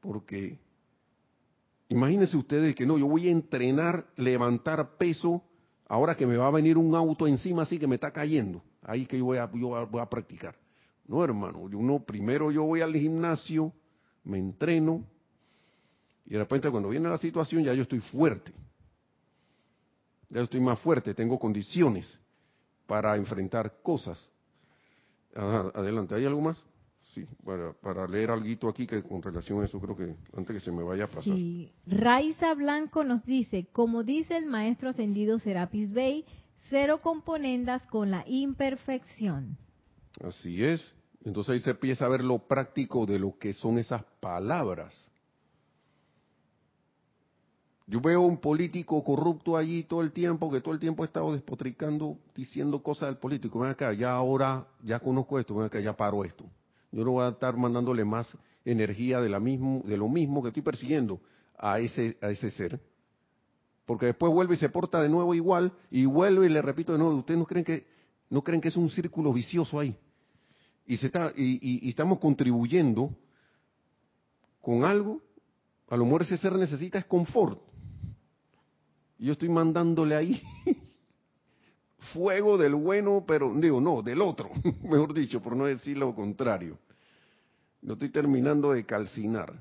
Porque 0.00 0.58
imagínense 1.88 2.36
ustedes 2.36 2.74
que 2.74 2.84
no, 2.84 2.98
yo 2.98 3.06
voy 3.06 3.28
a 3.28 3.30
entrenar, 3.30 4.06
levantar 4.16 4.96
peso, 4.98 5.42
ahora 5.86 6.16
que 6.16 6.26
me 6.26 6.36
va 6.36 6.48
a 6.48 6.50
venir 6.50 6.76
un 6.76 6.94
auto 6.96 7.28
encima 7.28 7.62
así 7.62 7.78
que 7.78 7.86
me 7.86 7.94
está 7.94 8.10
cayendo, 8.10 8.60
ahí 8.82 9.06
que 9.06 9.16
yo 9.16 9.24
voy 9.24 9.38
a, 9.38 9.48
yo 9.54 9.86
voy 9.86 10.00
a 10.00 10.06
practicar. 10.06 10.56
No, 11.06 11.22
hermano, 11.22 11.60
uno 11.60 12.02
primero 12.04 12.50
yo 12.50 12.64
voy 12.64 12.80
al 12.80 12.94
gimnasio, 12.94 13.72
me 14.24 14.38
entreno, 14.38 15.04
y 16.26 16.30
de 16.30 16.38
repente 16.38 16.70
cuando 16.70 16.88
viene 16.88 17.08
la 17.08 17.18
situación 17.18 17.62
ya 17.62 17.74
yo 17.74 17.82
estoy 17.82 18.00
fuerte. 18.00 18.52
Ya 20.30 20.40
estoy 20.40 20.60
más 20.60 20.80
fuerte, 20.80 21.14
tengo 21.14 21.38
condiciones 21.38 22.18
para 22.86 23.16
enfrentar 23.16 23.80
cosas. 23.82 24.30
adelante, 25.34 26.14
¿hay 26.14 26.24
algo 26.24 26.40
más? 26.40 26.64
Sí, 27.12 27.26
para, 27.82 28.08
leer 28.08 28.30
algo 28.30 28.68
aquí 28.68 28.86
que 28.86 29.02
con 29.02 29.22
relación 29.22 29.60
a 29.60 29.66
eso 29.66 29.78
creo 29.78 29.94
que 29.94 30.16
antes 30.36 30.56
que 30.56 30.60
se 30.60 30.72
me 30.72 30.82
vaya 30.82 31.04
a 31.04 31.08
pasar. 31.08 31.36
Raiza 31.86 32.54
Blanco 32.54 33.04
nos 33.04 33.24
dice, 33.24 33.68
como 33.72 34.02
dice 34.02 34.36
el 34.36 34.46
maestro 34.46 34.88
ascendido 34.88 35.38
Serapis 35.38 35.92
Bey, 35.92 36.24
cero 36.70 37.00
componendas 37.02 37.86
con 37.86 38.10
la 38.10 38.24
imperfección. 38.26 39.58
Así 40.22 40.64
es. 40.64 40.94
Entonces 41.24 41.54
ahí 41.54 41.60
se 41.60 41.70
empieza 41.70 42.04
a 42.04 42.08
ver 42.08 42.22
lo 42.22 42.38
práctico 42.46 43.06
de 43.06 43.18
lo 43.18 43.38
que 43.38 43.52
son 43.52 43.78
esas 43.78 44.04
palabras. 44.20 45.08
Yo 47.86 48.00
veo 48.00 48.22
un 48.22 48.38
político 48.38 49.02
corrupto 49.04 49.56
allí 49.56 49.82
todo 49.84 50.00
el 50.00 50.12
tiempo, 50.12 50.50
que 50.50 50.60
todo 50.60 50.72
el 50.72 50.80
tiempo 50.80 51.02
ha 51.02 51.06
estado 51.06 51.32
despotricando, 51.32 52.18
diciendo 52.34 52.82
cosas 52.82 53.08
del 53.08 53.18
político. 53.18 53.58
Ven 53.58 53.70
acá, 53.70 53.92
ya 53.92 54.12
ahora, 54.12 54.66
ya 54.82 55.00
conozco 55.00 55.38
esto, 55.38 55.54
ven 55.54 55.66
acá, 55.66 55.80
ya 55.80 55.94
paro 55.94 56.24
esto. 56.24 56.44
Yo 56.92 57.04
no 57.04 57.12
voy 57.12 57.24
a 57.24 57.30
estar 57.30 57.56
mandándole 57.56 58.04
más 58.04 58.38
energía 58.64 59.20
de, 59.20 59.28
la 59.28 59.40
mismo, 59.40 59.82
de 59.84 59.98
lo 59.98 60.08
mismo 60.08 60.42
que 60.42 60.48
estoy 60.48 60.62
persiguiendo 60.62 61.20
a 61.58 61.78
ese, 61.78 62.16
a 62.22 62.30
ese 62.30 62.50
ser. 62.50 62.80
Porque 63.84 64.06
después 64.06 64.32
vuelve 64.32 64.54
y 64.54 64.58
se 64.58 64.70
porta 64.70 65.02
de 65.02 65.10
nuevo 65.10 65.34
igual, 65.34 65.72
y 65.90 66.06
vuelve 66.06 66.46
y 66.46 66.48
le 66.48 66.62
repito 66.62 66.92
de 66.92 66.98
nuevo, 66.98 67.14
¿ustedes 67.16 67.38
no 67.38 67.44
creen 67.44 67.64
que, 67.64 67.86
no 68.30 68.42
creen 68.42 68.62
que 68.62 68.68
es 68.68 68.76
un 68.76 68.88
círculo 68.88 69.30
vicioso 69.32 69.78
ahí? 69.78 69.94
Y, 70.86 70.96
se 70.98 71.06
está, 71.06 71.32
y, 71.34 71.86
y 71.86 71.88
estamos 71.88 72.18
contribuyendo 72.18 73.16
con 74.60 74.84
algo, 74.84 75.22
a 75.88 75.96
lo 75.96 76.04
mejor 76.04 76.22
ese 76.22 76.36
ser 76.36 76.54
necesita 76.56 76.98
es 76.98 77.04
confort 77.06 77.60
yo 79.24 79.32
estoy 79.32 79.48
mandándole 79.48 80.14
ahí 80.14 80.42
fuego 82.12 82.58
del 82.58 82.74
bueno, 82.74 83.24
pero 83.26 83.54
digo, 83.58 83.80
no, 83.80 84.02
del 84.02 84.20
otro, 84.20 84.50
mejor 84.82 85.14
dicho, 85.14 85.40
por 85.40 85.56
no 85.56 85.64
decir 85.64 85.96
lo 85.96 86.14
contrario. 86.14 86.78
No 87.80 87.94
estoy 87.94 88.10
terminando 88.10 88.72
de 88.72 88.84
calcinar. 88.84 89.52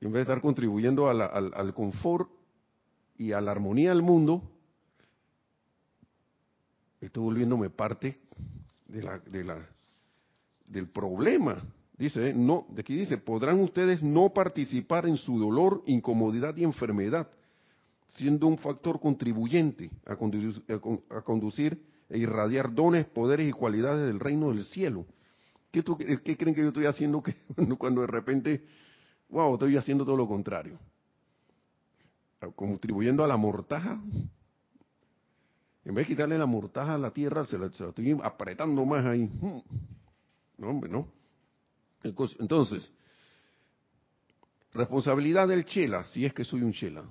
en 0.00 0.12
vez 0.12 0.14
de 0.14 0.20
estar 0.22 0.40
contribuyendo 0.40 1.08
al 1.08 1.74
confort 1.74 2.30
y 3.18 3.32
a 3.32 3.40
la 3.40 3.50
armonía 3.50 3.90
del 3.90 4.02
mundo, 4.02 4.42
estoy 7.00 7.22
volviéndome 7.22 7.68
parte 7.68 8.20
de 8.90 9.02
la, 9.02 9.18
de 9.18 9.44
la, 9.44 9.68
del 10.66 10.88
problema. 10.88 11.62
Dice, 11.96 12.32
no, 12.34 12.66
de 12.70 12.80
aquí 12.80 12.96
dice, 12.96 13.18
podrán 13.18 13.60
ustedes 13.60 14.02
no 14.02 14.30
participar 14.30 15.06
en 15.06 15.16
su 15.16 15.38
dolor, 15.38 15.82
incomodidad 15.86 16.56
y 16.56 16.64
enfermedad, 16.64 17.28
siendo 18.08 18.46
un 18.46 18.58
factor 18.58 18.98
contribuyente 19.00 19.90
a 20.06 20.16
conducir, 20.16 20.62
a 21.10 21.20
conducir 21.20 21.78
e 22.08 22.18
irradiar 22.18 22.74
dones, 22.74 23.06
poderes 23.06 23.48
y 23.48 23.52
cualidades 23.52 24.06
del 24.06 24.18
reino 24.18 24.50
del 24.50 24.64
cielo. 24.64 25.06
¿Qué, 25.70 25.84
¿Qué, 26.24 26.36
creen 26.36 26.54
que 26.54 26.62
yo 26.62 26.68
estoy 26.68 26.86
haciendo 26.86 27.22
que, 27.22 27.36
cuando 27.78 28.00
de 28.00 28.08
repente, 28.08 28.64
wow, 29.28 29.54
estoy 29.54 29.76
haciendo 29.76 30.04
todo 30.04 30.16
lo 30.16 30.26
contrario? 30.26 30.78
Contribuyendo 32.56 33.22
a 33.22 33.28
la 33.28 33.36
mortaja. 33.36 34.00
En 35.84 35.94
vez 35.94 36.06
de 36.06 36.14
quitarle 36.14 36.38
la 36.38 36.46
mortaja 36.46 36.94
a 36.94 36.98
la 36.98 37.10
tierra, 37.10 37.44
se 37.44 37.58
la, 37.58 37.66
estoy 37.66 38.18
apretando 38.22 38.84
más 38.84 39.04
ahí. 39.04 39.30
No, 40.58 40.68
hombre, 40.68 40.90
no. 40.90 41.08
Entonces, 42.02 42.92
responsabilidad 44.72 45.48
del 45.48 45.64
chela, 45.64 46.04
si 46.06 46.24
es 46.24 46.34
que 46.34 46.44
soy 46.44 46.62
un 46.62 46.72
chela. 46.72 47.04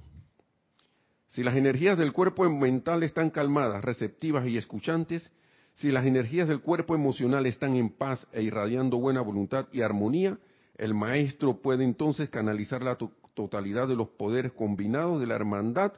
Si 1.27 1.43
las 1.43 1.55
energías 1.55 1.97
del 1.97 2.11
cuerpo 2.11 2.47
mental 2.49 3.03
están 3.03 3.29
calmadas, 3.29 3.83
receptivas 3.83 4.47
y 4.47 4.57
escuchantes, 4.57 5.31
si 5.73 5.91
las 5.91 6.05
energías 6.05 6.47
del 6.47 6.61
cuerpo 6.61 6.95
emocional 6.95 7.45
están 7.45 7.75
en 7.75 7.89
paz 7.89 8.27
e 8.31 8.41
irradiando 8.41 8.97
buena 8.97 9.21
voluntad 9.21 9.67
y 9.71 9.81
armonía, 9.81 10.37
el 10.75 10.93
maestro 10.93 11.61
puede 11.61 11.83
entonces 11.83 12.29
canalizar 12.29 12.81
la 12.81 12.97
totalidad 13.33 13.87
de 13.87 13.95
los 13.95 14.09
poderes 14.09 14.51
combinados 14.53 15.19
de 15.19 15.27
la 15.27 15.35
hermandad, 15.35 15.93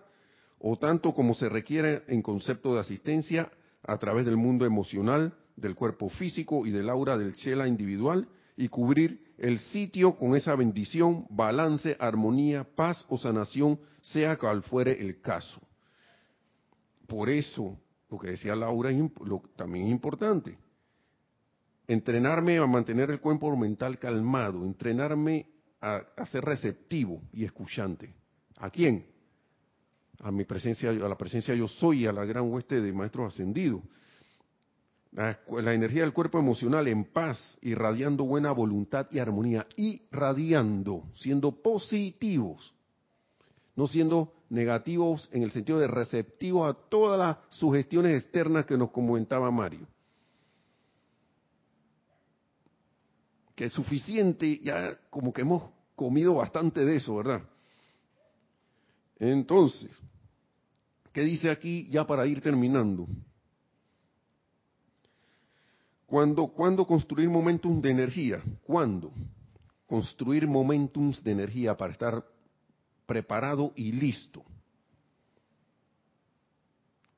o 0.63 0.77
tanto 0.77 1.13
como 1.13 1.33
se 1.33 1.49
requiere 1.49 2.03
en 2.07 2.21
concepto 2.21 2.73
de 2.73 2.81
asistencia 2.81 3.51
a 3.83 3.97
través 3.97 4.25
del 4.25 4.37
mundo 4.37 4.65
emocional, 4.65 5.33
del 5.55 5.75
cuerpo 5.75 6.09
físico 6.09 6.65
y 6.65 6.71
del 6.71 6.89
aura 6.89 7.17
del 7.17 7.33
chela 7.33 7.67
individual, 7.67 8.27
y 8.55 8.67
cubrir 8.67 9.33
el 9.37 9.57
sitio 9.57 10.15
con 10.15 10.35
esa 10.35 10.55
bendición, 10.55 11.25
balance, 11.29 11.97
armonía, 11.99 12.63
paz 12.75 13.05
o 13.09 13.17
sanación, 13.17 13.79
sea 14.01 14.37
cual 14.37 14.61
fuere 14.61 15.01
el 15.01 15.19
caso. 15.19 15.59
Por 17.07 17.29
eso, 17.29 17.79
lo 18.09 18.19
que 18.19 18.31
decía 18.31 18.55
Laura 18.55 18.91
también 19.55 19.85
es 19.85 19.91
importante. 19.91 20.57
Entrenarme 21.87 22.57
a 22.57 22.67
mantener 22.67 23.09
el 23.09 23.19
cuerpo 23.19 23.55
mental 23.57 23.97
calmado, 23.97 24.63
entrenarme 24.63 25.47
a 25.79 26.25
ser 26.27 26.45
receptivo 26.45 27.23
y 27.33 27.45
escuchante. 27.45 28.13
¿A 28.57 28.69
quién? 28.69 29.07
A 30.23 30.31
mi 30.31 30.45
presencia, 30.45 30.89
a 30.89 30.93
la 30.93 31.17
presencia 31.17 31.53
yo 31.55 31.67
soy, 31.67 32.05
a 32.05 32.13
la 32.13 32.25
gran 32.25 32.51
hueste 32.51 32.79
de 32.79 32.93
maestros 32.93 33.33
ascendidos 33.33 33.81
la, 35.11 35.73
energía 35.73 36.01
del 36.01 36.13
cuerpo 36.13 36.39
emocional 36.39 36.87
en 36.87 37.03
paz, 37.03 37.57
irradiando 37.61 38.23
buena 38.23 38.51
voluntad 38.51 39.07
y 39.11 39.19
armonía, 39.19 39.67
irradiando, 39.75 41.03
siendo 41.15 41.51
positivos, 41.51 42.73
no 43.75 43.87
siendo 43.87 44.33
negativos 44.49 45.29
en 45.31 45.43
el 45.43 45.51
sentido 45.51 45.79
de 45.79 45.87
receptivos 45.87 46.69
a 46.69 46.77
todas 46.89 47.19
las 47.19 47.37
sugestiones 47.49 48.23
externas 48.23 48.65
que 48.65 48.77
nos 48.77 48.91
comentaba 48.91 49.51
Mario. 49.51 49.87
Que 53.55 53.65
es 53.65 53.73
suficiente, 53.73 54.59
ya 54.59 54.97
como 55.09 55.33
que 55.33 55.41
hemos 55.41 55.63
comido 55.95 56.35
bastante 56.35 56.85
de 56.85 56.95
eso, 56.95 57.17
¿verdad? 57.17 57.41
Entonces, 59.21 59.91
¿qué 61.13 61.21
dice 61.21 61.51
aquí 61.51 61.87
ya 61.91 62.07
para 62.07 62.25
ir 62.25 62.41
terminando? 62.41 63.07
¿Cuándo, 66.07 66.47
construir 66.87 67.29
momentos 67.29 67.79
de 67.83 67.91
energía? 67.91 68.41
¿Cuándo? 68.63 69.13
Construir 69.85 70.47
momentos 70.47 71.23
de 71.23 71.33
energía 71.33 71.77
para 71.77 71.93
estar 71.93 72.25
preparado 73.05 73.71
y 73.75 73.91
listo. 73.91 74.43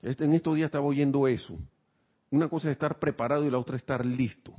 Este, 0.02 0.26
en 0.26 0.34
estos 0.34 0.58
días 0.58 0.66
estaba 0.66 0.86
oyendo 0.86 1.26
eso. 1.26 1.58
Una 2.30 2.50
cosa 2.50 2.68
es 2.68 2.74
estar 2.74 3.00
preparado 3.00 3.46
y 3.46 3.50
la 3.50 3.60
otra 3.60 3.78
es 3.78 3.82
estar 3.82 4.06
listo. 4.06 4.54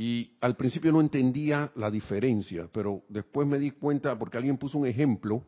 Y 0.00 0.36
al 0.40 0.54
principio 0.54 0.92
no 0.92 1.00
entendía 1.00 1.72
la 1.74 1.90
diferencia, 1.90 2.68
pero 2.72 3.02
después 3.08 3.48
me 3.48 3.58
di 3.58 3.72
cuenta, 3.72 4.16
porque 4.16 4.36
alguien 4.36 4.56
puso 4.56 4.78
un 4.78 4.86
ejemplo, 4.86 5.44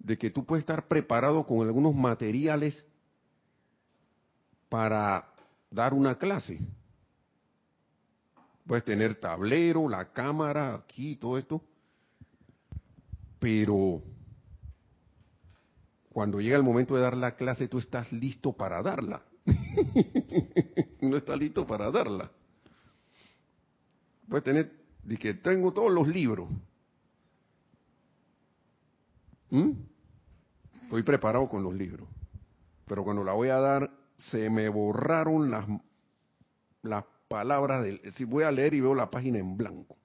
de 0.00 0.18
que 0.18 0.28
tú 0.28 0.44
puedes 0.44 0.64
estar 0.64 0.88
preparado 0.88 1.46
con 1.46 1.64
algunos 1.64 1.94
materiales 1.94 2.84
para 4.68 5.32
dar 5.70 5.94
una 5.94 6.18
clase. 6.18 6.58
Puedes 8.66 8.84
tener 8.84 9.20
tablero, 9.20 9.88
la 9.88 10.10
cámara, 10.10 10.74
aquí, 10.74 11.14
todo 11.14 11.38
esto. 11.38 11.62
Pero 13.38 14.02
cuando 16.08 16.40
llega 16.40 16.56
el 16.56 16.64
momento 16.64 16.96
de 16.96 17.02
dar 17.02 17.16
la 17.16 17.36
clase, 17.36 17.68
tú 17.68 17.78
estás 17.78 18.10
listo 18.10 18.52
para 18.52 18.82
darla. 18.82 19.22
no 21.02 21.16
estás 21.16 21.38
listo 21.38 21.64
para 21.64 21.92
darla. 21.92 22.32
Puedes 24.28 24.44
tener, 24.44 24.72
que 25.20 25.34
tengo 25.34 25.72
todos 25.72 25.92
los 25.92 26.08
libros. 26.08 26.48
¿Mm? 29.50 29.70
Estoy 30.82 31.02
preparado 31.02 31.48
con 31.48 31.62
los 31.62 31.74
libros. 31.74 32.08
Pero 32.86 33.04
cuando 33.04 33.24
la 33.24 33.32
voy 33.32 33.48
a 33.48 33.60
dar, 33.60 33.90
se 34.30 34.50
me 34.50 34.68
borraron 34.68 35.50
las, 35.50 35.66
las 36.82 37.04
palabras 37.28 37.84
del... 37.84 38.00
Si 38.12 38.24
voy 38.24 38.44
a 38.44 38.50
leer 38.50 38.74
y 38.74 38.80
veo 38.80 38.94
la 38.94 39.10
página 39.10 39.38
en 39.38 39.56
blanco. 39.56 39.96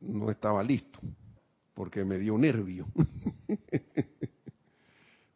No 0.00 0.30
estaba 0.30 0.62
listo, 0.62 0.98
porque 1.74 2.04
me 2.04 2.18
dio 2.18 2.38
nervio. 2.38 2.86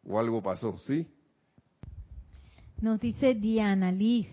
o 0.07 0.19
algo 0.19 0.41
pasó, 0.41 0.77
¿sí? 0.79 1.07
Nos 2.81 2.99
dice 2.99 3.35
Diana 3.35 3.91
Liz, 3.91 4.27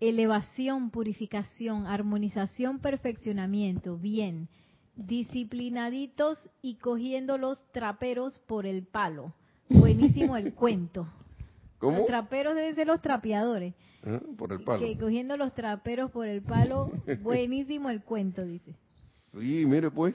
elevación, 0.00 0.90
purificación, 0.90 1.86
armonización, 1.86 2.80
perfeccionamiento, 2.80 3.96
bien, 3.96 4.48
disciplinaditos 4.96 6.38
y 6.62 6.76
cogiendo 6.76 7.38
los 7.38 7.58
traperos 7.72 8.38
por 8.40 8.66
el 8.66 8.86
palo. 8.86 9.34
Buenísimo 9.68 10.36
el 10.36 10.54
cuento. 10.54 11.06
Los 11.80 12.06
traperos 12.06 12.54
deben 12.54 12.74
ser 12.74 12.86
los 12.86 13.00
trapeadores. 13.00 13.74
Ah, 14.04 14.20
por 14.36 14.52
el 14.52 14.62
palo. 14.62 14.80
Que 14.80 14.98
cogiendo 14.98 15.36
los 15.36 15.54
traperos 15.54 16.10
por 16.10 16.26
el 16.26 16.42
palo, 16.42 16.90
buenísimo 17.22 17.90
el 17.90 18.02
cuento, 18.02 18.44
dice. 18.44 18.74
Sí, 19.32 19.64
mire 19.66 19.90
pues. 19.90 20.14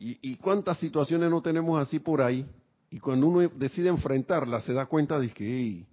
¿Y, 0.00 0.36
cuántas 0.36 0.78
situaciones 0.78 1.28
no 1.28 1.42
tenemos 1.42 1.80
así 1.80 1.98
por 1.98 2.22
ahí? 2.22 2.46
Y 2.88 3.00
cuando 3.00 3.26
uno 3.26 3.48
decide 3.48 3.88
enfrentarlas, 3.88 4.62
se 4.62 4.72
da 4.72 4.86
cuenta 4.86 5.18
de 5.18 5.30
que, 5.30 5.84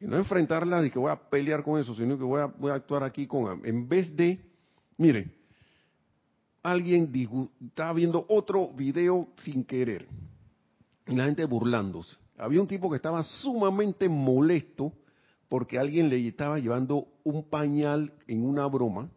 y 0.00 0.06
no 0.06 0.16
enfrentarlas 0.16 0.82
de 0.82 0.90
que 0.90 0.98
voy 0.98 1.10
a 1.10 1.16
pelear 1.16 1.62
con 1.62 1.80
eso, 1.80 1.94
sino 1.94 2.18
que 2.18 2.24
voy 2.24 2.40
a, 2.40 2.74
actuar 2.74 3.02
aquí 3.02 3.26
con, 3.26 3.64
en 3.64 3.88
vez 3.88 4.14
de, 4.14 4.38
mire, 4.98 5.34
alguien 6.62 7.10
estaba 7.66 7.92
viendo 7.92 8.26
otro 8.28 8.72
video 8.72 9.28
sin 9.36 9.64
querer 9.64 10.06
y 11.06 11.14
la 11.14 11.24
gente 11.24 11.44
burlándose. 11.44 12.16
Había 12.36 12.60
un 12.60 12.66
tipo 12.66 12.90
que 12.90 12.96
estaba 12.96 13.22
sumamente 13.22 14.08
molesto 14.08 14.92
porque 15.48 15.78
alguien 15.78 16.08
le 16.08 16.26
estaba 16.26 16.58
llevando 16.58 17.06
un 17.24 17.44
pañal 17.48 18.12
en 18.26 18.44
una 18.44 18.66
broma, 18.66 19.08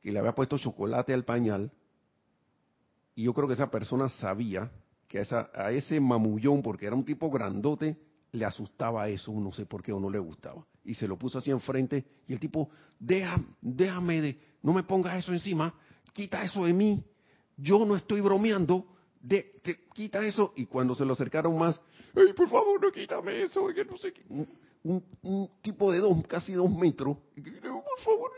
que 0.00 0.12
le 0.12 0.18
había 0.18 0.34
puesto 0.34 0.58
chocolate 0.58 1.12
al 1.12 1.24
pañal, 1.24 1.70
y 3.14 3.24
yo 3.24 3.34
creo 3.34 3.46
que 3.46 3.54
esa 3.54 3.70
persona 3.70 4.08
sabía 4.08 4.70
que 5.08 5.20
esa, 5.20 5.50
a 5.54 5.70
ese 5.72 6.00
mamullón, 6.00 6.62
porque 6.62 6.86
era 6.86 6.96
un 6.96 7.04
tipo 7.04 7.30
grandote, 7.30 7.96
le 8.32 8.44
asustaba 8.44 9.08
eso, 9.08 9.32
no 9.32 9.52
sé 9.52 9.66
por 9.66 9.82
qué 9.82 9.92
o 9.92 10.00
no 10.00 10.10
le 10.10 10.18
gustaba. 10.18 10.66
Y 10.84 10.94
se 10.94 11.06
lo 11.06 11.16
puso 11.16 11.38
así 11.38 11.50
enfrente, 11.50 12.04
y 12.26 12.32
el 12.32 12.40
tipo, 12.40 12.70
déjame, 12.98 13.44
déjame 13.60 14.20
de, 14.20 14.40
no 14.62 14.72
me 14.72 14.82
pongas 14.82 15.18
eso 15.18 15.32
encima, 15.32 15.74
quita 16.12 16.42
eso 16.42 16.64
de 16.64 16.72
mí, 16.72 17.04
yo 17.56 17.84
no 17.84 17.94
estoy 17.94 18.20
bromeando, 18.20 18.86
de, 19.20 19.60
quita 19.94 20.24
eso, 20.26 20.52
y 20.56 20.66
cuando 20.66 20.94
se 20.94 21.04
lo 21.04 21.12
acercaron 21.12 21.56
más, 21.58 21.80
¡ay, 22.16 22.32
por 22.32 22.48
favor, 22.48 22.82
no 22.82 22.90
quítame 22.90 23.42
eso! 23.42 23.68
Que 23.68 23.84
no 23.84 23.96
sé 23.96 24.12
qué. 24.12 24.22
Un, 24.84 25.50
tipo 25.60 25.92
de 25.92 25.98
dos, 25.98 26.26
casi 26.26 26.54
dos 26.54 26.70
metros, 26.70 27.16
por 27.34 28.00
favor. 28.00 28.32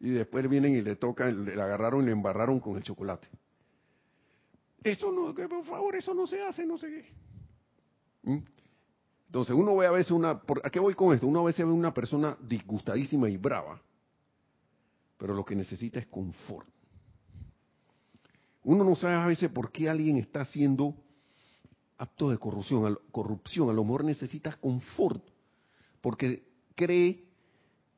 Y 0.00 0.10
después 0.10 0.46
vienen 0.50 0.76
y 0.76 0.82
le 0.82 0.96
tocan, 0.96 1.46
le 1.46 1.52
agarraron 1.54 2.02
y 2.02 2.06
le 2.06 2.12
embarraron 2.12 2.60
con 2.60 2.76
el 2.76 2.82
chocolate. 2.82 3.26
Eso 4.82 5.10
no, 5.10 5.34
por 5.34 5.64
favor, 5.64 5.96
eso 5.96 6.12
no 6.12 6.26
se 6.26 6.42
hace, 6.42 6.66
no 6.66 6.76
sé 6.76 6.88
qué. 6.88 7.23
¿Mm? 8.24 8.38
Entonces 9.26 9.56
uno 9.56 9.76
ve 9.76 9.86
a 9.86 9.90
veces 9.90 10.12
una, 10.12 10.30
¿a 10.30 10.70
qué 10.70 10.80
voy 10.80 10.94
con 10.94 11.14
esto? 11.14 11.26
Uno 11.26 11.40
a 11.40 11.44
veces 11.44 11.66
ve 11.66 11.72
una 11.72 11.92
persona 11.92 12.36
disgustadísima 12.40 13.28
y 13.28 13.36
brava, 13.36 13.80
pero 15.16 15.34
lo 15.34 15.44
que 15.44 15.56
necesita 15.56 15.98
es 15.98 16.06
confort. 16.06 16.68
Uno 18.64 18.84
no 18.84 18.94
sabe 18.94 19.14
a 19.14 19.26
veces 19.26 19.50
por 19.50 19.70
qué 19.70 19.88
alguien 19.88 20.16
está 20.16 20.42
haciendo 20.42 20.94
acto 21.98 22.30
de 22.30 22.38
corrupción, 22.38 22.98
corrupción. 23.10 23.70
A 23.70 23.72
lo 23.72 23.84
mejor 23.84 24.04
necesita 24.04 24.56
confort, 24.56 25.22
porque 26.00 26.44
cree 26.74 27.24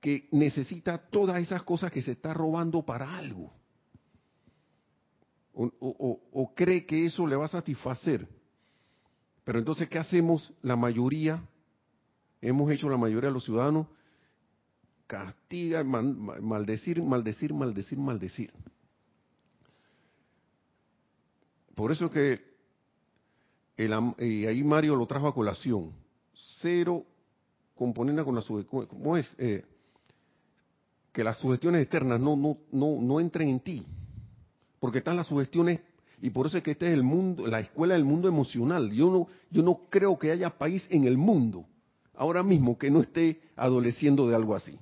que 0.01 0.29
necesita 0.33 0.99
todas 0.99 1.39
esas 1.41 1.63
cosas 1.63 1.93
que 1.93 2.03
se 2.03 2.13
está 2.13 2.35
robando 2.35 2.83
para 2.83 3.17
algo. 3.17 3.53
O, 5.59 6.53
cree 6.55 6.85
que 6.85 7.07
eso 7.07 7.27
le 7.27 7.37
va 7.37 7.47
a 7.47 7.49
satisfacer. 7.49 8.29
Pero 9.47 9.61
entonces, 9.61 9.89
¿qué 9.89 10.01
hacemos 10.01 10.53
la 10.61 10.75
mayoría? 10.75 11.41
Hemos 12.41 12.69
hecho 12.73 12.89
la 12.89 12.97
mayoría 12.97 13.29
de 13.29 13.35
los 13.35 13.45
ciudadanos, 13.45 13.87
castiga, 15.07 15.85
maldecir, 15.85 17.01
maldecir, 17.01 17.55
maldecir, 17.55 17.97
maldecir. 17.97 18.53
Por 21.77 21.93
eso 21.93 22.11
que 22.11 22.57
y 23.79 24.47
ahí 24.47 24.65
Mario 24.65 24.97
lo 24.97 25.07
trajo 25.07 25.29
a 25.29 25.35
colación. 25.35 25.93
Cero 26.61 27.07
componente 27.77 28.25
con 28.25 28.35
la 28.35 28.43
¿cómo 28.43 29.17
es? 29.17 29.33
Eh, 29.39 29.65
que 31.13 31.23
las 31.23 31.39
sugestiones 31.39 31.83
externas 31.83 32.19
no, 32.19 32.35
no, 32.35 32.59
no, 32.73 33.01
no 33.01 33.21
entren 33.21 33.49
en 33.49 33.61
ti. 33.61 33.87
Porque 34.81 34.99
están 34.99 35.17
las 35.17 35.29
sugestiones, 35.29 35.79
y 36.21 36.31
por 36.31 36.47
eso 36.47 36.59
es 36.59 36.65
que 36.65 36.71
este 36.73 36.89
es 36.89 36.95
el 36.95 37.03
mundo, 37.03 37.47
la 37.47 37.61
escuela 37.61 37.95
del 37.95 38.05
mundo 38.05 38.29
emocional. 38.29 38.91
Yo 38.91 39.11
no, 39.11 39.29
yo 39.51 39.63
no 39.63 39.83
creo 39.91 40.19
que 40.19 40.31
haya 40.31 40.51
país 40.51 40.87
en 40.91 41.05
el 41.05 41.19
mundo 41.19 41.67
ahora 42.15 42.43
mismo 42.43 42.79
que 42.79 42.91
no 42.91 43.03
esté 43.03 43.41
adoleciendo 43.55 44.27
de 44.29 44.35
algo 44.35 44.55
así. 44.55 44.79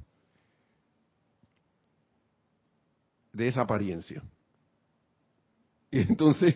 De 3.33 3.49
esa 3.49 3.63
apariencia. 3.63 4.23
Y 5.91 5.99
entonces, 6.01 6.55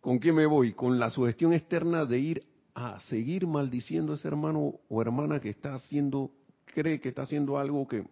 ¿con 0.00 0.18
qué 0.18 0.32
me 0.32 0.46
voy? 0.46 0.72
Con 0.72 0.98
la 0.98 1.10
sugestión 1.10 1.52
externa 1.52 2.06
de 2.06 2.18
ir 2.18 2.46
a 2.74 2.98
seguir 3.00 3.46
maldiciendo 3.46 4.12
a 4.12 4.14
ese 4.16 4.26
hermano 4.26 4.80
o 4.88 5.02
hermana 5.02 5.38
que 5.38 5.50
está 5.50 5.74
haciendo, 5.74 6.30
cree 6.64 6.98
que 6.98 7.10
está 7.10 7.22
haciendo 7.22 7.58
algo 7.58 7.86
que, 7.86 8.04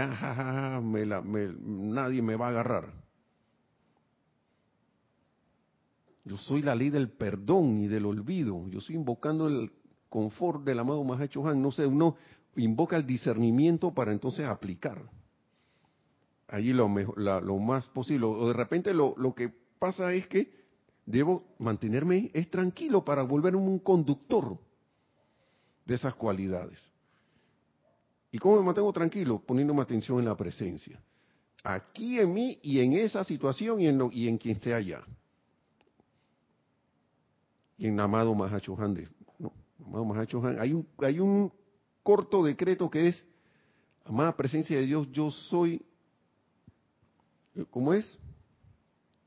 ah, 0.00 0.80
nadie 0.80 2.22
me 2.22 2.36
va 2.36 2.46
a 2.46 2.50
agarrar. 2.50 3.07
Yo 6.28 6.36
soy 6.36 6.62
la 6.62 6.74
ley 6.74 6.90
del 6.90 7.08
perdón 7.08 7.80
y 7.80 7.88
del 7.88 8.06
olvido. 8.06 8.68
Yo 8.68 8.78
estoy 8.78 8.96
invocando 8.96 9.48
el 9.48 9.72
confort 10.08 10.62
del 10.62 10.78
amado 10.78 11.02
Mahacho 11.02 11.46
Han. 11.48 11.60
No 11.60 11.72
sé, 11.72 11.86
uno 11.86 12.16
invoca 12.56 12.96
el 12.96 13.06
discernimiento 13.06 13.92
para 13.92 14.12
entonces 14.12 14.46
aplicar 14.46 15.02
allí 16.48 16.72
lo, 16.72 16.88
mejor, 16.88 17.20
lo 17.20 17.58
más 17.58 17.86
posible. 17.88 18.26
O 18.26 18.48
de 18.48 18.54
repente 18.54 18.92
lo, 18.92 19.14
lo 19.16 19.34
que 19.34 19.52
pasa 19.78 20.12
es 20.12 20.26
que 20.26 20.50
debo 21.06 21.44
mantenerme 21.58 22.30
es 22.34 22.50
tranquilo 22.50 23.04
para 23.04 23.22
volverme 23.22 23.58
un 23.58 23.78
conductor 23.78 24.58
de 25.84 25.94
esas 25.94 26.14
cualidades. 26.14 26.78
¿Y 28.30 28.38
cómo 28.38 28.56
me 28.56 28.62
mantengo 28.62 28.92
tranquilo? 28.92 29.40
Poniéndome 29.46 29.82
atención 29.82 30.18
en 30.18 30.26
la 30.26 30.36
presencia. 30.36 31.00
Aquí 31.64 32.18
en 32.18 32.32
mí 32.32 32.58
y 32.62 32.80
en 32.80 32.92
esa 32.92 33.24
situación 33.24 33.80
y 33.80 33.86
en, 33.86 34.08
y 34.12 34.28
en 34.28 34.36
quien 34.36 34.60
sea 34.60 34.76
allá. 34.76 35.02
Y 37.78 37.86
en 37.86 37.98
Amado 38.00 38.34
Mahacho 38.34 38.76
No, 39.38 39.52
Amado 39.86 40.60
Hay 40.60 40.72
un, 40.74 40.86
hay 40.98 41.20
un 41.20 41.52
corto 42.02 42.44
decreto 42.44 42.90
que 42.90 43.08
es, 43.08 43.26
amada 44.04 44.36
presencia 44.36 44.76
de 44.76 44.86
Dios, 44.86 45.08
yo 45.12 45.30
soy 45.30 45.82
¿Cómo 47.70 47.92
es? 47.92 48.18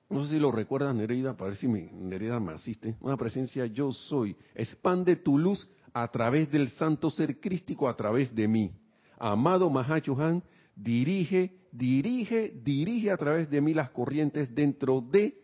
No 0.10 0.24
sé 0.24 0.32
si 0.32 0.40
lo 0.40 0.52
recuerdas, 0.52 0.96
Nereida, 0.96 1.36
para 1.36 1.50
ver 1.50 1.58
si 1.58 1.68
mi 1.68 1.84
Nereida 1.84 2.40
me 2.40 2.54
asiste. 2.54 2.96
Una 3.00 3.18
presencia 3.18 3.66
yo 3.66 3.92
soy. 3.92 4.36
Expande 4.56 5.16
tu 5.16 5.38
luz 5.38 5.70
a 5.94 6.10
través 6.10 6.52
del 6.52 6.70
santo 6.70 7.10
ser 7.10 7.40
crístico, 7.40 7.88
a 7.88 7.96
través 7.96 8.34
de 8.36 8.48
mí. 8.48 8.72
Amado 9.18 9.70
Mahachohan, 9.70 10.44
dirige, 10.76 11.54
dirige, 11.72 12.54
dirige 12.64 13.12
a 13.12 13.18
través 13.18 13.50
de 13.50 13.62
mí 13.62 13.74
las 13.74 13.92
corrientes 13.92 14.54
dentro 14.54 15.02
de 15.02 15.41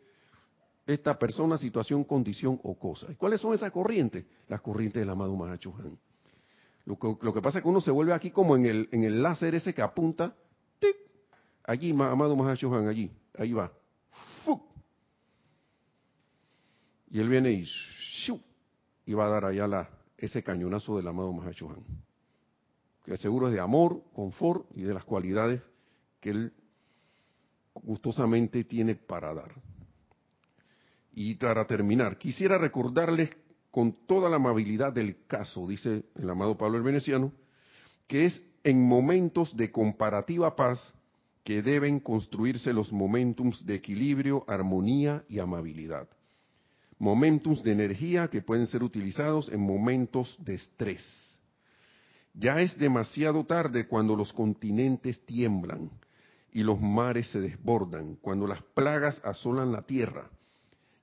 esta 0.88 1.20
persona, 1.20 1.58
situación, 1.58 2.04
condición 2.04 2.60
o 2.64 2.80
cosa. 2.80 3.12
¿Y 3.12 3.16
cuáles 3.16 3.42
son 3.42 3.54
esas 3.54 3.72
corrientes? 3.72 4.26
Las 4.48 4.62
corrientes 4.62 5.02
del 5.02 5.10
amado 5.10 5.36
Mahachohan. 5.36 5.98
Lo 6.86 6.98
que, 6.98 7.18
lo 7.22 7.34
que 7.34 7.42
pasa 7.42 7.60
es 7.60 7.64
que 7.64 7.70
uno 7.70 7.82
se 7.82 7.92
vuelve 7.92 8.14
aquí 8.14 8.32
como 8.32 8.56
en 8.56 8.66
el, 8.66 8.90
en 8.92 9.04
el 9.04 9.22
láser 9.22 9.54
ese 9.54 9.74
que 9.74 9.82
apunta 9.82 10.34
Allí, 11.68 11.92
amado 11.92 12.34
Mahashohan, 12.38 12.88
allí, 12.88 13.12
ahí 13.38 13.52
va. 13.52 13.70
Y 17.10 17.20
él 17.20 17.28
viene 17.28 17.52
y, 17.52 17.66
y 19.06 19.14
va 19.14 19.26
a 19.26 19.30
dar 19.30 19.46
allá 19.46 19.68
la, 19.68 19.90
ese 20.18 20.42
cañonazo 20.44 20.96
del 20.96 21.08
amado 21.08 21.34
Mahashohan. 21.34 21.84
Que 23.04 23.18
seguro 23.18 23.48
es 23.48 23.54
de 23.54 23.60
amor, 23.60 24.02
confort 24.14 24.66
y 24.76 24.84
de 24.84 24.94
las 24.94 25.04
cualidades 25.04 25.62
que 26.22 26.30
él 26.30 26.54
gustosamente 27.74 28.64
tiene 28.64 28.96
para 28.96 29.34
dar. 29.34 29.54
Y 31.20 31.34
para 31.34 31.66
terminar, 31.66 32.20
quisiera 32.20 32.60
recordarles 32.60 33.32
con 33.72 34.06
toda 34.06 34.30
la 34.30 34.36
amabilidad 34.36 34.94
del 34.94 35.26
caso, 35.26 35.68
dice 35.68 36.04
el 36.14 36.30
amado 36.30 36.56
Pablo 36.56 36.78
el 36.78 36.84
Veneciano, 36.84 37.34
que 38.06 38.28
es 38.28 38.44
en 38.64 38.88
momentos 38.88 39.58
de 39.58 39.72
comparativa 39.72 40.56
paz 40.56 40.94
que 41.44 41.64
deben 41.64 42.00
construirse 42.02 42.72
los 42.72 42.94
momentums 42.94 43.66
de 43.66 43.74
equilibrio, 43.74 44.46
armonía 44.48 45.24
y 45.28 45.40
amabilidad. 45.40 46.08
Momentums 47.00 47.64
de 47.64 47.72
energía 47.72 48.28
que 48.28 48.44
pueden 48.44 48.68
ser 48.68 48.84
utilizados 48.84 49.50
en 49.50 49.62
momentos 49.62 50.38
de 50.38 50.54
estrés. 50.54 51.04
Ya 52.36 52.62
es 52.62 52.78
demasiado 52.78 53.44
tarde 53.44 53.88
cuando 53.88 54.16
los 54.16 54.32
continentes 54.34 55.26
tiemblan 55.26 55.90
y 56.52 56.62
los 56.62 56.80
mares 56.80 57.32
se 57.32 57.42
desbordan, 57.42 58.18
cuando 58.18 58.46
las 58.46 58.62
plagas 58.62 59.20
asolan 59.26 59.72
la 59.72 59.82
tierra. 59.82 60.30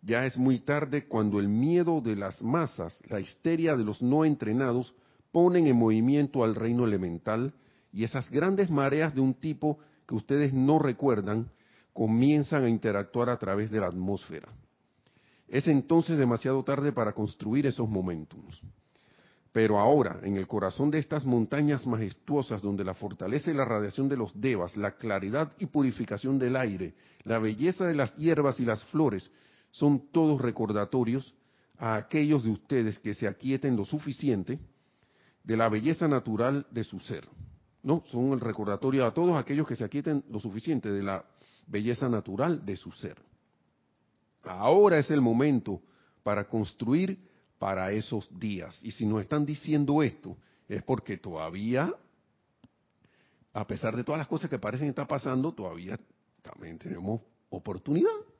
Ya 0.04 0.26
es 0.26 0.36
muy 0.36 0.58
tarde 0.58 1.06
cuando 1.06 1.40
el 1.40 1.48
miedo 1.48 2.02
de 2.02 2.14
las 2.14 2.42
masas, 2.42 3.02
la 3.08 3.20
histeria 3.20 3.74
de 3.74 3.84
los 3.84 4.02
no 4.02 4.26
entrenados, 4.26 4.94
ponen 5.32 5.66
en 5.66 5.76
movimiento 5.76 6.44
al 6.44 6.54
reino 6.54 6.84
elemental 6.84 7.54
y 7.90 8.04
esas 8.04 8.30
grandes 8.30 8.70
mareas 8.70 9.14
de 9.14 9.22
un 9.22 9.32
tipo 9.32 9.78
que 10.06 10.14
ustedes 10.14 10.52
no 10.52 10.78
recuerdan 10.78 11.50
comienzan 11.94 12.64
a 12.64 12.68
interactuar 12.68 13.30
a 13.30 13.38
través 13.38 13.70
de 13.70 13.80
la 13.80 13.86
atmósfera. 13.86 14.48
Es 15.48 15.68
entonces 15.68 16.18
demasiado 16.18 16.62
tarde 16.64 16.92
para 16.92 17.12
construir 17.12 17.66
esos 17.66 17.88
momentos. 17.88 18.62
Pero 19.52 19.78
ahora, 19.78 20.18
en 20.22 20.36
el 20.36 20.48
corazón 20.48 20.90
de 20.90 20.98
estas 20.98 21.24
montañas 21.24 21.86
majestuosas 21.86 22.60
donde 22.60 22.84
la 22.84 22.92
fortaleza 22.92 23.50
y 23.50 23.54
la 23.54 23.64
radiación 23.64 24.08
de 24.08 24.16
los 24.16 24.38
devas, 24.38 24.76
la 24.76 24.96
claridad 24.96 25.52
y 25.58 25.66
purificación 25.66 26.38
del 26.38 26.56
aire, 26.56 26.94
la 27.22 27.38
belleza 27.38 27.86
de 27.86 27.94
las 27.94 28.14
hierbas 28.16 28.58
y 28.58 28.64
las 28.64 28.84
flores, 28.86 29.30
son 29.74 30.08
todos 30.12 30.40
recordatorios 30.40 31.34
a 31.78 31.96
aquellos 31.96 32.44
de 32.44 32.50
ustedes 32.50 33.00
que 33.00 33.12
se 33.12 33.26
aquieten 33.26 33.74
lo 33.76 33.84
suficiente 33.84 34.60
de 35.42 35.56
la 35.56 35.68
belleza 35.68 36.06
natural 36.06 36.64
de 36.70 36.84
su 36.84 37.00
ser. 37.00 37.28
No, 37.82 38.04
son 38.06 38.32
el 38.32 38.40
recordatorio 38.40 39.04
a 39.04 39.12
todos 39.12 39.36
aquellos 39.36 39.66
que 39.66 39.74
se 39.74 39.82
aquieten 39.82 40.24
lo 40.30 40.38
suficiente 40.38 40.92
de 40.92 41.02
la 41.02 41.24
belleza 41.66 42.08
natural 42.08 42.64
de 42.64 42.76
su 42.76 42.92
ser. 42.92 43.20
Ahora 44.44 44.98
es 45.00 45.10
el 45.10 45.20
momento 45.20 45.82
para 46.22 46.46
construir 46.46 47.18
para 47.58 47.90
esos 47.90 48.30
días. 48.38 48.78
Y 48.84 48.92
si 48.92 49.04
nos 49.04 49.22
están 49.22 49.44
diciendo 49.44 50.04
esto, 50.04 50.36
es 50.68 50.84
porque 50.84 51.16
todavía, 51.16 51.92
a 53.52 53.66
pesar 53.66 53.96
de 53.96 54.04
todas 54.04 54.20
las 54.20 54.28
cosas 54.28 54.48
que 54.48 54.60
parecen 54.60 54.88
estar 54.88 55.08
pasando, 55.08 55.52
todavía 55.52 55.98
también 56.42 56.78
tenemos 56.78 57.22
oportunidad. 57.50 58.33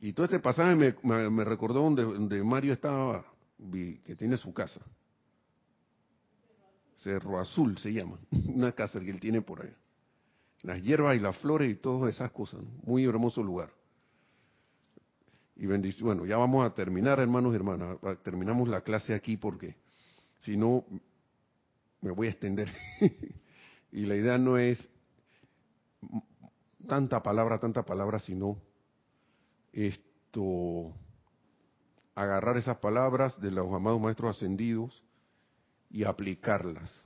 Y 0.00 0.12
todo 0.12 0.24
este 0.24 0.38
pasaje 0.38 0.76
me, 1.02 1.44
recordó 1.44 1.82
donde, 1.82 2.42
Mario 2.44 2.72
estaba, 2.72 3.24
que 4.04 4.14
tiene 4.16 4.36
su 4.36 4.52
casa. 4.52 4.80
Cerro 6.98 7.38
Azul 7.38 7.78
se 7.78 7.92
llama, 7.92 8.18
una 8.30 8.72
casa 8.72 9.00
que 9.00 9.10
él 9.10 9.20
tiene 9.20 9.42
por 9.42 9.62
ahí. 9.62 9.74
Las 10.62 10.82
hierbas 10.82 11.16
y 11.16 11.20
las 11.20 11.36
flores 11.38 11.70
y 11.70 11.76
todas 11.76 12.14
esas 12.14 12.32
cosas. 12.32 12.60
Muy 12.84 13.04
hermoso 13.04 13.42
lugar. 13.42 13.70
Y 15.54 15.66
bendición. 15.66 16.06
Bueno, 16.06 16.26
ya 16.26 16.36
vamos 16.36 16.66
a 16.66 16.74
terminar, 16.74 17.20
hermanos 17.20 17.52
y 17.52 17.56
hermanas. 17.56 17.98
Terminamos 18.24 18.68
la 18.68 18.80
clase 18.80 19.14
aquí 19.14 19.36
porque 19.36 19.76
si 20.40 20.56
no, 20.56 20.84
me 22.00 22.10
voy 22.10 22.26
a 22.26 22.30
extender. 22.30 22.72
y 23.92 24.06
la 24.06 24.16
idea 24.16 24.38
no 24.38 24.58
es 24.58 24.90
tanta 26.86 27.22
palabra, 27.22 27.58
tanta 27.58 27.84
palabra, 27.84 28.18
sino 28.18 28.60
esto 29.72 30.94
agarrar 32.14 32.56
esas 32.56 32.78
palabras 32.78 33.40
de 33.40 33.50
los 33.52 33.72
amados 33.72 34.00
maestros 34.00 34.36
ascendidos 34.36 35.04
y 35.88 36.04
aplicarlas. 36.04 37.02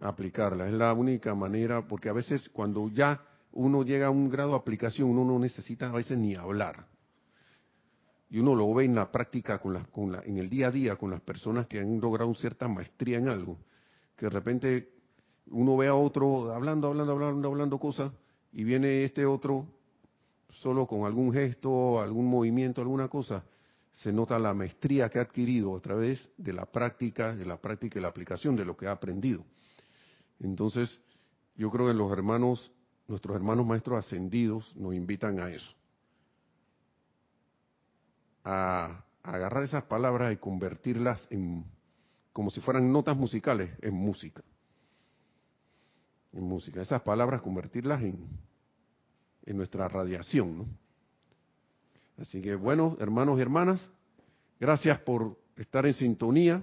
Aplicarlas. 0.00 0.68
Es 0.72 0.78
la 0.78 0.94
única 0.94 1.34
manera, 1.34 1.86
porque 1.86 2.08
a 2.08 2.14
veces 2.14 2.48
cuando 2.48 2.88
ya 2.88 3.20
uno 3.52 3.82
llega 3.82 4.06
a 4.06 4.10
un 4.10 4.30
grado 4.30 4.50
de 4.50 4.56
aplicación, 4.56 5.10
uno 5.10 5.24
no 5.24 5.38
necesita 5.38 5.88
a 5.88 5.92
veces 5.92 6.16
ni 6.16 6.34
hablar. 6.34 6.86
Y 8.30 8.38
uno 8.38 8.54
lo 8.54 8.72
ve 8.72 8.84
en 8.84 8.94
la 8.94 9.10
práctica, 9.10 9.58
con 9.58 9.74
la, 9.74 9.84
con 9.84 10.12
la, 10.12 10.20
en 10.20 10.38
el 10.38 10.48
día 10.48 10.68
a 10.68 10.70
día, 10.70 10.96
con 10.96 11.10
las 11.10 11.20
personas 11.20 11.66
que 11.66 11.80
han 11.80 12.00
logrado 12.00 12.34
cierta 12.34 12.68
maestría 12.68 13.18
en 13.18 13.28
algo. 13.28 13.58
Que 14.16 14.26
de 14.26 14.30
repente 14.30 14.92
uno 15.48 15.76
ve 15.76 15.88
a 15.88 15.94
otro 15.94 16.54
hablando, 16.54 16.88
hablando, 16.88 17.12
hablando, 17.12 17.48
hablando 17.48 17.78
cosas, 17.78 18.12
y 18.52 18.64
viene 18.64 19.04
este 19.04 19.26
otro 19.26 19.66
solo 20.52 20.86
con 20.86 21.04
algún 21.04 21.32
gesto, 21.32 22.00
algún 22.00 22.26
movimiento, 22.26 22.80
alguna 22.80 23.08
cosa, 23.08 23.44
se 23.92 24.12
nota 24.12 24.38
la 24.38 24.54
maestría 24.54 25.08
que 25.08 25.18
ha 25.18 25.22
adquirido 25.22 25.76
a 25.76 25.80
través 25.80 26.30
de 26.36 26.52
la 26.52 26.66
práctica, 26.66 27.34
de 27.34 27.44
la 27.44 27.60
práctica 27.60 27.98
y 27.98 28.02
la 28.02 28.08
aplicación 28.08 28.56
de 28.56 28.64
lo 28.64 28.76
que 28.76 28.86
ha 28.86 28.92
aprendido. 28.92 29.44
Entonces, 30.38 31.00
yo 31.56 31.70
creo 31.70 31.88
que 31.88 31.94
los 31.94 32.10
hermanos, 32.12 32.72
nuestros 33.08 33.36
hermanos 33.36 33.66
maestros 33.66 34.04
ascendidos 34.04 34.74
nos 34.76 34.94
invitan 34.94 35.40
a 35.40 35.50
eso. 35.50 35.74
A, 38.44 39.04
agarrar 39.22 39.64
esas 39.64 39.84
palabras 39.84 40.32
y 40.32 40.38
convertirlas 40.38 41.26
en, 41.30 41.66
como 42.32 42.48
si 42.48 42.62
fueran 42.62 42.90
notas 42.90 43.16
musicales, 43.16 43.70
en 43.82 43.94
música. 43.94 44.42
En 46.32 46.44
música. 46.44 46.80
Esas 46.80 47.02
palabras 47.02 47.42
convertirlas 47.42 48.00
en, 48.02 48.26
en 49.46 49.56
nuestra 49.56 49.88
radiación, 49.88 50.58
¿no? 50.58 50.66
Así 52.18 52.42
que 52.42 52.54
bueno, 52.54 52.96
hermanos 53.00 53.38
y 53.38 53.42
hermanas, 53.42 53.88
gracias 54.58 54.98
por 55.00 55.38
estar 55.56 55.86
en 55.86 55.94
sintonía. 55.94 56.62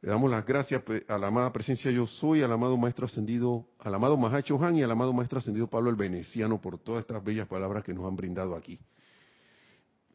Le 0.00 0.10
damos 0.10 0.30
las 0.30 0.46
gracias 0.46 0.82
a 1.08 1.18
la 1.18 1.26
amada 1.26 1.52
presencia 1.52 1.90
Yo 1.90 2.06
Soy, 2.06 2.42
al 2.42 2.52
amado 2.52 2.76
Maestro 2.76 3.06
Ascendido, 3.06 3.66
al 3.80 3.94
amado 3.94 4.16
Mahacho 4.16 4.58
Han 4.64 4.76
y 4.76 4.82
al 4.82 4.90
amado 4.90 5.12
Maestro 5.12 5.40
Ascendido 5.40 5.66
Pablo 5.66 5.90
el 5.90 5.96
Veneciano 5.96 6.60
por 6.60 6.78
todas 6.78 7.00
estas 7.00 7.22
bellas 7.22 7.48
palabras 7.48 7.84
que 7.84 7.92
nos 7.92 8.06
han 8.06 8.16
brindado 8.16 8.54
aquí. 8.54 8.78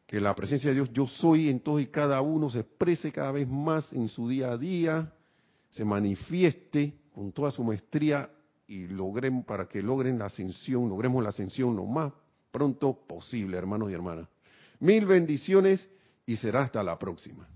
Que 0.06 0.20
la 0.20 0.34
presencia 0.34 0.70
de 0.70 0.74
Dios 0.74 0.90
Yo 0.92 1.06
Soy 1.06 1.48
en 1.48 1.60
todos 1.60 1.80
y 1.80 1.86
cada 1.86 2.20
uno 2.20 2.50
se 2.50 2.60
exprese 2.60 3.12
cada 3.12 3.30
vez 3.30 3.46
más 3.46 3.92
en 3.92 4.08
su 4.08 4.28
día 4.28 4.50
a 4.50 4.58
día, 4.58 5.12
se 5.70 5.84
manifieste 5.84 6.94
con 7.14 7.30
toda 7.30 7.50
su 7.50 7.62
maestría 7.62 8.28
y 8.66 8.86
logren 8.86 9.44
para 9.44 9.66
que 9.66 9.82
logren 9.82 10.18
la 10.18 10.26
ascensión, 10.26 10.88
logremos 10.88 11.22
la 11.22 11.28
ascensión 11.30 11.76
lo 11.76 11.84
más 11.84 12.12
pronto 12.50 13.06
posible, 13.06 13.58
hermanos 13.58 13.90
y 13.90 13.94
hermanas. 13.94 14.28
Mil 14.78 15.06
bendiciones 15.06 15.90
y 16.24 16.36
será 16.36 16.62
hasta 16.62 16.82
la 16.82 16.98
próxima. 16.98 17.48